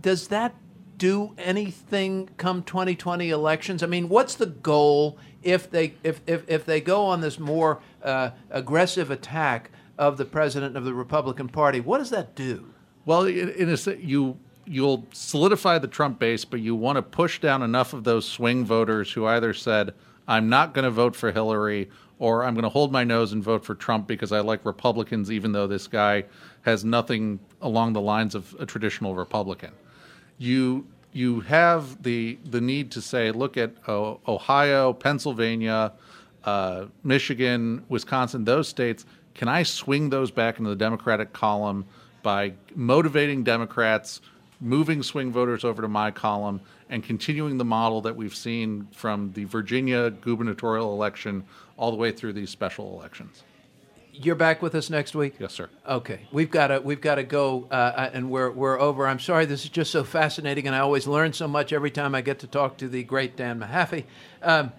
does 0.00 0.28
that 0.28 0.54
do 0.98 1.34
anything 1.38 2.28
come 2.36 2.62
2020 2.62 3.30
elections? 3.30 3.82
I 3.82 3.86
mean, 3.86 4.08
what's 4.08 4.34
the 4.34 4.46
goal 4.46 5.16
if 5.42 5.70
they 5.70 5.94
if 6.02 6.20
if, 6.26 6.48
if 6.48 6.66
they 6.66 6.80
go 6.80 7.04
on 7.04 7.20
this 7.20 7.38
more 7.38 7.80
uh, 8.02 8.30
aggressive 8.50 9.10
attack 9.10 9.70
of 9.96 10.16
the 10.16 10.24
president 10.24 10.76
of 10.76 10.84
the 10.84 10.92
Republican 10.92 11.48
Party? 11.48 11.80
What 11.80 11.98
does 11.98 12.10
that 12.10 12.34
do? 12.34 12.74
Well, 13.06 13.24
in, 13.24 13.48
in 13.50 13.68
a 13.70 13.94
you 13.94 14.38
you'll 14.66 15.06
solidify 15.12 15.78
the 15.78 15.88
Trump 15.88 16.18
base, 16.18 16.44
but 16.44 16.60
you 16.60 16.74
want 16.74 16.96
to 16.96 17.02
push 17.02 17.40
down 17.40 17.62
enough 17.62 17.94
of 17.94 18.04
those 18.04 18.28
swing 18.28 18.66
voters 18.66 19.12
who 19.12 19.24
either 19.26 19.54
said, 19.54 19.94
"I'm 20.26 20.48
not 20.48 20.74
going 20.74 20.84
to 20.84 20.90
vote 20.90 21.16
for 21.16 21.32
Hillary," 21.32 21.88
or 22.18 22.44
"I'm 22.44 22.54
going 22.54 22.64
to 22.64 22.68
hold 22.68 22.92
my 22.92 23.04
nose 23.04 23.32
and 23.32 23.42
vote 23.42 23.64
for 23.64 23.74
Trump 23.74 24.06
because 24.06 24.32
I 24.32 24.40
like 24.40 24.64
Republicans, 24.66 25.30
even 25.30 25.52
though 25.52 25.66
this 25.66 25.86
guy 25.86 26.24
has 26.62 26.84
nothing 26.84 27.38
along 27.62 27.92
the 27.92 28.00
lines 28.00 28.34
of 28.34 28.54
a 28.58 28.66
traditional 28.66 29.14
Republican." 29.14 29.72
You 30.38 30.86
you 31.12 31.40
have 31.40 32.02
the 32.02 32.38
the 32.44 32.60
need 32.60 32.92
to 32.92 33.02
say, 33.02 33.30
look 33.32 33.56
at 33.56 33.72
uh, 33.86 34.14
Ohio, 34.26 34.92
Pennsylvania, 34.92 35.92
uh, 36.44 36.86
Michigan, 37.02 37.84
Wisconsin, 37.88 38.44
those 38.44 38.68
states. 38.68 39.04
Can 39.34 39.48
I 39.48 39.62
swing 39.62 40.10
those 40.10 40.30
back 40.30 40.58
into 40.58 40.70
the 40.70 40.76
Democratic 40.76 41.32
column 41.32 41.84
by 42.22 42.54
motivating 42.74 43.44
Democrats, 43.44 44.20
moving 44.60 45.02
swing 45.02 45.30
voters 45.30 45.64
over 45.64 45.82
to 45.82 45.88
my 45.88 46.10
column, 46.10 46.60
and 46.90 47.04
continuing 47.04 47.58
the 47.58 47.64
model 47.64 48.00
that 48.02 48.16
we've 48.16 48.34
seen 48.34 48.88
from 48.92 49.32
the 49.32 49.44
Virginia 49.44 50.10
gubernatorial 50.10 50.92
election 50.92 51.44
all 51.76 51.90
the 51.90 51.96
way 51.96 52.10
through 52.10 52.32
these 52.32 52.50
special 52.50 52.98
elections? 52.98 53.44
You're 54.20 54.34
back 54.34 54.62
with 54.62 54.74
us 54.74 54.90
next 54.90 55.14
week. 55.14 55.34
Yes, 55.38 55.54
sir. 55.54 55.68
Okay, 55.86 56.26
we've 56.32 56.50
got 56.50 56.68
to 56.68 56.80
we've 56.80 57.00
got 57.00 57.16
to 57.16 57.22
go, 57.22 57.68
uh, 57.70 58.10
and 58.12 58.28
we're 58.30 58.50
we're 58.50 58.80
over. 58.80 59.06
I'm 59.06 59.20
sorry, 59.20 59.46
this 59.46 59.62
is 59.62 59.70
just 59.70 59.92
so 59.92 60.02
fascinating, 60.02 60.66
and 60.66 60.74
I 60.74 60.80
always 60.80 61.06
learn 61.06 61.32
so 61.32 61.46
much 61.46 61.72
every 61.72 61.92
time 61.92 62.16
I 62.16 62.20
get 62.20 62.40
to 62.40 62.48
talk 62.48 62.78
to 62.78 62.88
the 62.88 63.04
great 63.04 63.36
Dan 63.36 63.60
Mahaffee. 63.60 64.04
Um, 64.42 64.72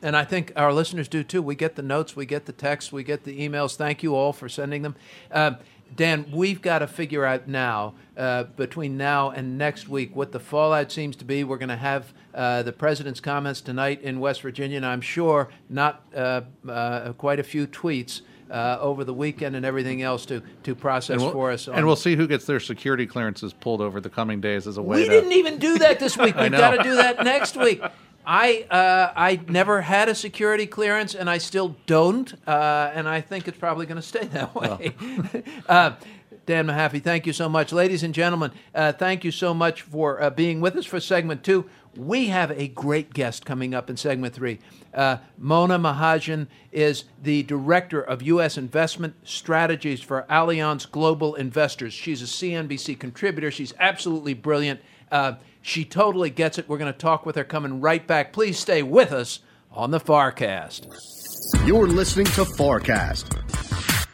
and 0.00 0.16
I 0.16 0.24
think 0.24 0.52
our 0.54 0.72
listeners 0.72 1.08
do 1.08 1.24
too. 1.24 1.42
We 1.42 1.56
get 1.56 1.74
the 1.74 1.82
notes, 1.82 2.14
we 2.14 2.24
get 2.24 2.46
the 2.46 2.52
texts, 2.52 2.92
we 2.92 3.02
get 3.02 3.24
the 3.24 3.36
emails. 3.40 3.74
Thank 3.74 4.04
you 4.04 4.14
all 4.14 4.32
for 4.32 4.48
sending 4.48 4.82
them. 4.82 4.94
Uh, 5.28 5.54
Dan, 5.96 6.26
we've 6.30 6.62
got 6.62 6.78
to 6.78 6.86
figure 6.86 7.24
out 7.24 7.48
now, 7.48 7.94
uh, 8.16 8.44
between 8.44 8.96
now 8.96 9.30
and 9.30 9.58
next 9.58 9.88
week, 9.88 10.14
what 10.14 10.30
the 10.30 10.40
fallout 10.40 10.92
seems 10.92 11.16
to 11.16 11.24
be. 11.24 11.42
We're 11.42 11.58
going 11.58 11.68
to 11.68 11.76
have 11.76 12.12
uh, 12.32 12.62
the 12.62 12.72
president's 12.72 13.20
comments 13.20 13.60
tonight 13.60 14.02
in 14.02 14.20
West 14.20 14.42
Virginia, 14.42 14.76
and 14.76 14.86
I'm 14.86 15.00
sure 15.00 15.48
not 15.68 16.04
uh, 16.14 16.42
uh 16.68 17.12
quite 17.14 17.40
a 17.40 17.44
few 17.44 17.66
tweets 17.66 18.20
uh, 18.54 18.78
over 18.80 19.02
the 19.02 19.12
weekend 19.12 19.56
and 19.56 19.66
everything 19.66 20.00
else 20.00 20.24
to, 20.26 20.40
to 20.62 20.74
process 20.76 21.20
we'll, 21.20 21.32
for 21.32 21.50
us. 21.50 21.66
On. 21.66 21.74
And 21.74 21.86
we'll 21.86 21.96
see 21.96 22.14
who 22.14 22.28
gets 22.28 22.46
their 22.46 22.60
security 22.60 23.04
clearances 23.04 23.52
pulled 23.52 23.80
over 23.80 24.00
the 24.00 24.08
coming 24.08 24.40
days 24.40 24.68
as 24.68 24.76
a 24.76 24.82
way. 24.82 24.98
We 24.98 25.04
to... 25.06 25.10
didn't 25.10 25.32
even 25.32 25.58
do 25.58 25.78
that 25.78 25.98
this 25.98 26.16
week. 26.16 26.36
We've 26.40 26.52
got 26.52 26.76
to 26.76 26.82
do 26.82 26.94
that 26.94 27.24
next 27.24 27.56
week. 27.56 27.82
I 28.26 28.62
uh, 28.70 29.12
I 29.14 29.40
never 29.48 29.82
had 29.82 30.08
a 30.08 30.14
security 30.14 30.66
clearance, 30.66 31.14
and 31.14 31.28
I 31.28 31.38
still 31.38 31.76
don't, 31.84 32.32
uh, 32.48 32.90
and 32.94 33.06
I 33.06 33.20
think 33.20 33.48
it's 33.48 33.58
probably 33.58 33.84
going 33.84 33.96
to 33.96 34.02
stay 34.02 34.24
that 34.24 34.54
way. 34.54 34.94
Well. 34.98 35.42
uh, 35.68 35.92
Dan 36.46 36.66
Mahaffee, 36.66 37.02
thank 37.02 37.26
you 37.26 37.32
so 37.32 37.48
much. 37.48 37.72
Ladies 37.72 38.02
and 38.02 38.14
gentlemen, 38.14 38.50
uh, 38.74 38.92
thank 38.92 39.24
you 39.24 39.30
so 39.30 39.54
much 39.54 39.82
for 39.82 40.22
uh, 40.22 40.30
being 40.30 40.60
with 40.60 40.76
us 40.76 40.86
for 40.86 41.00
segment 41.00 41.42
two. 41.42 41.68
We 41.96 42.28
have 42.28 42.50
a 42.50 42.68
great 42.68 43.14
guest 43.14 43.44
coming 43.44 43.74
up 43.74 43.88
in 43.88 43.96
segment 43.96 44.34
three. 44.34 44.58
Uh, 44.92 45.18
Mona 45.38 45.78
Mahajan 45.78 46.48
is 46.72 47.04
the 47.22 47.42
Director 47.44 48.00
of 48.00 48.22
U.S. 48.22 48.58
Investment 48.58 49.14
Strategies 49.24 50.00
for 50.00 50.26
Allianz 50.28 50.90
Global 50.90 51.34
Investors. 51.34 51.92
She's 51.92 52.22
a 52.22 52.26
CNBC 52.26 52.98
contributor. 52.98 53.50
She's 53.50 53.74
absolutely 53.78 54.34
brilliant. 54.34 54.80
Uh, 55.10 55.34
she 55.62 55.84
totally 55.84 56.30
gets 56.30 56.58
it. 56.58 56.68
We're 56.68 56.78
going 56.78 56.92
to 56.92 56.98
talk 56.98 57.24
with 57.24 57.36
her 57.36 57.44
coming 57.44 57.80
right 57.80 58.06
back. 58.06 58.32
Please 58.32 58.58
stay 58.58 58.82
with 58.82 59.12
us 59.12 59.40
on 59.70 59.90
the 59.90 60.00
FarrCast. 60.00 60.86
You're 61.66 61.86
listening 61.86 62.26
to 62.26 62.44
FarrCast. 62.44 63.40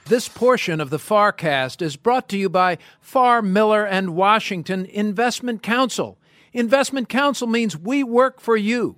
This 0.06 0.28
portion 0.28 0.80
of 0.80 0.90
the 0.90 0.98
FarrCast 0.98 1.82
is 1.82 1.96
brought 1.96 2.28
to 2.30 2.36
you 2.36 2.48
by 2.48 2.78
Farr 3.00 3.42
Miller 3.42 3.86
and 3.86 4.16
Washington 4.16 4.84
Investment 4.86 5.62
Counsel. 5.62 6.18
Investment 6.52 7.08
Counsel 7.08 7.46
means 7.46 7.76
we 7.76 8.02
work 8.02 8.40
for 8.40 8.56
you. 8.56 8.96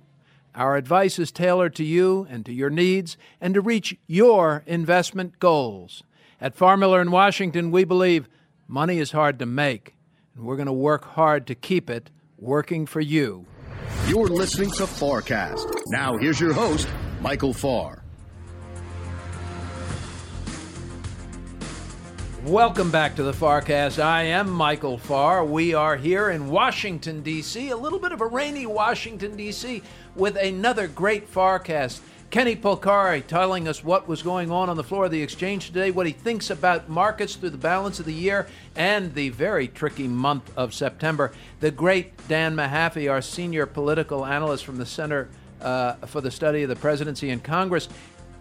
Our 0.55 0.75
advice 0.75 1.19
is 1.19 1.31
tailored 1.31 1.75
to 1.75 1.83
you 1.83 2.25
and 2.29 2.45
to 2.45 2.53
your 2.53 2.71
needs 2.71 3.15
and 3.39 3.53
to 3.53 3.61
reach 3.61 3.95
your 4.07 4.63
investment 4.65 5.39
goals. 5.39 6.03
At 6.41 6.55
Farr 6.55 6.75
in 6.99 7.11
Washington, 7.11 7.69
we 7.69 7.83
believe 7.83 8.27
money 8.67 8.97
is 8.99 9.11
hard 9.11 9.37
to 9.39 9.45
make, 9.45 9.95
and 10.35 10.45
we're 10.45 10.55
going 10.55 10.65
to 10.65 10.73
work 10.73 11.05
hard 11.05 11.45
to 11.47 11.55
keep 11.55 11.89
it 11.89 12.09
working 12.37 12.85
for 12.87 13.01
you. 13.01 13.45
You're 14.07 14.27
listening 14.27 14.71
to 14.71 14.83
FarrCast. 14.83 15.83
Now, 15.87 16.17
here's 16.17 16.39
your 16.39 16.53
host, 16.53 16.87
Michael 17.21 17.53
Farr. 17.53 18.02
Welcome 22.45 22.91
back 22.91 23.15
to 23.15 23.23
the 23.23 23.31
FarrCast. 23.31 24.03
I 24.03 24.23
am 24.23 24.51
Michael 24.51 24.97
Farr. 24.97 25.45
We 25.45 25.73
are 25.73 25.95
here 25.95 26.29
in 26.29 26.49
Washington, 26.49 27.23
D.C., 27.23 27.69
a 27.69 27.77
little 27.77 27.99
bit 27.99 28.11
of 28.11 28.19
a 28.19 28.27
rainy 28.27 28.65
Washington, 28.65 29.37
D.C., 29.37 29.81
with 30.13 30.35
another 30.35 30.89
great 30.89 31.31
FarrCast. 31.33 32.01
Kenny 32.31 32.57
Polcari 32.57 33.25
telling 33.25 33.69
us 33.69 33.81
what 33.81 34.09
was 34.09 34.21
going 34.21 34.51
on 34.51 34.69
on 34.69 34.75
the 34.75 34.83
floor 34.83 35.05
of 35.05 35.11
the 35.11 35.21
exchange 35.21 35.67
today, 35.67 35.89
what 35.89 36.05
he 36.05 36.11
thinks 36.11 36.49
about 36.49 36.89
markets 36.89 37.35
through 37.35 37.51
the 37.51 37.57
balance 37.57 38.01
of 38.01 38.05
the 38.05 38.13
year 38.13 38.45
and 38.75 39.13
the 39.13 39.29
very 39.29 39.69
tricky 39.69 40.09
month 40.09 40.51
of 40.57 40.73
September. 40.73 41.31
The 41.61 41.71
great 41.71 42.27
Dan 42.27 42.57
Mahaffee, 42.57 43.09
our 43.09 43.21
senior 43.21 43.65
political 43.65 44.25
analyst 44.25 44.65
from 44.65 44.79
the 44.79 44.85
Center 44.85 45.29
uh, 45.61 45.93
for 46.07 46.19
the 46.19 46.29
Study 46.29 46.63
of 46.63 46.69
the 46.69 46.75
Presidency 46.75 47.29
and 47.29 47.41
Congress, 47.41 47.87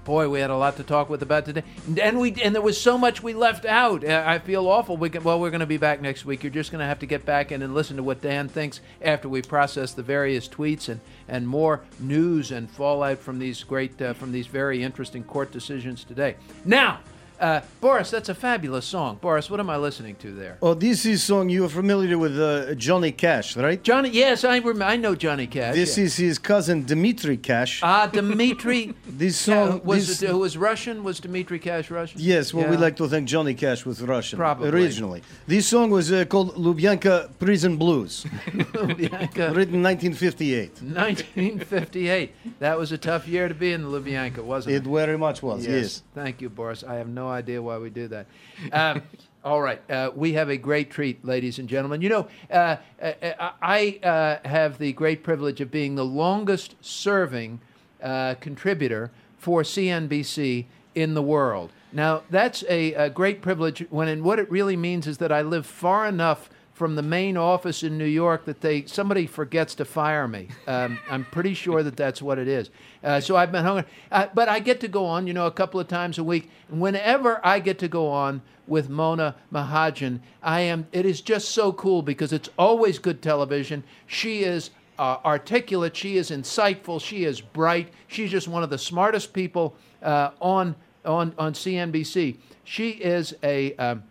boy, 0.05 0.28
we 0.28 0.40
had 0.40 0.50
a 0.50 0.57
lot 0.57 0.76
to 0.76 0.82
talk 0.82 1.09
with 1.09 1.22
about 1.22 1.44
today, 1.44 1.62
and 2.00 2.18
we 2.18 2.34
and 2.42 2.55
there 2.55 2.62
was 2.62 2.80
so 2.80 2.98
much 2.98 3.22
we 3.22 3.34
left 3.34 3.64
out. 3.64 4.05
Uh, 4.05 4.22
I 4.26 4.38
feel 4.38 4.68
awful. 4.68 4.96
We 4.96 5.11
can, 5.11 5.22
well, 5.22 5.40
we're 5.40 5.50
going 5.50 5.61
to 5.61 5.66
be 5.66 5.76
back 5.76 6.00
next 6.00 6.24
week. 6.24 6.42
You're 6.42 6.50
just 6.50 6.70
going 6.70 6.80
to 6.80 6.86
have 6.86 6.98
to 7.00 7.07
get 7.07 7.24
back 7.24 7.53
in 7.53 7.62
and 7.62 7.74
listen 7.74 7.96
to 7.96 8.03
what 8.03 8.20
Dan 8.20 8.48
thinks 8.48 8.80
after 9.00 9.28
we 9.28 9.42
process 9.42 9.92
the 9.92 10.03
various 10.03 10.48
tweets 10.48 10.88
and 10.88 11.00
and 11.28 11.46
more 11.46 11.82
news 12.00 12.50
and 12.50 12.70
fallout 12.70 13.18
from 13.18 13.38
these 13.38 13.62
great 13.64 14.00
uh, 14.00 14.12
from 14.12 14.32
these 14.32 14.46
very 14.46 14.82
interesting 14.82 15.24
court 15.24 15.53
decisions 15.53 16.05
today. 16.05 16.36
Now. 16.64 17.00
Uh, 17.43 17.61
Boris, 17.80 18.09
that's 18.09 18.28
a 18.28 18.36
fabulous 18.36 18.86
song. 18.86 19.18
Boris, 19.20 19.51
what 19.51 19.59
am 19.59 19.68
I 19.68 19.76
listening 19.76 20.14
to 20.20 20.30
there? 20.30 20.59
Oh, 20.62 20.74
this 20.74 21.05
is 21.05 21.20
a 21.20 21.26
song 21.26 21.49
you 21.49 21.64
are 21.64 21.68
familiar 21.68 22.16
with 22.16 22.38
uh, 22.38 22.72
Johnny 22.76 23.11
Cash, 23.11 23.57
right? 23.57 23.82
Johnny, 23.82 24.11
yes, 24.11 24.45
I 24.45 24.61
rem- 24.61 24.80
I 24.80 24.97
know 24.97 25.16
Johnny 25.16 25.49
Cash. 25.49 25.74
This 25.74 25.99
yeah. 25.99 26.05
is 26.05 26.16
his 26.16 26.38
cousin 26.38 26.84
Dmitry 26.84 27.36
Cash. 27.36 27.80
Ah, 27.82 28.07
Dmitry. 28.07 28.95
this 29.09 29.36
song 29.38 29.80
was 29.82 30.07
this, 30.07 30.22
it, 30.22 30.32
was 30.32 30.57
Russian? 30.57 31.03
Was 31.03 31.18
Dmitry 31.18 31.59
Cash 31.59 31.90
Russian? 31.90 32.20
Yes, 32.20 32.55
well, 32.55 32.64
Yeah. 32.64 32.70
we 32.70 32.76
like 32.76 32.95
to 32.99 33.09
think 33.09 33.26
Johnny 33.26 33.55
Cash 33.55 33.84
was 33.84 34.01
Russian 34.01 34.36
Probably. 34.36 34.68
originally. 34.68 35.22
This 35.49 35.66
song 35.66 35.90
was 35.90 36.12
uh, 36.12 36.24
called 36.26 36.55
Lubyanka 36.55 37.28
Prison 37.40 37.76
Blues, 37.76 38.22
Lubyanka. 38.53 39.53
written 39.57 39.74
in 39.74 39.82
1958. 39.82 40.80
1958. 40.80 42.34
That 42.61 42.78
was 42.78 42.93
a 42.93 42.99
tough 42.99 43.26
year 43.26 43.49
to 43.49 43.55
be 43.55 43.72
in 43.72 43.82
the 43.82 43.88
Lubyanka, 43.88 44.45
wasn't 44.45 44.76
It 44.76 44.86
it? 44.86 44.88
very 44.88 45.18
much 45.18 45.43
was, 45.43 45.66
yes. 45.66 46.05
Thank 46.14 46.40
you, 46.40 46.49
Boris. 46.49 46.84
I 46.84 46.95
have 46.95 47.09
no 47.09 47.32
idea 47.33 47.61
why 47.61 47.78
we 47.78 47.91
do 47.91 48.09
that. 48.09 48.26
Um, 48.72 49.03
all 49.45 49.61
right. 49.61 49.80
Uh, 49.91 50.11
we 50.14 50.35
have 50.35 50.49
a 50.49 50.57
great 50.57 50.91
treat, 50.91 51.24
ladies 51.24 51.59
and 51.59 51.68
gentlemen. 51.68 52.01
You 52.01 52.09
know, 52.09 52.28
uh, 52.51 52.76
uh, 53.03 53.51
I 53.61 53.99
uh, 54.03 54.49
have 54.49 54.78
the 54.78 54.93
great 54.93 55.22
privilege 55.24 55.61
of 55.61 55.70
being 55.70 55.97
the 55.97 56.05
longest 56.05 56.76
serving 56.80 57.61
uh, 58.03 58.35
contributor 58.41 59.11
for 59.39 59.62
CNBC 59.62 60.66
in 60.95 61.14
the 61.14 61.22
world. 61.22 61.72
Now, 61.93 62.22
that's 62.30 62.64
a, 62.68 62.95
a 62.95 63.11
great 63.11 63.43
privilege 63.43 63.85
when, 63.91 64.09
and 64.09 64.22
what 64.22 64.39
it 64.39 64.51
really 64.51 64.76
means 64.76 65.07
is 65.07 65.18
that 65.18 65.33
I 65.33 65.43
live 65.43 65.66
far 65.66 66.07
enough 66.07 66.49
from 66.73 66.95
the 66.95 67.03
main 67.03 67.37
office 67.37 67.83
in 67.83 67.99
New 67.99 68.05
York 68.05 68.45
that 68.47 68.61
they 68.61 68.85
somebody 68.87 69.27
forgets 69.27 69.75
to 69.77 69.85
fire 69.85 70.27
me. 70.27 70.49
Um, 70.66 70.99
I'm 71.11 71.25
pretty 71.27 71.55
sure 71.55 71.83
that 71.83 71.97
that's 71.97 72.23
what 72.23 72.39
it 72.39 72.49
is. 72.49 72.70
Uh, 73.05 73.20
so 73.20 73.37
I've 73.37 73.53
been 73.53 73.64
hungry, 73.64 73.85
uh, 74.11 74.29
but 74.35 74.49
I 74.49 74.59
get 74.59 74.81
to 74.81 74.89
go 74.89 75.05
on, 75.05 75.27
you 75.27 75.35
know, 75.35 75.47
a 75.47 75.51
couple 75.51 75.79
of 75.81 75.89
times 75.89 76.18
a 76.18 76.25
week. 76.25 76.51
And 76.70 76.81
whenever 76.81 77.45
I 77.45 77.59
get 77.61 77.79
to 77.81 77.89
go 77.89 78.09
on 78.09 78.43
with 78.66 78.89
Mona 78.89 79.37
Mahajan, 79.53 80.20
I 80.43 80.61
am. 80.61 80.87
It 80.93 81.05
is 81.05 81.20
just 81.20 81.51
so 81.51 81.73
cool 81.73 82.03
because 82.03 82.33
it's 82.33 82.49
always 82.59 82.99
good 82.99 83.20
television. 83.20 83.85
She 84.07 84.45
is 84.45 84.70
uh, 84.99 85.18
articulate. 85.25 85.97
She 85.97 86.16
is 86.16 86.31
insightful. 86.31 87.01
She 87.01 87.25
is 87.25 87.41
bright. 87.41 87.93
She's 88.09 88.31
just 88.31 88.49
one 88.49 88.62
of 88.62 88.70
the 88.70 88.79
smartest 88.79 89.33
people 89.33 89.77
uh, 90.03 90.31
on 90.41 90.75
on 91.05 91.35
on 91.39 91.53
CNBC. 91.53 92.39
She 92.64 92.91
is 92.91 93.35
a 93.43 93.75
um, 93.77 94.05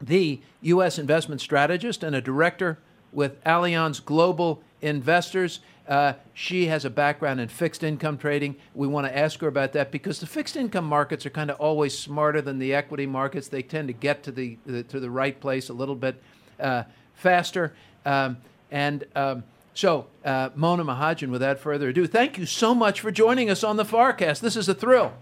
the 0.00 0.40
U.S. 0.62 0.98
investment 0.98 1.40
strategist 1.40 2.02
and 2.02 2.14
a 2.14 2.20
director 2.20 2.78
with 3.12 3.42
Allianz 3.44 4.04
Global 4.04 4.62
Investors. 4.80 5.60
Uh, 5.88 6.12
she 6.34 6.66
has 6.66 6.84
a 6.84 6.90
background 6.90 7.40
in 7.40 7.48
fixed 7.48 7.82
income 7.82 8.18
trading. 8.18 8.56
We 8.74 8.86
want 8.86 9.06
to 9.06 9.16
ask 9.16 9.40
her 9.40 9.48
about 9.48 9.72
that 9.72 9.90
because 9.90 10.20
the 10.20 10.26
fixed 10.26 10.56
income 10.56 10.84
markets 10.84 11.24
are 11.24 11.30
kind 11.30 11.50
of 11.50 11.58
always 11.58 11.98
smarter 11.98 12.42
than 12.42 12.58
the 12.58 12.74
equity 12.74 13.06
markets. 13.06 13.48
They 13.48 13.62
tend 13.62 13.88
to 13.88 13.94
get 13.94 14.22
to 14.24 14.32
the, 14.32 14.58
the 14.66 14.82
to 14.84 15.00
the 15.00 15.10
right 15.10 15.38
place 15.40 15.70
a 15.70 15.72
little 15.72 15.94
bit 15.94 16.22
uh, 16.60 16.82
faster. 17.14 17.72
Um, 18.04 18.36
and 18.70 19.04
um, 19.16 19.44
so, 19.72 20.08
uh, 20.24 20.50
Mona 20.54 20.84
Mahajan, 20.84 21.30
without 21.30 21.58
further 21.58 21.88
ado, 21.88 22.06
thank 22.06 22.36
you 22.36 22.46
so 22.46 22.74
much 22.74 23.00
for 23.00 23.10
joining 23.10 23.48
us 23.48 23.64
on 23.64 23.76
the 23.76 23.84
FarrCast. 23.84 24.40
This 24.40 24.56
is 24.56 24.68
a 24.68 24.74
thrill. 24.74 25.12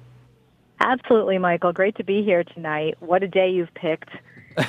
Absolutely, 0.80 1.38
Michael. 1.38 1.72
Great 1.72 1.94
to 1.96 2.04
be 2.04 2.22
here 2.22 2.42
tonight. 2.42 2.94
What 3.00 3.22
a 3.22 3.28
day 3.28 3.50
you've 3.50 3.72
picked. 3.74 4.10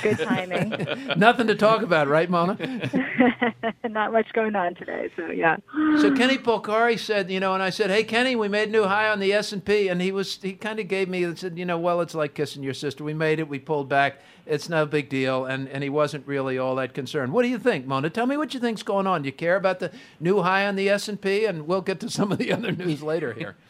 Good 0.02 0.18
timing. 0.18 0.86
Nothing 1.16 1.46
to 1.46 1.54
talk 1.54 1.82
about, 1.82 2.08
right, 2.08 2.28
Mona? 2.28 2.56
Not 3.88 4.12
much 4.12 4.32
going 4.32 4.54
on 4.54 4.74
today, 4.74 5.10
so 5.16 5.26
yeah. 5.26 5.56
So 6.00 6.14
Kenny 6.14 6.36
Polcari 6.38 6.98
said, 6.98 7.30
you 7.30 7.40
know, 7.40 7.54
and 7.54 7.62
I 7.62 7.70
said, 7.70 7.90
"Hey, 7.90 8.04
Kenny, 8.04 8.36
we 8.36 8.48
made 8.48 8.68
a 8.68 8.72
new 8.72 8.84
high 8.84 9.08
on 9.08 9.18
the 9.18 9.32
S 9.32 9.52
and 9.52 9.64
P," 9.64 9.88
and 9.88 10.00
he 10.00 10.12
was, 10.12 10.38
he 10.42 10.52
kind 10.52 10.78
of 10.78 10.88
gave 10.88 11.08
me, 11.08 11.24
and 11.24 11.38
said, 11.38 11.58
you 11.58 11.64
know, 11.64 11.78
well, 11.78 12.00
it's 12.00 12.14
like 12.14 12.34
kissing 12.34 12.62
your 12.62 12.74
sister. 12.74 13.02
We 13.02 13.14
made 13.14 13.38
it, 13.38 13.48
we 13.48 13.58
pulled 13.58 13.88
back. 13.88 14.20
It's 14.46 14.68
no 14.68 14.86
big 14.86 15.08
deal, 15.08 15.44
and 15.44 15.68
and 15.68 15.82
he 15.82 15.88
wasn't 15.88 16.26
really 16.26 16.58
all 16.58 16.74
that 16.76 16.94
concerned. 16.94 17.32
What 17.32 17.42
do 17.42 17.48
you 17.48 17.58
think, 17.58 17.86
Mona? 17.86 18.10
Tell 18.10 18.26
me 18.26 18.36
what 18.36 18.54
you 18.54 18.60
think's 18.60 18.82
going 18.82 19.06
on. 19.06 19.22
Do 19.22 19.26
you 19.26 19.32
care 19.32 19.56
about 19.56 19.78
the 19.78 19.90
new 20.20 20.42
high 20.42 20.66
on 20.66 20.76
the 20.76 20.88
S 20.88 21.08
and 21.08 21.20
P? 21.20 21.44
And 21.44 21.66
we'll 21.66 21.80
get 21.80 22.00
to 22.00 22.10
some 22.10 22.32
of 22.32 22.38
the 22.38 22.52
other 22.52 22.72
news 22.72 23.02
later 23.02 23.32
here. 23.32 23.56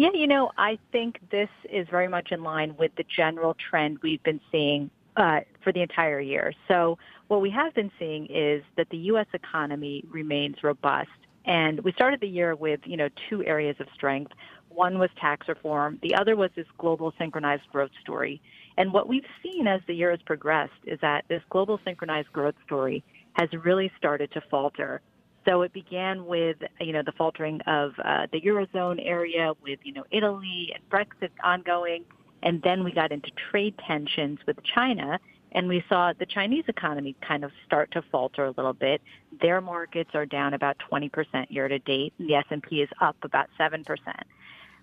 Yeah, 0.00 0.08
you 0.14 0.26
know, 0.26 0.50
I 0.56 0.78
think 0.92 1.18
this 1.30 1.50
is 1.70 1.86
very 1.90 2.08
much 2.08 2.32
in 2.32 2.42
line 2.42 2.74
with 2.78 2.90
the 2.96 3.04
general 3.04 3.54
trend 3.68 3.98
we've 4.02 4.22
been 4.22 4.40
seeing 4.50 4.90
uh, 5.16 5.40
for 5.62 5.72
the 5.72 5.82
entire 5.82 6.20
year. 6.20 6.52
So 6.68 6.98
what 7.28 7.40
we 7.40 7.50
have 7.50 7.74
been 7.74 7.90
seeing 7.98 8.26
is 8.26 8.62
that 8.76 8.88
the 8.90 8.96
U.S. 8.98 9.26
economy 9.32 10.04
remains 10.10 10.56
robust. 10.62 11.08
And 11.44 11.80
we 11.80 11.92
started 11.92 12.20
the 12.20 12.28
year 12.28 12.54
with, 12.54 12.80
you 12.84 12.96
know, 12.96 13.08
two 13.28 13.44
areas 13.44 13.76
of 13.80 13.86
strength. 13.94 14.32
One 14.68 14.98
was 14.98 15.10
tax 15.20 15.48
reform. 15.48 15.98
The 16.02 16.14
other 16.14 16.36
was 16.36 16.50
this 16.54 16.66
global 16.78 17.12
synchronized 17.18 17.62
growth 17.72 17.90
story. 18.00 18.40
And 18.76 18.92
what 18.92 19.08
we've 19.08 19.24
seen 19.42 19.66
as 19.66 19.80
the 19.86 19.94
year 19.94 20.10
has 20.10 20.20
progressed 20.22 20.72
is 20.84 20.98
that 21.00 21.24
this 21.28 21.42
global 21.50 21.80
synchronized 21.84 22.32
growth 22.32 22.54
story 22.64 23.02
has 23.34 23.48
really 23.64 23.90
started 23.96 24.30
to 24.32 24.42
falter. 24.50 25.00
So 25.48 25.62
it 25.62 25.72
began 25.72 26.26
with, 26.26 26.58
you 26.80 26.92
know, 26.92 27.02
the 27.04 27.12
faltering 27.12 27.60
of 27.66 27.92
uh, 28.04 28.26
the 28.32 28.40
Eurozone 28.40 29.00
area 29.04 29.52
with, 29.62 29.78
you 29.82 29.92
know, 29.92 30.04
Italy 30.10 30.74
and 30.74 30.82
Brexit 30.90 31.30
ongoing. 31.42 32.04
And 32.42 32.62
then 32.62 32.84
we 32.84 32.92
got 32.92 33.12
into 33.12 33.30
trade 33.50 33.74
tensions 33.86 34.38
with 34.46 34.56
China 34.62 35.18
and 35.52 35.68
we 35.68 35.84
saw 35.88 36.12
the 36.12 36.26
Chinese 36.26 36.64
economy 36.68 37.16
kind 37.26 37.44
of 37.44 37.50
start 37.66 37.90
to 37.92 38.02
falter 38.02 38.44
a 38.44 38.50
little 38.50 38.72
bit. 38.72 39.02
Their 39.40 39.60
markets 39.60 40.10
are 40.14 40.26
down 40.26 40.54
about 40.54 40.76
20% 40.90 41.50
year 41.50 41.66
to 41.66 41.78
date. 41.80 42.12
And 42.18 42.28
the 42.28 42.36
S&P 42.36 42.82
is 42.82 42.88
up 43.00 43.16
about 43.22 43.48
7%. 43.58 43.84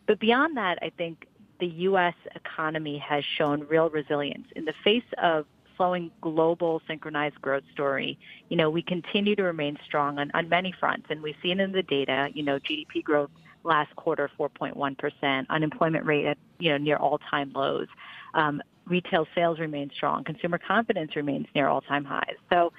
But 0.08 0.20
beyond 0.20 0.58
that, 0.58 0.80
I 0.82 0.92
think 0.98 1.28
the 1.60 1.68
U.S. 1.68 2.16
economy 2.36 2.98
has 2.98 3.24
shown 3.38 3.66
real 3.68 3.90
resilience 3.90 4.48
in 4.56 4.66
the 4.66 4.74
face 4.84 5.04
of 5.22 5.46
slowing 5.76 6.12
global 6.22 6.82
synchronized 6.88 7.42
growth 7.42 7.64
story. 7.72 8.18
You 8.50 8.58
know, 8.58 8.70
we 8.70 8.82
continue 8.82 9.36
to 9.36 9.44
remain 9.44 9.78
strong 9.86 10.20
on, 10.20 10.32
on 10.34 10.50
many 10.50 10.74
fronts, 10.78 11.08
and 11.10 11.22
we've 11.22 11.36
seen 11.42 11.60
in 11.60 11.72
the 11.72 11.84
data, 11.84 12.30
you 12.34 12.44
know, 12.44 12.60
GDP 12.60 13.04
growth 13.04 13.30
last 13.64 13.96
quarter 13.96 14.30
4.1%, 14.40 15.48
unemployment 15.50 16.06
rate 16.06 16.26
at, 16.26 16.38
you 16.60 16.70
know, 16.72 16.78
near 16.78 16.98
all-time 16.98 17.52
lows. 17.54 17.88
Um, 18.34 18.62
retail 18.86 19.28
sales 19.36 19.60
remain 19.60 19.92
strong. 19.96 20.24
Consumer 20.24 20.58
confidence 20.58 21.16
remains 21.16 21.48
near 21.54 21.68
all-time 21.68 22.06
highs. 22.06 22.36
So 22.50 22.72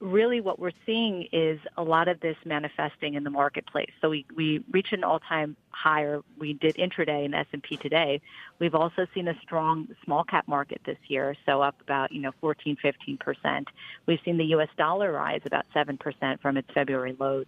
really 0.00 0.40
what 0.40 0.58
we're 0.58 0.72
seeing 0.84 1.28
is 1.32 1.58
a 1.76 1.82
lot 1.82 2.08
of 2.08 2.20
this 2.20 2.36
manifesting 2.44 3.14
in 3.14 3.24
the 3.24 3.30
marketplace. 3.30 3.90
So 4.00 4.10
we, 4.10 4.26
we 4.36 4.64
reached 4.70 4.92
an 4.92 5.04
all-time 5.04 5.56
high, 5.70 6.02
or 6.02 6.22
we 6.38 6.52
did 6.54 6.76
intraday 6.76 7.24
in 7.24 7.34
S&P 7.34 7.76
today. 7.78 8.20
We've 8.58 8.74
also 8.74 9.06
seen 9.14 9.28
a 9.28 9.34
strong 9.42 9.88
small 10.04 10.24
cap 10.24 10.46
market 10.46 10.80
this 10.84 10.98
year, 11.08 11.36
so 11.46 11.62
up 11.62 11.80
about, 11.80 12.12
you 12.12 12.20
know, 12.20 12.32
14, 12.40 12.76
15%. 12.84 13.64
We've 14.06 14.20
seen 14.24 14.36
the 14.36 14.44
U.S. 14.46 14.68
dollar 14.76 15.12
rise 15.12 15.40
about 15.46 15.64
7% 15.74 16.40
from 16.40 16.56
its 16.56 16.68
February 16.74 17.16
lows. 17.18 17.46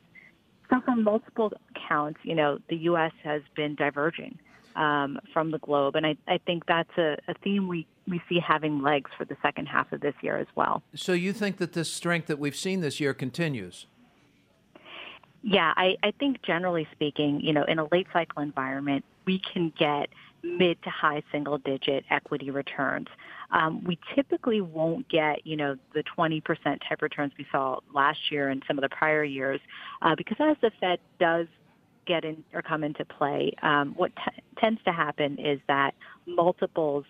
So 0.70 0.80
from 0.84 1.04
multiple 1.04 1.52
counts, 1.88 2.20
you 2.22 2.34
know, 2.34 2.58
the 2.68 2.76
U.S. 2.76 3.12
has 3.22 3.42
been 3.54 3.74
diverging 3.74 4.38
um, 4.74 5.18
from 5.32 5.50
the 5.50 5.58
globe. 5.58 5.96
And 5.96 6.06
I, 6.06 6.16
I 6.28 6.38
think 6.38 6.66
that's 6.66 6.96
a, 6.98 7.16
a 7.28 7.34
theme 7.42 7.68
we, 7.68 7.86
we 8.06 8.20
see 8.28 8.38
having 8.40 8.82
legs 8.82 9.10
for 9.16 9.24
the 9.24 9.36
second 9.42 9.66
half 9.66 9.92
of 9.92 10.00
this 10.00 10.14
year 10.20 10.36
as 10.36 10.46
well. 10.54 10.82
So 10.94 11.12
you 11.12 11.32
think 11.32 11.56
that 11.58 11.72
this 11.72 11.90
strength 11.90 12.26
that 12.26 12.38
we've 12.38 12.56
seen 12.56 12.80
this 12.80 13.00
year 13.00 13.14
continues? 13.14 13.86
Yeah, 15.42 15.72
I, 15.76 15.96
I 16.02 16.10
think 16.18 16.42
generally 16.42 16.88
speaking, 16.92 17.40
you 17.40 17.52
know, 17.52 17.64
in 17.64 17.78
a 17.78 17.86
late 17.92 18.08
cycle 18.12 18.42
environment, 18.42 19.04
we 19.26 19.40
can 19.52 19.72
get 19.78 20.08
mid 20.46 20.82
to 20.82 20.90
high 20.90 21.22
single 21.32 21.58
digit 21.58 22.04
equity 22.10 22.50
returns. 22.50 23.08
Um, 23.50 23.82
we 23.84 23.98
typically 24.14 24.60
won't 24.60 25.08
get, 25.08 25.46
you 25.46 25.56
know, 25.56 25.76
the 25.94 26.02
20% 26.16 26.42
type 26.88 27.02
returns 27.02 27.32
we 27.38 27.46
saw 27.52 27.78
last 27.94 28.30
year 28.30 28.48
and 28.48 28.62
some 28.66 28.78
of 28.78 28.82
the 28.82 28.88
prior 28.88 29.24
years 29.24 29.60
uh, 30.02 30.14
because 30.16 30.36
as 30.40 30.56
the 30.60 30.70
Fed 30.80 30.98
does 31.20 31.46
get 32.06 32.24
in 32.24 32.42
or 32.52 32.62
come 32.62 32.84
into 32.84 33.04
play, 33.04 33.52
um, 33.62 33.94
what 33.96 34.12
t- 34.16 34.42
tends 34.58 34.80
to 34.84 34.92
happen 34.92 35.38
is 35.38 35.60
that 35.68 35.94
multiples 36.26 37.04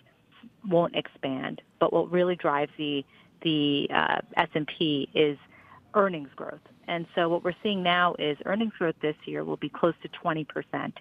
won't 0.68 0.94
expand, 0.94 1.62
but 1.80 1.92
what 1.92 2.10
really 2.10 2.36
drives 2.36 2.72
the 2.78 3.04
the 3.42 3.86
uh, 3.94 4.20
S&P 4.36 5.08
is 5.14 5.38
earnings 5.94 6.30
growth. 6.34 6.60
And 6.88 7.06
so 7.14 7.28
what 7.28 7.44
we're 7.44 7.54
seeing 7.62 7.82
now 7.82 8.14
is 8.18 8.36
earnings 8.44 8.72
growth 8.78 8.94
this 9.02 9.16
year 9.24 9.44
will 9.44 9.56
be 9.56 9.68
close 9.68 9.94
to 10.02 10.08
20%. 10.08 10.92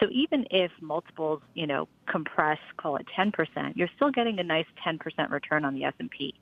So 0.00 0.08
even 0.10 0.46
if 0.50 0.70
multiples, 0.80 1.42
you 1.54 1.66
know, 1.66 1.86
compress, 2.10 2.58
call 2.78 2.96
it 2.96 3.06
10%, 3.16 3.76
you're 3.76 3.88
still 3.96 4.10
getting 4.10 4.38
a 4.38 4.42
nice 4.42 4.66
10% 4.86 5.30
return 5.30 5.64
on 5.64 5.74
the 5.74 5.84
S&P. 5.84 6.34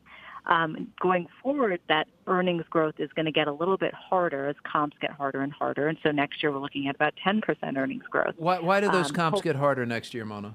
Um, 0.47 0.89
going 1.01 1.27
forward, 1.43 1.81
that 1.89 2.07
earnings 2.27 2.65
growth 2.71 2.95
is 2.99 3.11
going 3.15 3.27
to 3.27 3.33
get 3.33 3.49
a 3.49 3.53
little 3.53 3.77
bit 3.77 3.93
harder 3.93 4.49
as 4.49 4.57
comps 4.63 4.97
get 5.01 5.11
harder 5.11 5.43
and 5.43 5.53
harder. 5.53 5.89
And 5.89 5.99
so 6.03 6.11
next 6.11 6.43
year 6.43 6.53
we're 6.53 6.61
looking 6.61 6.87
at 6.87 6.95
about 6.95 7.15
10% 7.27 7.43
earnings 7.77 8.05
growth. 8.09 8.35
Why, 8.39 8.61
why 8.61 8.81
do 8.81 8.91
those 8.91 9.09
um, 9.09 9.15
comps 9.15 9.43
get 9.43 9.57
harder 9.57 9.85
next 9.85 10.15
year, 10.15 10.25
Mona? 10.25 10.55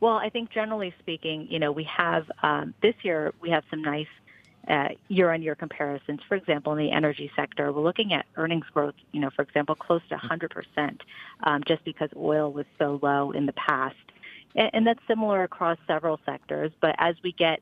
Well, 0.00 0.14
I 0.14 0.30
think 0.30 0.50
generally 0.52 0.94
speaking, 1.00 1.48
you 1.50 1.58
know, 1.58 1.72
we 1.72 1.84
have 1.84 2.30
um, 2.42 2.72
this 2.82 2.94
year 3.02 3.34
we 3.42 3.50
have 3.50 3.64
some 3.68 3.82
nice 3.82 4.06
uh, 4.68 4.88
year-on-year 5.08 5.54
comparisons. 5.54 6.20
For 6.28 6.34
example, 6.34 6.72
in 6.72 6.78
the 6.78 6.90
energy 6.92 7.30
sector, 7.34 7.72
we're 7.72 7.82
looking 7.82 8.12
at 8.12 8.26
earnings 8.36 8.66
growth, 8.72 8.94
you 9.12 9.20
know, 9.20 9.30
for 9.34 9.42
example, 9.42 9.74
close 9.74 10.02
to 10.10 10.16
100%, 10.16 11.00
um, 11.44 11.62
just 11.66 11.84
because 11.84 12.10
oil 12.16 12.52
was 12.52 12.66
so 12.78 12.98
low 13.02 13.30
in 13.32 13.46
the 13.46 13.54
past. 13.54 13.96
And, 14.54 14.70
and 14.74 14.86
that's 14.86 15.00
similar 15.08 15.42
across 15.42 15.78
several 15.86 16.20
sectors. 16.26 16.70
But 16.80 16.94
as 16.98 17.16
we 17.24 17.32
get 17.32 17.60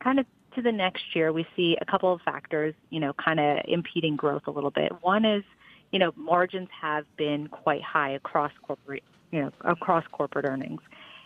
kind 0.00 0.18
of 0.18 0.26
to 0.54 0.62
the 0.62 0.72
next 0.72 1.02
year, 1.14 1.32
we 1.32 1.46
see 1.56 1.76
a 1.80 1.84
couple 1.84 2.12
of 2.12 2.20
factors, 2.20 2.74
you 2.90 3.00
know, 3.00 3.12
kind 3.14 3.40
of 3.40 3.60
impeding 3.66 4.16
growth 4.16 4.42
a 4.46 4.50
little 4.50 4.70
bit. 4.70 4.92
One 5.00 5.24
is, 5.24 5.44
you 5.90 5.98
know, 5.98 6.12
margins 6.16 6.68
have 6.78 7.04
been 7.16 7.48
quite 7.48 7.82
high 7.82 8.10
across 8.10 8.52
corporate, 8.62 9.04
you 9.30 9.40
know, 9.40 9.50
across 9.64 10.04
corporate 10.12 10.44
earnings. 10.44 10.82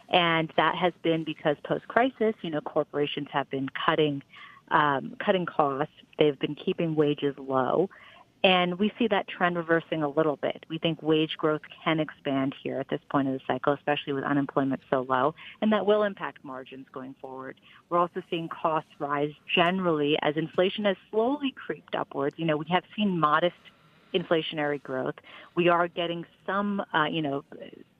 And 0.08 0.52
that 0.56 0.76
has 0.76 0.92
been 1.02 1.24
because 1.24 1.56
post-crisis, 1.64 2.34
you 2.42 2.50
know, 2.50 2.60
corporations 2.60 3.28
have 3.32 3.50
been 3.50 3.68
cutting, 3.70 4.22
um, 4.70 5.16
cutting 5.24 5.46
costs. 5.46 5.92
They've 6.18 6.38
been 6.38 6.54
keeping 6.54 6.94
wages 6.94 7.34
low. 7.38 7.88
And 8.44 8.78
we 8.78 8.92
see 8.98 9.08
that 9.08 9.26
trend 9.26 9.56
reversing 9.56 10.02
a 10.02 10.08
little 10.08 10.36
bit. 10.36 10.64
We 10.68 10.78
think 10.78 11.02
wage 11.02 11.36
growth 11.36 11.62
can 11.84 11.98
expand 11.98 12.54
here 12.62 12.78
at 12.78 12.88
this 12.88 13.00
point 13.10 13.26
of 13.26 13.34
the 13.34 13.40
cycle, 13.46 13.72
especially 13.72 14.12
with 14.12 14.24
unemployment 14.24 14.82
so 14.88 15.02
low, 15.02 15.34
and 15.60 15.72
that 15.72 15.84
will 15.84 16.04
impact 16.04 16.44
margins 16.44 16.86
going 16.92 17.16
forward. 17.20 17.56
We're 17.88 17.98
also 17.98 18.22
seeing 18.30 18.48
costs 18.48 18.90
rise 19.00 19.32
generally 19.52 20.16
as 20.22 20.36
inflation 20.36 20.84
has 20.84 20.96
slowly 21.10 21.52
creeped 21.56 21.94
upwards. 21.96 22.36
You 22.38 22.44
know, 22.44 22.56
we 22.56 22.66
have 22.68 22.84
seen 22.94 23.18
modest 23.18 23.56
inflationary 24.14 24.82
growth. 24.82 25.14
We 25.54 25.68
are 25.68 25.88
getting 25.88 26.24
some, 26.46 26.82
uh, 26.94 27.06
you 27.10 27.22
know, 27.22 27.44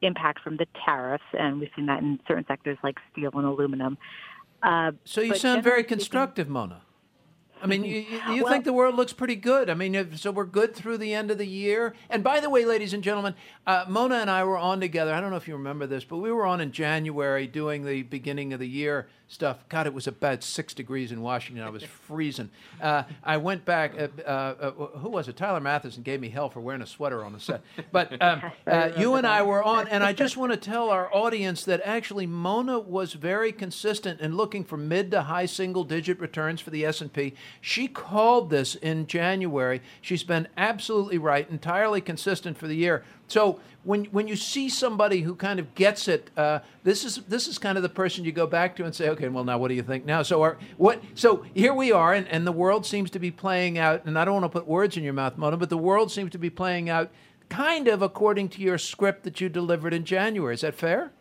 impact 0.02 0.40
from 0.40 0.58
the 0.58 0.66
tariffs, 0.84 1.24
and 1.32 1.60
we've 1.60 1.70
seen 1.74 1.86
that 1.86 2.02
in 2.02 2.20
certain 2.28 2.44
sectors 2.46 2.78
like 2.82 2.98
steel 3.12 3.30
and 3.34 3.44
aluminum. 3.44 3.98
Uh, 4.62 4.92
so 5.04 5.20
you 5.20 5.34
sound 5.34 5.62
very 5.62 5.84
constructive, 5.84 6.48
Mona. 6.48 6.82
I 7.62 7.66
mean, 7.66 7.84
you, 7.84 8.04
you 8.30 8.44
well, 8.44 8.52
think 8.52 8.64
the 8.64 8.72
world 8.72 8.96
looks 8.96 9.12
pretty 9.12 9.36
good. 9.36 9.70
I 9.70 9.74
mean, 9.74 10.16
so 10.16 10.30
we're 10.30 10.44
good 10.44 10.74
through 10.74 10.98
the 10.98 11.14
end 11.14 11.30
of 11.30 11.38
the 11.38 11.46
year. 11.46 11.94
And 12.10 12.22
by 12.22 12.40
the 12.40 12.50
way, 12.50 12.64
ladies 12.64 12.92
and 12.92 13.02
gentlemen, 13.02 13.34
uh, 13.66 13.86
Mona 13.88 14.16
and 14.16 14.30
I 14.30 14.44
were 14.44 14.58
on 14.58 14.78
together. 14.80 15.14
I 15.14 15.20
don't 15.20 15.30
know 15.30 15.36
if 15.36 15.48
you 15.48 15.56
remember 15.56 15.86
this, 15.86 16.04
but 16.04 16.18
we 16.18 16.30
were 16.30 16.44
on 16.44 16.60
in 16.60 16.70
January 16.70 17.46
doing 17.46 17.84
the 17.84 18.02
beginning 18.02 18.52
of 18.52 18.60
the 18.60 18.68
year 18.68 19.08
stuff. 19.28 19.68
God, 19.68 19.86
it 19.86 19.94
was 19.94 20.06
about 20.06 20.42
six 20.42 20.72
degrees 20.72 21.10
in 21.12 21.20
Washington. 21.20 21.64
I 21.64 21.70
was 21.70 21.82
freezing. 22.06 22.50
Uh, 22.80 23.04
I 23.24 23.36
went 23.38 23.64
back. 23.64 23.94
Uh, 23.98 24.08
uh, 24.20 24.28
uh, 24.28 24.70
who 24.98 25.10
was 25.10 25.28
it? 25.28 25.36
Tyler 25.36 25.60
Mathisen 25.60 26.02
gave 26.02 26.20
me 26.20 26.28
hell 26.28 26.48
for 26.48 26.60
wearing 26.60 26.82
a 26.82 26.86
sweater 26.86 27.24
on 27.24 27.32
the 27.32 27.40
set. 27.40 27.62
But 27.92 28.20
um, 28.22 28.42
uh, 28.66 28.90
you 28.96 29.14
and 29.14 29.26
I 29.26 29.42
were 29.42 29.62
on, 29.62 29.88
and 29.88 30.04
I 30.04 30.12
just 30.12 30.36
want 30.36 30.52
to 30.52 30.58
tell 30.58 30.90
our 30.90 31.12
audience 31.14 31.64
that 31.64 31.80
actually 31.84 32.26
Mona 32.26 32.78
was 32.78 33.14
very 33.14 33.52
consistent 33.52 34.20
in 34.20 34.36
looking 34.36 34.64
for 34.64 34.76
mid 34.76 35.10
to 35.10 35.22
high 35.22 35.46
single 35.46 35.84
digit 35.84 36.20
returns 36.20 36.60
for 36.60 36.70
the 36.70 36.84
S&P. 36.84 37.34
She 37.60 37.88
called 37.88 38.50
this 38.50 38.74
in 38.76 39.06
January. 39.06 39.82
She's 40.00 40.22
been 40.22 40.48
absolutely 40.56 41.18
right, 41.18 41.48
entirely 41.50 42.00
consistent 42.00 42.56
for 42.56 42.68
the 42.68 42.76
year. 42.76 43.04
So 43.28 43.60
when 43.84 44.06
when 44.06 44.26
you 44.26 44.36
see 44.36 44.68
somebody 44.68 45.20
who 45.20 45.34
kind 45.34 45.60
of 45.60 45.74
gets 45.74 46.08
it, 46.08 46.30
uh, 46.36 46.60
this 46.82 47.04
is 47.04 47.16
this 47.28 47.46
is 47.46 47.58
kind 47.58 47.76
of 47.76 47.82
the 47.82 47.88
person 47.88 48.24
you 48.24 48.32
go 48.32 48.46
back 48.46 48.76
to 48.76 48.84
and 48.84 48.94
say, 48.94 49.08
okay, 49.10 49.28
well 49.28 49.44
now 49.44 49.58
what 49.58 49.68
do 49.68 49.74
you 49.74 49.82
think 49.82 50.04
now? 50.04 50.22
So 50.22 50.42
our, 50.42 50.58
what? 50.76 51.00
So 51.14 51.44
here 51.54 51.72
we 51.72 51.92
are, 51.92 52.12
and, 52.12 52.26
and 52.28 52.46
the 52.46 52.52
world 52.52 52.84
seems 52.84 53.10
to 53.10 53.18
be 53.18 53.30
playing 53.30 53.78
out. 53.78 54.04
And 54.04 54.18
I 54.18 54.24
don't 54.24 54.34
want 54.34 54.44
to 54.44 54.58
put 54.58 54.66
words 54.66 54.96
in 54.96 55.04
your 55.04 55.12
mouth, 55.12 55.38
Mona, 55.38 55.56
but 55.56 55.70
the 55.70 55.78
world 55.78 56.10
seems 56.10 56.32
to 56.32 56.38
be 56.38 56.50
playing 56.50 56.90
out 56.90 57.10
kind 57.48 57.86
of 57.86 58.02
according 58.02 58.48
to 58.50 58.60
your 58.60 58.78
script 58.78 59.22
that 59.22 59.40
you 59.40 59.48
delivered 59.48 59.94
in 59.94 60.04
January. 60.04 60.54
Is 60.54 60.62
that 60.62 60.74
fair? 60.74 61.12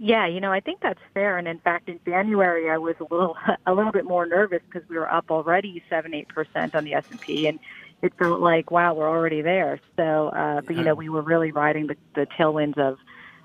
Yeah, 0.00 0.28
you 0.28 0.40
know, 0.40 0.52
I 0.52 0.60
think 0.60 0.80
that's 0.80 1.00
fair. 1.12 1.38
And 1.38 1.48
in 1.48 1.58
fact, 1.58 1.88
in 1.88 1.98
January, 2.04 2.70
I 2.70 2.78
was 2.78 2.94
a 3.00 3.12
little 3.12 3.36
a 3.66 3.74
little 3.74 3.92
bit 3.92 4.04
more 4.04 4.26
nervous 4.26 4.62
because 4.70 4.88
we 4.88 4.96
were 4.96 5.12
up 5.12 5.30
already 5.30 5.82
seven 5.90 6.14
eight 6.14 6.28
percent 6.28 6.74
on 6.74 6.84
the 6.84 6.94
S 6.94 7.04
and 7.10 7.20
P, 7.20 7.46
and 7.46 7.58
it 8.02 8.12
felt 8.18 8.40
like 8.40 8.70
wow, 8.70 8.94
we're 8.94 9.08
already 9.08 9.42
there. 9.42 9.80
So, 9.96 10.28
uh, 10.28 10.60
but 10.60 10.76
you 10.76 10.82
know, 10.82 10.94
we 10.94 11.08
were 11.08 11.22
really 11.22 11.52
riding 11.52 11.88
the, 11.88 11.96
the 12.14 12.26
tailwinds 12.38 12.78
of 12.78 12.98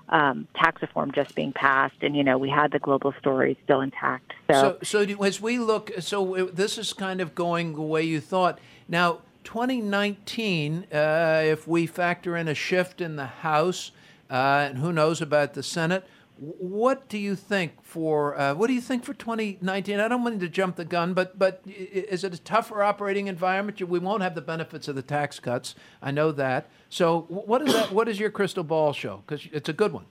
um, 0.08 0.46
tax 0.54 0.82
reform 0.82 1.12
just 1.12 1.34
being 1.34 1.52
passed, 1.52 1.96
and 2.02 2.16
you 2.16 2.22
know, 2.22 2.38
we 2.38 2.50
had 2.50 2.70
the 2.72 2.78
global 2.78 3.12
story 3.18 3.58
still 3.64 3.80
intact. 3.80 4.32
So, 4.50 4.54
so, 4.54 4.78
so 4.82 5.06
do, 5.06 5.24
as 5.24 5.40
we 5.40 5.58
look, 5.58 5.90
so 6.00 6.50
this 6.52 6.78
is 6.78 6.92
kind 6.92 7.20
of 7.20 7.34
going 7.34 7.74
the 7.74 7.82
way 7.82 8.02
you 8.02 8.20
thought. 8.20 8.58
Now, 8.88 9.20
2019, 9.44 10.86
uh, 10.92 11.42
if 11.44 11.66
we 11.66 11.86
factor 11.86 12.36
in 12.36 12.48
a 12.48 12.54
shift 12.54 13.00
in 13.00 13.16
the 13.16 13.26
House, 13.26 13.90
uh, 14.30 14.68
and 14.68 14.78
who 14.78 14.92
knows 14.92 15.20
about 15.20 15.54
the 15.54 15.62
Senate 15.62 16.06
what 16.44 17.08
do 17.08 17.18
you 17.18 17.36
think 17.36 17.82
for 17.82 18.38
uh, 18.38 18.54
what 18.54 18.66
do 18.66 18.74
you 18.74 18.80
think 18.80 19.04
for 19.04 19.14
2019? 19.14 20.00
I 20.00 20.08
don't 20.08 20.24
mean 20.24 20.40
to 20.40 20.48
jump 20.48 20.76
the 20.76 20.84
gun, 20.84 21.14
but 21.14 21.38
but 21.38 21.62
is 21.66 22.24
it 22.24 22.34
a 22.34 22.40
tougher 22.40 22.82
operating 22.82 23.28
environment? 23.28 23.80
We 23.80 23.98
won't 23.98 24.22
have 24.22 24.34
the 24.34 24.42
benefits 24.42 24.88
of 24.88 24.94
the 24.94 25.02
tax 25.02 25.40
cuts. 25.40 25.74
I 26.02 26.10
know 26.10 26.32
that. 26.32 26.68
So 26.88 27.22
what 27.28 27.62
is 27.62 27.72
that? 27.72 27.92
What 27.92 28.06
does 28.06 28.20
your 28.20 28.30
crystal 28.30 28.64
ball 28.64 28.92
show? 28.92 29.22
Because 29.26 29.48
it's 29.52 29.68
a 29.68 29.72
good 29.72 29.92
one. 29.92 30.06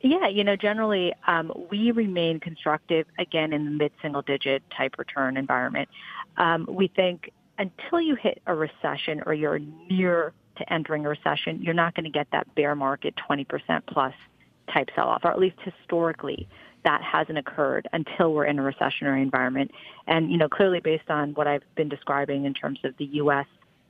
Yeah, 0.00 0.28
you 0.28 0.44
know, 0.44 0.56
generally 0.56 1.14
um, 1.26 1.52
we 1.70 1.90
remain 1.90 2.38
constructive 2.38 3.06
again 3.18 3.52
in 3.52 3.64
the 3.64 3.70
mid-single 3.70 4.22
digit 4.22 4.62
type 4.76 4.96
return 4.98 5.36
environment. 5.36 5.88
Um, 6.36 6.66
we 6.68 6.88
think 6.88 7.32
until 7.58 8.00
you 8.00 8.14
hit 8.14 8.42
a 8.46 8.54
recession 8.54 9.22
or 9.24 9.32
you're 9.32 9.58
near 9.90 10.32
to 10.58 10.72
entering 10.72 11.06
a 11.06 11.08
recession, 11.08 11.62
you're 11.62 11.74
not 11.74 11.94
going 11.94 12.04
to 12.04 12.10
get 12.10 12.28
that 12.32 12.54
bear 12.54 12.74
market 12.74 13.14
20% 13.28 13.46
plus 13.86 14.14
type 14.72 14.88
sell-off, 14.94 15.22
or 15.24 15.30
at 15.30 15.38
least 15.38 15.56
historically 15.64 16.48
that 16.86 17.02
hasn't 17.02 17.36
occurred 17.36 17.88
until 17.92 18.32
we're 18.32 18.44
in 18.44 18.60
a 18.60 18.62
recessionary 18.62 19.20
environment. 19.20 19.72
And, 20.06 20.30
you 20.30 20.38
know, 20.38 20.48
clearly 20.48 20.78
based 20.78 21.10
on 21.10 21.32
what 21.34 21.48
I've 21.48 21.64
been 21.74 21.88
describing 21.88 22.44
in 22.44 22.54
terms 22.54 22.78
of 22.84 22.96
the 22.96 23.06
U.S. 23.16 23.46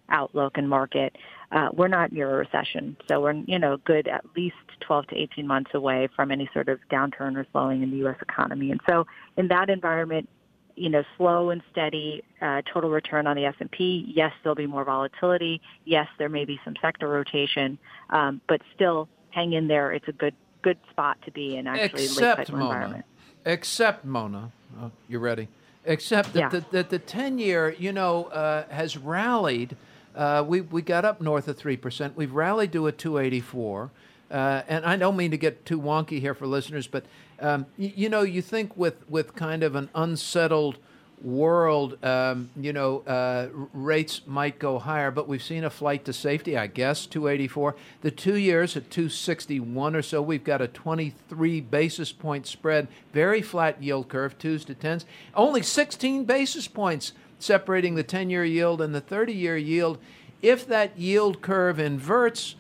outlook 0.09 0.57
and 0.57 0.67
market, 0.67 1.15
uh, 1.53 1.69
we're 1.75 1.89
not 1.89 2.11
near 2.11 2.31
a 2.31 2.39
recession. 2.39 2.97
So 3.07 3.21
we're, 3.21 3.35
you 3.35 3.59
know, 3.59 3.77
good 3.85 4.09
at 4.09 4.25
least 4.35 4.57
12 4.81 5.09
to 5.09 5.15
18 5.15 5.47
months 5.47 5.73
away 5.75 6.09
from 6.17 6.31
any 6.31 6.49
sort 6.55 6.71
of 6.71 6.81
downturn 6.91 7.37
or 7.37 7.47
slowing 7.53 7.83
in 7.83 7.91
the 7.91 7.99
U.S. 7.99 8.17
economy. 8.23 8.71
And 8.71 8.81
so 8.89 9.07
in 9.37 9.49
that 9.49 9.69
environment, 9.69 10.27
you 10.75 10.89
know, 10.89 11.03
slow 11.19 11.51
and 11.51 11.63
steady 11.71 12.23
uh, 12.41 12.63
total 12.73 12.89
return 12.89 13.27
on 13.27 13.37
the 13.37 13.45
S&P. 13.45 14.11
Yes, 14.15 14.33
there'll 14.43 14.55
be 14.55 14.67
more 14.67 14.85
volatility. 14.85 15.61
Yes, 15.85 16.07
there 16.19 16.29
may 16.29 16.47
be 16.47 16.59
some 16.65 16.75
sector 16.81 17.09
rotation, 17.09 17.79
um, 18.11 18.41
but 18.49 18.61
still 18.75 19.09
hang 19.31 19.55
in 19.55 19.69
there. 19.69 19.93
It's 19.93 20.09
a 20.09 20.13
good 20.13 20.35
good 20.63 20.79
spot 20.91 21.19
to 21.25 21.31
be 21.31 21.57
in 21.57 21.67
actually 21.67 22.05
Except 22.05 22.51
Mona. 22.51 22.65
environment. 22.65 23.05
Except 23.45 24.05
Mona. 24.05 24.51
Oh, 24.81 24.91
you 25.09 25.19
ready? 25.19 25.49
Except 25.85 26.33
that 26.33 26.41
Yeah. 26.41 26.49
the, 26.49 26.65
that 26.73 26.91
the 26.91 26.99
10 26.99 27.39
year, 27.39 27.75
you 27.79 27.93
know, 27.93 28.25
uh, 28.25 28.65
has 28.71 28.97
rallied. 28.97 29.77
Uh, 30.15 30.43
we, 30.47 30.61
we 30.63 30.83
got 30.83 31.05
up 31.05 31.21
north 31.21 31.47
of 31.47 31.57
3%. 31.59 32.15
We've 32.17 32.33
rallied 32.33 32.73
to 32.73 32.87
a 32.87 32.93
284. 32.93 33.91
Uh, 34.29 34.63
and 34.67 34.85
I 34.85 34.97
don't 34.97 35.17
mean 35.17 35.31
to 35.31 35.37
get 35.37 35.65
too 35.65 35.81
wonky 35.81 36.19
here 36.21 36.35
for 36.35 36.49
listeners, 36.49 36.89
but, 36.89 37.05
um, 37.39 37.67
y- 37.79 37.93
you 37.95 38.09
know, 38.09 38.23
you 38.23 38.43
think 38.43 38.77
with, 38.77 39.09
with 39.09 39.37
kind 39.37 39.63
of 39.63 39.77
an 39.77 39.89
unsettled 39.95 40.79
world, 41.23 42.03
um, 42.05 42.51
you 42.61 42.73
know, 42.73 43.01
uh, 43.01 43.49
rates 43.73 44.21
might 44.27 44.59
go 44.59 44.79
higher, 44.79 45.11
but 45.11 45.27
we've 45.27 45.43
seen 45.43 45.65
a 45.65 45.71
flight 45.71 46.05
to 46.05 46.13
safety, 46.13 46.57
I 46.57 46.67
guess, 46.67 47.07
284. 47.07 47.75
The 48.03 48.11
two 48.11 48.37
years 48.37 48.77
at 48.77 48.91
261 48.91 49.97
or 49.97 50.03
so, 50.03 50.21
we've 50.21 50.45
got 50.45 50.61
a 50.61 50.69
23 50.69 51.61
basis 51.63 52.13
point 52.13 52.47
spread, 52.47 52.89
very 53.13 53.43
flat 53.43 53.83
yield 53.83 54.09
curve, 54.09 54.39
twos 54.39 54.65
to 54.67 54.75
tens. 54.75 55.07
Only 55.35 55.63
16 55.63 56.25
basis 56.25 56.69
points 56.69 57.13
separating 57.39 57.95
the 57.95 58.03
10 58.03 58.31
year 58.31 58.45
yield 58.45 58.81
and 58.81 58.95
the 58.95 59.01
30 59.01 59.33
year 59.33 59.57
yield. 59.57 59.99
If 60.43 60.67
that 60.69 60.99
yield 60.99 61.41
curve 61.41 61.79
inverts, 61.79 62.57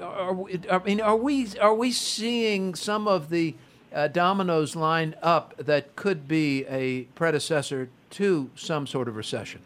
are, 0.00 0.32
we- 0.32 0.60
I 0.70 0.78
mean, 0.78 1.00
are 1.00 1.16
we 1.16 1.48
are 1.60 1.74
we 1.74 1.90
seeing 1.90 2.74
some 2.74 3.06
of 3.08 3.30
the 3.30 3.54
uh, 3.94 4.08
dominoes 4.08 4.74
line 4.76 5.14
up 5.22 5.56
that 5.56 5.94
could 5.96 6.26
be 6.28 6.64
a 6.66 7.02
predecessor 7.14 7.88
to 8.10 8.50
some 8.56 8.86
sort 8.86 9.08
of 9.08 9.16
recession? 9.16 9.60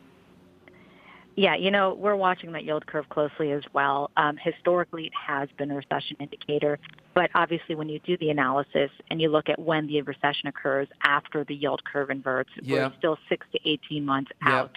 Yeah, 1.37 1.55
you 1.55 1.71
know, 1.71 1.95
we're 1.95 2.17
watching 2.17 2.51
that 2.53 2.65
yield 2.65 2.87
curve 2.87 3.09
closely 3.11 3.53
as 3.53 3.63
well. 3.73 4.11
Um, 4.17 4.37
historically, 4.43 5.07
it 5.07 5.13
has 5.15 5.49
been 5.57 5.71
a 5.71 5.77
recession 5.77 6.17
indicator, 6.19 6.81
but 7.15 7.31
obviously, 7.35 7.77
when 7.77 7.89
you 7.89 8.01
do 8.01 8.17
the 8.17 8.31
analysis 8.31 8.91
and 9.09 9.21
you 9.21 9.29
look 9.29 9.49
at 9.49 9.57
when 9.59 9.87
the 9.87 10.03
recession 10.03 10.49
occurs 10.49 10.89
after 11.03 11.45
the 11.45 11.55
yield 11.55 11.85
curve 11.85 12.11
inverts, 12.11 12.51
Yeah. 12.61 12.89
we're 12.89 12.97
still 12.99 13.19
six 13.29 13.47
to 13.53 13.61
18 13.65 14.05
months 14.05 14.33
Yep. 14.43 14.53
out. 14.53 14.77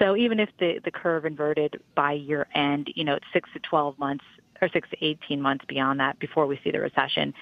So 0.00 0.16
even 0.16 0.40
if 0.40 0.48
the, 0.58 0.80
the 0.84 0.90
curve 0.90 1.24
inverted 1.24 1.80
by 1.94 2.12
year 2.14 2.48
end, 2.54 2.90
you 2.96 3.04
know, 3.04 3.14
it's 3.14 3.26
six 3.32 3.48
to 3.52 3.60
12 3.60 3.96
months 4.00 4.24
or 4.60 4.68
six 4.70 4.88
to 4.90 4.96
18 5.04 5.40
months 5.40 5.64
beyond 5.68 6.00
that 6.00 6.18
before 6.18 6.46
we 6.48 6.58
see 6.64 6.72
the 6.72 6.80
recession. 6.80 7.32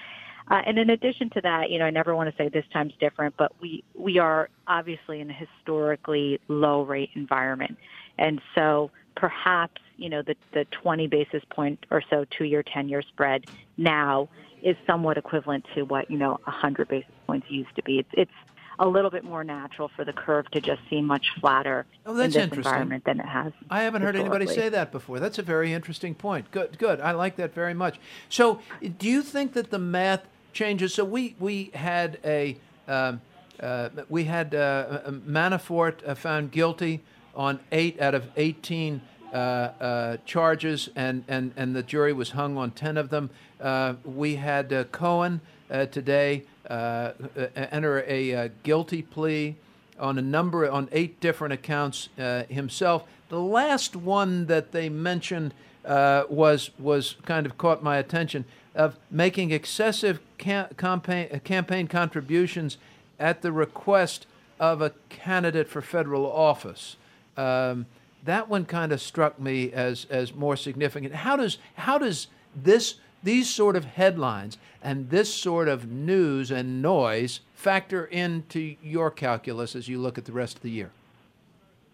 Uh, 0.51 0.61
and 0.65 0.77
in 0.77 0.89
addition 0.89 1.29
to 1.29 1.39
that, 1.39 1.71
you 1.71 1.79
know, 1.79 1.85
I 1.85 1.91
never 1.91 2.13
want 2.13 2.29
to 2.29 2.35
say 2.35 2.49
this 2.49 2.65
time's 2.73 2.91
different, 2.99 3.37
but 3.37 3.53
we, 3.61 3.85
we 3.95 4.19
are 4.19 4.49
obviously 4.67 5.21
in 5.21 5.29
a 5.29 5.33
historically 5.33 6.41
low 6.49 6.81
rate 6.81 7.09
environment. 7.15 7.77
And 8.17 8.41
so 8.53 8.91
perhaps, 9.15 9.81
you 9.95 10.09
know, 10.09 10.21
the, 10.21 10.35
the 10.51 10.65
20 10.65 11.07
basis 11.07 11.41
point 11.49 11.85
or 11.89 12.03
so 12.09 12.25
two 12.37 12.43
year, 12.43 12.63
10 12.63 12.89
year 12.89 13.01
spread 13.01 13.45
now 13.77 14.27
is 14.61 14.75
somewhat 14.85 15.17
equivalent 15.17 15.65
to 15.73 15.83
what, 15.83 16.11
you 16.11 16.17
know, 16.17 16.31
100 16.43 16.89
basis 16.89 17.11
points 17.27 17.49
used 17.49 17.73
to 17.77 17.83
be. 17.83 17.99
It's, 17.99 18.09
it's 18.11 18.31
a 18.77 18.87
little 18.87 19.11
bit 19.11 19.23
more 19.23 19.45
natural 19.45 19.89
for 19.95 20.03
the 20.03 20.11
curve 20.11 20.49
to 20.51 20.59
just 20.59 20.81
seem 20.89 21.05
much 21.05 21.27
flatter 21.39 21.85
Oh, 22.05 22.19
in 22.19 22.29
this 22.29 22.35
environment 22.35 23.05
than 23.05 23.21
it 23.21 23.25
has. 23.25 23.53
I 23.69 23.83
haven't 23.83 24.01
heard 24.01 24.15
anybody 24.17 24.47
say 24.47 24.67
that 24.69 24.91
before. 24.91 25.19
That's 25.19 25.37
a 25.37 25.43
very 25.43 25.71
interesting 25.71 26.15
point. 26.15 26.51
Good, 26.51 26.77
good. 26.77 26.99
I 26.99 27.11
like 27.11 27.35
that 27.37 27.53
very 27.53 27.75
much. 27.75 27.99
So, 28.27 28.59
do 28.97 29.07
you 29.07 29.21
think 29.21 29.53
that 29.53 29.69
the 29.69 29.79
math 29.79 30.25
changes? 30.53 30.93
So 30.93 31.05
we 31.05 31.35
we 31.39 31.71
had 31.73 32.19
a 32.23 32.57
um, 32.87 33.21
uh, 33.59 33.89
we 34.09 34.25
had 34.25 34.53
uh, 34.55 35.01
Manafort 35.09 36.07
uh, 36.07 36.15
found 36.15 36.51
guilty 36.51 37.01
on 37.35 37.59
eight 37.71 38.01
out 38.01 38.15
of 38.15 38.27
eighteen. 38.35 39.01
Uh, 39.33 39.71
uh, 39.79 40.17
charges 40.25 40.89
and, 40.93 41.23
and, 41.29 41.53
and 41.55 41.73
the 41.73 41.81
jury 41.81 42.11
was 42.11 42.31
hung 42.31 42.57
on 42.57 42.69
10 42.69 42.97
of 42.97 43.09
them. 43.09 43.29
Uh, 43.61 43.93
we 44.03 44.35
had 44.35 44.73
uh, 44.73 44.83
Cohen 44.83 45.39
uh, 45.69 45.85
today 45.85 46.43
uh, 46.69 47.13
uh, 47.37 47.47
enter 47.55 48.03
a 48.07 48.33
uh, 48.35 48.49
guilty 48.63 49.01
plea 49.01 49.55
on 49.99 50.17
a 50.17 50.21
number 50.21 50.69
on 50.69 50.89
eight 50.91 51.19
different 51.19 51.53
accounts 51.53 52.09
uh, 52.19 52.43
himself. 52.49 53.03
The 53.29 53.39
last 53.39 53.95
one 53.95 54.47
that 54.47 54.71
they 54.71 54.89
mentioned 54.89 55.53
uh, 55.85 56.23
was 56.29 56.71
was 56.77 57.15
kind 57.25 57.45
of 57.45 57.57
caught 57.57 57.81
my 57.81 57.97
attention 57.97 58.45
of 58.75 58.97
making 59.09 59.51
excessive 59.51 60.19
cam- 60.37 60.73
campaign 60.77 61.29
uh, 61.33 61.39
campaign 61.39 61.87
contributions 61.87 62.77
at 63.19 63.41
the 63.41 63.51
request 63.51 64.25
of 64.59 64.81
a 64.81 64.93
candidate 65.09 65.67
for 65.67 65.81
federal 65.81 66.31
office. 66.31 66.95
Um, 67.37 67.85
that 68.23 68.47
one 68.47 68.65
kind 68.65 68.91
of 68.91 69.01
struck 69.01 69.39
me 69.39 69.71
as 69.71 70.05
as 70.09 70.33
more 70.33 70.55
significant. 70.55 71.13
How 71.13 71.35
does 71.35 71.57
how 71.75 71.97
does 71.97 72.27
this 72.55 72.95
these 73.23 73.49
sort 73.49 73.75
of 73.75 73.85
headlines 73.85 74.57
and 74.81 75.09
this 75.09 75.33
sort 75.33 75.67
of 75.67 75.89
news 75.91 76.49
and 76.51 76.81
noise 76.81 77.41
factor 77.53 78.05
into 78.05 78.75
your 78.81 79.11
calculus 79.11 79.75
as 79.75 79.87
you 79.87 79.99
look 79.99 80.17
at 80.17 80.25
the 80.25 80.31
rest 80.31 80.57
of 80.57 80.61
the 80.63 80.71
year? 80.71 80.91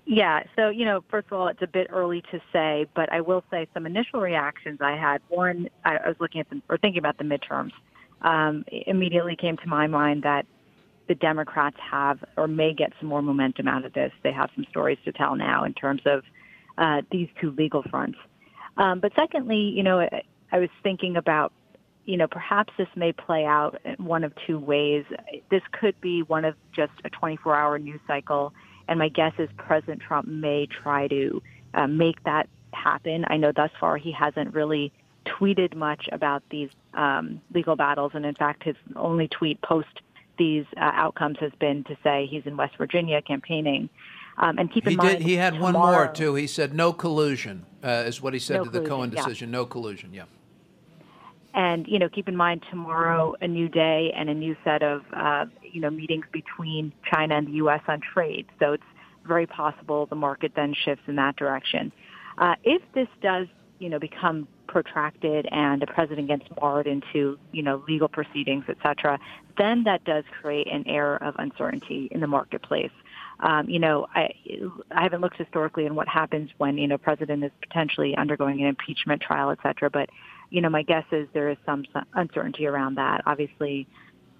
Yeah. 0.10 0.44
So, 0.56 0.70
you 0.70 0.86
know, 0.86 1.04
first 1.10 1.28
of 1.28 1.34
all, 1.34 1.50
it's 1.50 1.62
a 1.62 1.68
bit 1.68 1.88
early 1.90 2.22
to 2.32 2.40
say, 2.54 2.88
but 2.96 3.12
I 3.12 3.20
will 3.20 3.44
say 3.52 3.68
some 3.74 3.86
initial 3.86 4.22
reactions 4.22 4.80
I 4.80 4.96
had. 4.96 5.22
One, 5.28 5.70
I 5.84 6.08
was 6.08 6.16
looking 6.22 6.40
at 6.40 6.50
them 6.50 6.64
or 6.70 6.78
thinking 6.78 7.00
about 7.00 7.18
the 7.18 7.26
midterms. 7.26 7.72
Um, 8.22 8.64
immediately 8.72 9.36
came 9.36 9.58
to 9.58 9.68
my 9.68 9.86
mind 9.86 10.24
that 10.24 10.46
the 11.10 11.16
Democrats 11.16 11.76
have 11.92 12.24
or 12.38 12.48
may 12.48 12.74
get 12.74 12.94
some 13.00 13.10
more 13.10 13.22
momentum 13.22 13.68
out 13.68 13.84
of 13.84 13.92
this. 13.92 14.14
They 14.24 14.32
have 14.32 14.50
some 14.56 14.66
stories 14.70 14.98
to 15.04 15.12
tell 15.12 15.36
now 15.36 15.66
in 15.66 15.74
terms 15.74 16.02
of 16.06 16.24
uh, 16.78 17.02
these 17.12 17.28
two 17.42 17.52
legal 17.52 17.84
fronts. 17.84 18.18
Um, 18.78 19.02
but 19.02 19.12
secondly, 19.14 19.60
you 19.60 19.84
know, 19.84 20.00
I, 20.00 20.24
I 20.54 20.60
was 20.60 20.70
thinking 20.84 21.18
about, 21.18 21.52
you 22.06 22.16
know, 22.16 22.28
perhaps 22.28 22.72
this 22.78 22.88
may 22.96 23.12
play 23.12 23.44
out 23.44 23.78
one 23.98 24.24
of 24.24 24.32
two 24.48 24.58
ways. 24.58 25.04
This 25.52 25.64
could 25.74 26.00
be 26.00 26.24
one 26.24 26.46
of 26.46 26.56
just 26.72 26.94
a 27.04 27.10
24-hour 27.10 27.78
news 27.80 28.00
cycle, 28.08 28.54
and 28.88 29.00
my 29.00 29.10
guess 29.10 29.34
is 29.38 29.50
President 29.58 30.02
Trump 30.02 30.28
may 30.28 30.68
try 30.68 31.08
to 31.08 31.42
uh, 31.74 31.88
make 31.88 32.24
that 32.24 32.48
happen. 32.74 33.26
I 33.28 33.38
know 33.38 33.52
thus 33.52 33.72
far 33.80 33.98
he 33.98 34.12
hasn't 34.12 34.54
really 34.54 34.92
tweeted 35.26 35.76
much 35.76 36.08
about 36.12 36.44
these 36.50 36.70
um, 36.94 37.42
legal 37.54 37.76
battles, 37.76 38.12
and 38.16 38.26
in 38.26 38.36
fact, 38.36 38.64
his 38.64 38.76
only 38.96 39.28
tweet 39.28 39.62
post 39.62 40.02
these 40.38 40.66
uh, 40.78 40.92
outcomes 40.94 41.38
has 41.40 41.52
been 41.60 41.84
to 41.86 41.98
say 42.04 42.28
he's 42.30 42.46
in 42.46 42.58
West 42.58 42.78
Virginia 42.78 43.22
campaigning. 43.22 43.90
Um, 44.38 44.60
and 44.60 44.72
keep 44.72 44.86
in 44.86 44.92
He 44.92 44.98
mind, 44.98 45.18
did. 45.18 45.22
He 45.22 45.34
had 45.34 45.60
one 45.60 45.74
more 45.74 46.08
too. 46.08 46.36
He 46.36 46.46
said 46.46 46.74
no 46.74 46.94
collusion 46.94 47.66
uh, 47.84 48.04
is 48.06 48.22
what 48.22 48.34
he 48.34 48.40
said 48.40 48.58
No 48.58 48.64
to 48.66 48.70
the 48.70 48.82
Cohen 48.82 49.10
collusion, 49.10 49.14
yeah. 49.16 49.24
decision. 49.24 49.52
No 49.52 49.66
collusion. 49.66 50.14
Yeah. 50.14 50.24
And 51.58 51.88
you 51.88 51.98
know, 51.98 52.08
keep 52.08 52.30
in 52.30 52.38
mind 52.38 52.64
tomorrow 52.70 53.36
a 53.42 53.48
new 53.48 53.68
day 53.68 54.14
and 54.16 54.30
a 54.30 54.34
new 54.34 54.56
set 54.64 54.84
of 54.84 55.02
uh, 55.12 55.46
you 55.64 55.82
know 55.82 55.90
meetings 55.90 56.26
between 56.32 56.94
China 57.12 57.36
and 57.36 57.48
the 57.48 57.54
U.S. 57.54 57.82
on 57.88 58.00
trade. 58.00 58.46
So 58.60 58.74
it's 58.74 58.84
very 59.26 59.48
possible 59.48 60.06
the 60.06 60.16
market 60.16 60.52
then 60.56 60.76
shifts 60.86 61.04
in 61.08 61.16
that 61.16 61.36
direction. 61.36 61.92
Uh, 62.38 62.54
if 62.64 62.84
this 62.94 63.08
does 63.24 63.48
you 63.80 63.90
know 63.90 63.98
become 63.98 64.48
protracted 64.68 65.48
and 65.52 65.82
the 65.82 65.88
president 65.88 66.28
gets 66.28 66.48
barred 66.60 66.86
into 66.86 67.40
you 67.52 67.64
know 67.64 67.84
legal 67.88 68.08
proceedings, 68.08 68.66
et 68.70 68.78
cetera, 68.84 69.18
then 69.58 69.84
that 69.86 70.04
does 70.04 70.26
create 70.40 70.72
an 70.72 70.88
air 70.88 71.16
of 71.24 71.34
uncertainty 71.40 72.08
in 72.12 72.20
the 72.20 72.28
marketplace. 72.28 72.92
Um, 73.40 73.68
you 73.68 73.80
know, 73.80 74.08
I, 74.16 74.30
I 74.92 75.02
haven't 75.02 75.22
looked 75.22 75.38
historically 75.38 75.86
in 75.88 75.96
what 75.96 76.08
happens 76.08 76.52
when 76.60 76.78
you 76.78 76.88
know 76.88 77.00
president 77.00 77.44
is 77.44 77.52
potentially 77.62 78.16
undergoing 78.16 78.62
an 78.62 78.68
impeachment 78.68 79.24
trial, 79.24 79.50
et 79.50 79.58
cetera. 79.64 79.90
But 79.90 80.12
you 80.50 80.62
know, 80.62 80.70
my 80.70 80.84
guess 80.84 81.06
is 81.12 81.28
there 81.34 81.50
is 81.50 81.58
some 81.66 81.84
uncertainty 82.14 82.66
around 82.66 82.96
that. 82.96 83.22
Obviously, 83.26 83.88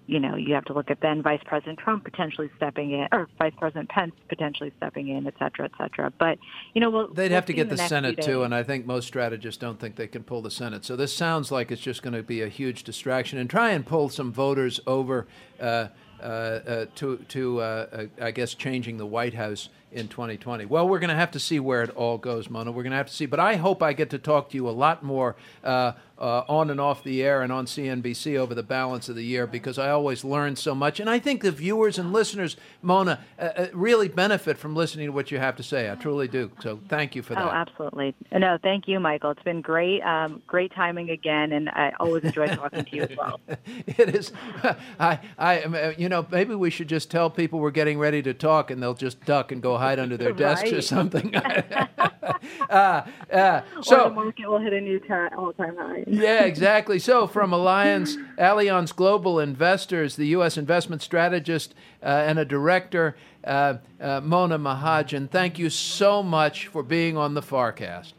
you 0.08 0.22
know, 0.22 0.38
you 0.38 0.54
have 0.54 0.64
to 0.66 0.74
look 0.74 0.90
at 0.90 1.02
then 1.02 1.22
Vice 1.22 1.42
President 1.46 1.78
Trump 1.80 2.06
potentially 2.06 2.50
stepping 2.56 2.92
in, 2.92 3.08
or 3.12 3.28
Vice 3.38 3.54
President 3.58 3.90
Pence 3.90 4.14
potentially 4.30 4.72
stepping 4.78 5.10
in, 5.10 5.28
et 5.28 5.34
cetera, 5.38 5.66
et 5.66 5.72
cetera. 5.78 6.12
But 6.18 6.40
you 6.74 6.80
know, 6.80 6.90
we'll, 6.90 7.08
They'd 7.10 7.24
we'll 7.24 7.36
have 7.36 7.46
to 7.48 7.54
get 7.54 7.70
in 7.70 7.76
the, 7.76 7.78
Senate 7.78 8.22
too, 8.22 8.44
and 8.44 8.56
I 8.56 8.64
think 8.64 8.86
most 8.86 9.06
strategists 9.06 9.60
don't 9.60 9.80
think 9.80 9.98
they 9.98 10.08
can 10.08 10.24
pull 10.24 10.42
the 10.42 10.52
Senate. 10.52 10.86
So 10.86 10.96
this 10.96 11.14
sounds 11.14 11.52
like 11.52 11.72
it's 11.72 11.82
just 11.82 12.04
going 12.04 12.14
to 12.14 12.24
be 12.24 12.42
a 12.42 12.48
huge 12.48 12.84
distraction 12.84 13.38
and 13.38 13.50
try 13.50 13.72
and 13.72 13.86
pull 13.86 14.08
some 14.08 14.32
voters 14.32 14.80
over 14.88 15.28
uh, 15.60 15.88
uh, 16.22 16.24
uh, 16.24 16.86
to 16.96 17.18
to 17.28 17.60
uh, 17.60 17.88
uh, 17.92 18.06
I 18.22 18.32
guess 18.32 18.54
changing 18.54 18.98
the 18.98 19.06
White 19.06 19.34
House 19.34 19.70
in 19.92 20.08
2020. 20.08 20.66
Well, 20.66 20.88
we're 20.88 21.00
going 21.00 21.10
to 21.10 21.16
have 21.16 21.32
to 21.32 21.40
see 21.40 21.60
where 21.60 21.84
it 21.84 21.90
all 21.92 22.18
goes, 22.18 22.50
Mona. 22.50 22.72
We're 22.72 22.84
going 22.84 22.92
to 22.92 22.98
have 22.98 23.08
to 23.08 23.14
see, 23.14 23.26
but 23.26 23.40
I 23.40 23.56
hope 23.56 23.82
I 23.82 23.94
get 23.94 24.10
to 24.12 24.18
talk 24.18 24.50
to 24.50 24.58
you 24.58 24.68
a 24.68 24.72
lot 24.72 25.04
more 25.04 25.36
uh, 25.64 25.94
uh, 26.20 26.44
on 26.48 26.70
and 26.70 26.82
off 26.82 27.04
the 27.04 27.24
air 27.24 27.42
and 27.42 27.52
on 27.52 27.66
CNBC 27.66 28.38
over 28.38 28.56
the 28.56 28.64
balance 28.64 29.08
of 29.08 29.16
the 29.16 29.24
year 29.24 29.46
because 29.46 29.78
I 29.78 29.90
always 29.90 30.24
learn 30.24 30.56
so 30.56 30.74
much, 30.74 31.00
and 31.00 31.10
I 31.10 31.20
think 31.20 31.42
the 31.42 31.52
viewers 31.52 31.98
and 31.98 32.12
listeners, 32.12 32.58
Mona, 32.82 33.24
uh, 33.38 33.42
uh, 33.42 33.68
really 33.74 34.08
benefit 34.08 34.58
from 34.58 34.76
listening 34.76 35.08
to 35.08 35.12
what 35.14 35.32
you 35.32 35.38
have 35.38 35.56
to 35.58 35.64
say. 35.64 35.92
I 35.92 35.96
truly 35.96 36.28
do. 36.28 36.52
So 36.62 36.80
thank 36.90 37.16
you 37.16 37.22
for 37.22 37.36
that. 37.36 37.44
Oh, 37.44 37.50
absolutely. 37.50 38.16
No, 38.32 38.58
thank 38.62 38.88
you, 38.88 39.00
Michael. 39.00 39.32
It's 39.32 39.44
been 39.44 39.62
great. 39.62 40.02
Um, 40.02 40.42
great 40.48 40.74
timing 40.74 41.12
again, 41.12 41.52
and 41.52 41.70
I 41.70 41.94
always 42.00 42.24
enjoy 42.24 42.48
talking 42.48 42.84
to 42.84 42.96
you 42.96 43.04
as 43.04 43.18
well. 43.18 43.40
It 43.98 44.16
is. 44.16 44.32
I, 45.00 45.20
I, 45.38 45.62
uh, 45.62 45.94
you 45.98 46.10
know, 46.10 46.26
maybe 46.30 46.56
we 46.56 46.70
should 46.70 46.88
just 46.88 47.10
tell 47.10 47.30
people 47.30 47.60
we're 47.60 47.72
getting 47.72 48.00
ready 48.00 48.22
to 48.22 48.34
talk, 48.34 48.72
and 48.72 48.82
they'll 48.82 48.94
just 48.94 49.24
duck 49.26 49.52
and 49.52 49.62
go 49.62 49.78
hide 49.78 49.87
under 49.96 50.18
their 50.18 50.34
desks 50.46 50.72
or 50.72 50.82
something. 50.82 51.36
uh, 52.70 53.06
uh, 53.32 53.62
or 53.76 53.84
the 53.84 54.10
market 54.10 54.50
will 54.50 54.60
hit 54.60 54.74
a 54.74 54.82
new 54.82 55.00
ta- 55.00 55.30
all-time 55.38 55.76
high. 55.78 56.04
yeah, 56.08 56.44
exactly. 56.44 57.00
So, 57.00 57.28
from 57.38 57.54
Alliance 57.54 58.16
Allianz 58.38 58.96
Global 58.96 59.40
Investors, 59.40 60.16
the 60.16 60.28
U.S. 60.28 60.58
investment 60.58 61.02
strategist 61.02 61.74
uh, 62.04 62.06
and 62.06 62.40
a 62.40 62.46
director, 62.46 63.16
uh, 63.44 63.76
uh, 64.00 64.22
Mona 64.22 64.60
Mahajan, 64.60 65.30
thank 65.30 65.58
you 65.58 65.70
so 65.70 66.22
much 66.22 66.68
for 66.68 66.84
being 66.84 67.18
on 67.18 67.34
the 67.34 67.42
FarrCast. 67.42 68.14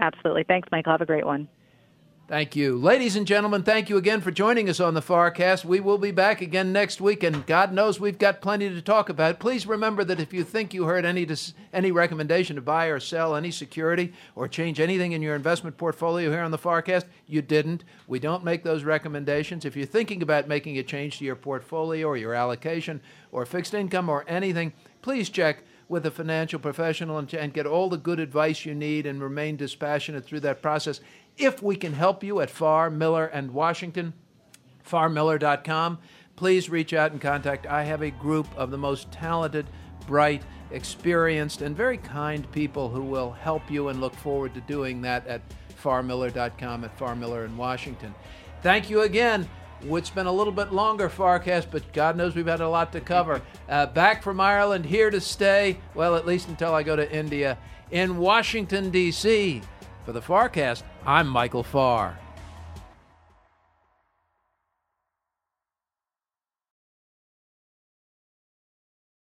Absolutely. 0.00 0.44
Thanks, 0.44 0.68
Michael. 0.70 0.92
Have 0.92 1.00
a 1.00 1.06
great 1.06 1.26
one. 1.26 1.48
Thank 2.28 2.54
you. 2.54 2.76
Ladies 2.76 3.16
and 3.16 3.26
gentlemen, 3.26 3.62
thank 3.62 3.88
you 3.88 3.96
again 3.96 4.20
for 4.20 4.30
joining 4.30 4.68
us 4.68 4.80
on 4.80 4.92
the 4.92 5.00
FarrCast. 5.00 5.64
We 5.64 5.80
will 5.80 5.96
be 5.96 6.10
back 6.10 6.42
again 6.42 6.74
next 6.74 7.00
week, 7.00 7.22
and 7.22 7.46
God 7.46 7.72
knows 7.72 7.98
we've 7.98 8.18
got 8.18 8.42
plenty 8.42 8.68
to 8.68 8.82
talk 8.82 9.08
about. 9.08 9.40
Please 9.40 9.66
remember 9.66 10.04
that 10.04 10.20
if 10.20 10.34
you 10.34 10.44
think 10.44 10.74
you 10.74 10.84
heard 10.84 11.06
any, 11.06 11.24
dis- 11.24 11.54
any 11.72 11.90
recommendation 11.90 12.56
to 12.56 12.60
buy 12.60 12.88
or 12.88 13.00
sell 13.00 13.34
any 13.34 13.50
security 13.50 14.12
or 14.34 14.46
change 14.46 14.78
anything 14.78 15.12
in 15.12 15.22
your 15.22 15.34
investment 15.34 15.78
portfolio 15.78 16.30
here 16.30 16.42
on 16.42 16.50
the 16.50 16.58
FarrCast, 16.58 17.06
you 17.26 17.40
didn't. 17.40 17.82
We 18.06 18.18
don't 18.18 18.44
make 18.44 18.62
those 18.62 18.84
recommendations. 18.84 19.64
If 19.64 19.74
you're 19.74 19.86
thinking 19.86 20.20
about 20.20 20.48
making 20.48 20.76
a 20.76 20.82
change 20.82 21.16
to 21.20 21.24
your 21.24 21.34
portfolio 21.34 22.06
or 22.08 22.18
your 22.18 22.34
allocation 22.34 23.00
or 23.32 23.46
fixed 23.46 23.72
income 23.72 24.10
or 24.10 24.26
anything, 24.28 24.74
please 25.00 25.30
check 25.30 25.62
with 25.88 26.04
a 26.04 26.10
financial 26.10 26.60
professional 26.60 27.16
and, 27.16 27.32
and 27.32 27.54
get 27.54 27.66
all 27.66 27.88
the 27.88 27.96
good 27.96 28.20
advice 28.20 28.66
you 28.66 28.74
need 28.74 29.06
and 29.06 29.22
remain 29.22 29.56
dispassionate 29.56 30.24
through 30.24 30.40
that 30.40 30.60
process. 30.60 31.00
If 31.38 31.62
we 31.62 31.76
can 31.76 31.92
help 31.92 32.24
you 32.24 32.40
at 32.40 32.50
Farr, 32.50 32.90
Miller, 32.90 33.26
and 33.26 33.52
Washington, 33.52 34.12
farrmiller.com, 34.84 35.98
please 36.34 36.68
reach 36.68 36.92
out 36.92 37.12
and 37.12 37.20
contact. 37.20 37.64
I 37.66 37.84
have 37.84 38.02
a 38.02 38.10
group 38.10 38.48
of 38.56 38.72
the 38.72 38.78
most 38.78 39.12
talented, 39.12 39.66
bright, 40.08 40.42
experienced, 40.72 41.62
and 41.62 41.76
very 41.76 41.96
kind 41.96 42.50
people 42.50 42.88
who 42.88 43.02
will 43.02 43.30
help 43.30 43.70
you 43.70 43.88
and 43.88 44.00
look 44.00 44.14
forward 44.14 44.52
to 44.54 44.60
doing 44.62 45.00
that 45.02 45.26
at 45.28 45.42
farrmiller.com 45.80 46.84
at 46.84 46.98
Farmiller 46.98 47.44
in 47.44 47.56
Washington. 47.56 48.14
Thank 48.62 48.90
you 48.90 49.02
again. 49.02 49.48
It's 49.80 50.10
been 50.10 50.26
a 50.26 50.32
little 50.32 50.52
bit 50.52 50.72
longer 50.72 51.08
FarrCast, 51.08 51.68
but 51.70 51.92
God 51.92 52.16
knows 52.16 52.34
we've 52.34 52.46
had 52.46 52.60
a 52.60 52.68
lot 52.68 52.90
to 52.92 53.00
cover. 53.00 53.40
Uh, 53.68 53.86
back 53.86 54.24
from 54.24 54.40
Ireland, 54.40 54.84
here 54.84 55.08
to 55.08 55.20
stay, 55.20 55.78
well, 55.94 56.16
at 56.16 56.26
least 56.26 56.48
until 56.48 56.74
I 56.74 56.82
go 56.82 56.96
to 56.96 57.12
India, 57.16 57.56
in 57.92 58.18
Washington, 58.18 58.90
D.C. 58.90 59.62
For 60.04 60.12
the 60.12 60.20
FarrCast, 60.20 60.82
I'm 61.08 61.26
Michael 61.26 61.62
Farr. 61.62 62.18